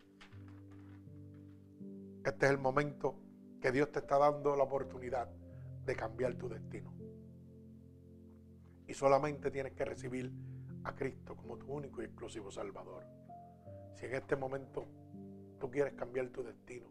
Este 2.23 2.45
es 2.45 2.51
el 2.51 2.57
momento 2.57 3.15
que 3.59 3.71
Dios 3.71 3.91
te 3.91 3.99
está 3.99 4.17
dando 4.17 4.55
la 4.55 4.63
oportunidad 4.63 5.29
de 5.85 5.95
cambiar 5.95 6.35
tu 6.35 6.47
destino. 6.47 6.93
Y 8.87 8.93
solamente 8.93 9.51
tienes 9.51 9.73
que 9.73 9.85
recibir 9.85 10.31
a 10.83 10.95
Cristo 10.95 11.35
como 11.35 11.57
tu 11.57 11.67
único 11.67 12.01
y 12.01 12.05
exclusivo 12.05 12.51
Salvador. 12.51 13.05
Si 13.95 14.05
en 14.05 14.15
este 14.15 14.35
momento 14.35 14.85
tú 15.59 15.69
quieres 15.69 15.93
cambiar 15.93 16.29
tu 16.29 16.43
destino 16.43 16.87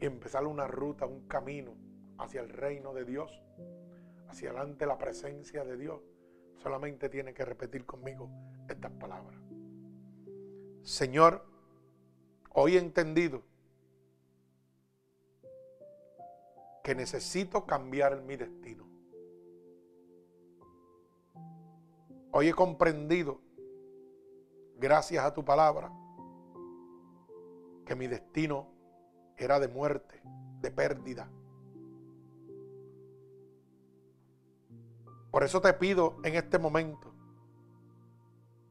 y 0.00 0.06
empezar 0.06 0.46
una 0.46 0.66
ruta, 0.66 1.06
un 1.06 1.26
camino 1.26 1.85
hacia 2.18 2.40
el 2.40 2.48
reino 2.48 2.94
de 2.94 3.04
Dios, 3.04 3.42
hacia 4.28 4.50
adelante 4.50 4.86
la 4.86 4.98
presencia 4.98 5.64
de 5.64 5.76
Dios, 5.76 6.00
solamente 6.56 7.08
tienes 7.08 7.34
que 7.34 7.44
repetir 7.44 7.84
conmigo 7.84 8.30
estas 8.68 8.92
palabras. 8.92 9.40
Señor, 10.82 11.44
hoy 12.50 12.76
he 12.76 12.78
entendido 12.78 13.42
que 16.82 16.94
necesito 16.94 17.66
cambiar 17.66 18.22
mi 18.22 18.36
destino. 18.36 18.86
Hoy 22.30 22.48
he 22.48 22.54
comprendido, 22.54 23.40
gracias 24.76 25.24
a 25.24 25.34
tu 25.34 25.44
palabra, 25.44 25.90
que 27.84 27.96
mi 27.96 28.06
destino 28.06 28.68
era 29.36 29.58
de 29.58 29.68
muerte, 29.68 30.20
de 30.60 30.70
pérdida. 30.70 31.28
Por 35.36 35.44
eso 35.44 35.60
te 35.60 35.70
pido 35.74 36.16
en 36.24 36.34
este 36.34 36.58
momento 36.58 37.12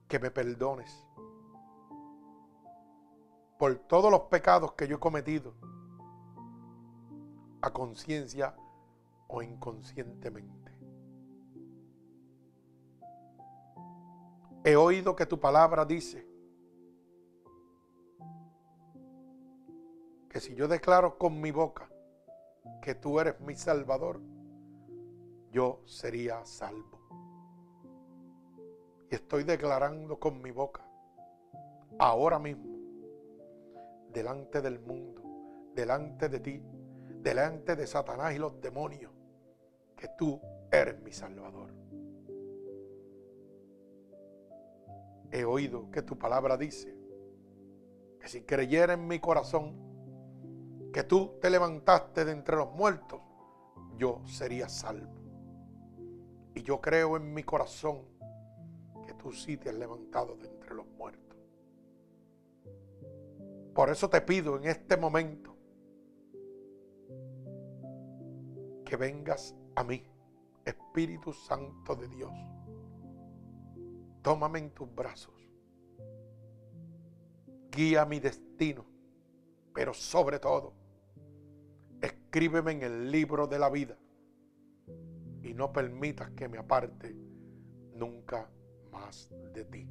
que 0.07 0.18
me 0.18 0.32
perdones 0.32 1.05
por 3.59 3.76
todos 3.88 4.09
los 4.09 4.22
pecados 4.22 4.74
que 4.74 4.88
yo 4.88 4.95
he 4.95 4.99
cometido 4.99 5.53
a 7.61 7.72
conciencia 7.72 8.55
o 9.28 9.43
inconscientemente. 9.43 10.72
He 14.63 14.76
oído 14.76 15.16
que 15.16 15.28
tu 15.28 15.39
palabra 15.39 15.86
dice 15.86 16.28
que 20.32 20.39
si 20.39 20.55
yo 20.55 20.68
declaro 20.68 21.20
con 21.20 21.39
mi 21.39 21.51
boca 21.51 21.88
que 22.82 22.95
tú 22.95 23.20
eres 23.20 23.39
mi 23.39 23.53
salvador, 23.53 24.20
yo 25.55 25.79
sería 25.85 26.43
salvo. 26.43 26.99
Y 29.09 29.15
estoy 29.15 29.45
declarando 29.45 30.19
con 30.19 30.41
mi 30.41 30.51
boca, 30.51 30.85
ahora 31.97 32.39
mismo, 32.39 32.75
delante 34.11 34.61
del 34.61 34.81
mundo, 34.81 35.21
delante 35.73 36.27
de 36.27 36.39
ti, 36.41 36.61
delante 37.21 37.77
de 37.77 37.87
Satanás 37.87 38.35
y 38.35 38.37
los 38.37 38.59
demonios 38.59 39.13
que 39.95 40.09
tú 40.17 40.41
eres 40.69 41.01
mi 41.01 41.13
Salvador. 41.13 41.73
He 45.31 45.45
oído 45.45 45.89
que 45.89 46.01
tu 46.01 46.19
palabra 46.19 46.57
dice 46.57 46.93
que 48.19 48.27
si 48.27 48.41
creyera 48.41 48.91
en 48.95 49.07
mi 49.07 49.19
corazón 49.19 50.91
que 50.91 51.03
tú 51.03 51.39
te 51.41 51.49
levantaste 51.49 52.25
de 52.25 52.33
entre 52.33 52.57
los 52.57 52.73
muertos, 52.73 53.21
yo 53.97 54.21
sería 54.25 54.67
salvo. 54.67 55.24
Y 56.55 56.63
yo 56.63 56.79
creo 56.79 57.17
en 57.17 57.33
mi 57.33 57.43
corazón 57.43 58.01
que 59.05 59.13
tú 59.13 59.31
sí 59.33 59.57
te 59.57 59.69
has 59.69 59.75
levantado 59.75 60.37
de 60.37 60.47
entre 60.47 60.73
los 60.73 60.87
muertos. 60.87 61.37
Por 63.73 63.89
eso 63.89 64.09
te 64.09 64.21
pido 64.21 64.55
en 64.55 64.63
este 64.69 64.95
momento 64.95 65.53
que 68.85 68.95
vengas 68.95 69.53
a 69.75 69.83
mí, 69.83 70.01
Espíritu 70.63 71.33
Santo 71.33 71.93
de 71.93 72.07
Dios. 72.07 72.31
Tómame 74.21 74.59
en 74.59 74.71
tus 74.71 74.93
brazos. 74.95 75.33
Guía 77.69 78.05
mi 78.05 78.21
destino, 78.21 78.85
pero 79.73 79.93
sobre 79.93 80.39
todo, 80.39 80.73
escríbeme 82.01 82.71
en 82.71 82.83
el 82.83 83.11
libro 83.11 83.45
de 83.45 83.59
la 83.59 83.69
vida 83.69 83.97
y 85.45 85.53
no 85.53 85.71
permitas 85.71 86.31
que 86.31 86.47
me 86.47 86.57
aparte 86.57 87.15
nunca 87.93 88.49
más 88.91 89.29
de 89.53 89.63
ti. 89.65 89.87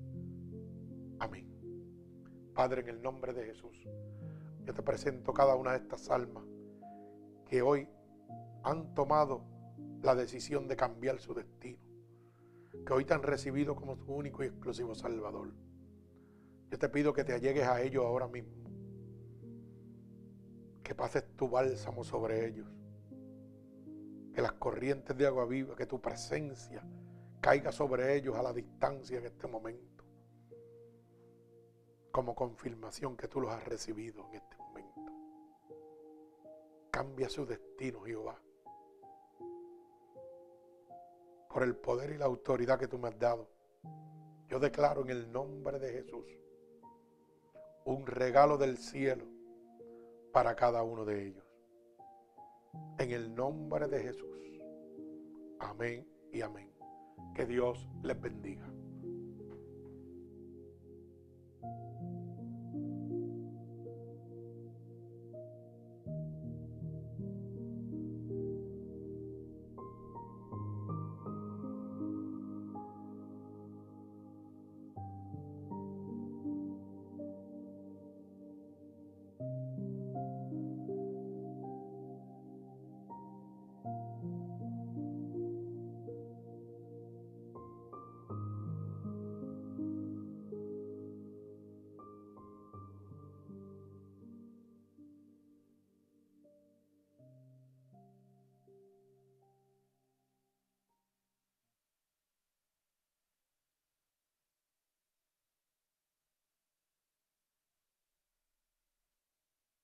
Amén. 1.20 1.48
Padre, 2.52 2.80
en 2.80 2.88
el 2.88 3.00
nombre 3.00 3.32
de 3.32 3.44
Jesús, 3.46 3.86
yo 4.64 4.74
te 4.74 4.82
presento 4.82 5.32
cada 5.32 5.54
una 5.54 5.70
de 5.70 5.78
estas 5.78 6.10
almas 6.10 6.44
que 7.46 7.62
hoy 7.62 7.88
han 8.64 8.94
tomado 8.94 9.44
la 10.02 10.16
decisión 10.16 10.66
de 10.66 10.74
cambiar 10.74 11.20
su 11.20 11.34
destino, 11.34 11.78
que 12.84 12.92
hoy 12.92 13.04
te 13.04 13.14
han 13.14 13.22
recibido 13.22 13.76
como 13.76 13.96
tu 13.96 14.12
único 14.12 14.42
y 14.42 14.48
exclusivo 14.48 14.94
Salvador. 14.96 15.52
Yo 16.70 16.78
te 16.78 16.88
pido 16.88 17.12
que 17.12 17.22
te 17.22 17.32
allegues 17.32 17.66
a 17.68 17.80
ellos 17.80 18.04
ahora 18.04 18.26
mismo, 18.26 18.70
que 20.82 20.96
pases 20.96 21.24
tu 21.36 21.48
bálsamo 21.48 22.02
sobre 22.02 22.48
ellos, 22.48 22.66
que 24.34 24.42
las 24.42 24.52
corrientes 24.52 25.16
de 25.16 25.26
agua 25.26 25.46
viva, 25.46 25.76
que 25.76 25.86
tu 25.86 26.00
presencia 26.00 26.82
caiga 27.40 27.70
sobre 27.72 28.16
ellos 28.16 28.36
a 28.36 28.42
la 28.42 28.52
distancia 28.52 29.18
en 29.18 29.26
este 29.26 29.46
momento, 29.46 30.04
como 32.10 32.34
confirmación 32.34 33.16
que 33.16 33.28
tú 33.28 33.40
los 33.40 33.50
has 33.50 33.64
recibido 33.64 34.26
en 34.28 34.34
este 34.34 34.56
momento. 34.56 35.12
Cambia 36.90 37.28
su 37.28 37.46
destino, 37.46 38.02
Jehová 38.02 38.40
por 41.54 41.62
el 41.62 41.76
poder 41.76 42.10
y 42.10 42.18
la 42.18 42.24
autoridad 42.24 42.80
que 42.80 42.88
tú 42.88 42.98
me 42.98 43.06
has 43.06 43.16
dado. 43.16 43.48
Yo 44.48 44.58
declaro 44.58 45.02
en 45.02 45.10
el 45.10 45.30
nombre 45.30 45.78
de 45.78 45.92
Jesús 45.92 46.26
un 47.84 48.04
regalo 48.08 48.58
del 48.58 48.76
cielo 48.76 49.24
para 50.32 50.56
cada 50.56 50.82
uno 50.82 51.04
de 51.04 51.28
ellos. 51.28 51.43
En 52.98 53.10
el 53.10 53.34
nombre 53.34 53.88
de 53.88 54.00
Jesús. 54.00 54.38
Amén 55.60 56.06
y 56.32 56.40
amén. 56.40 56.70
Que 57.34 57.46
Dios 57.46 57.88
les 58.02 58.20
bendiga. 58.20 58.70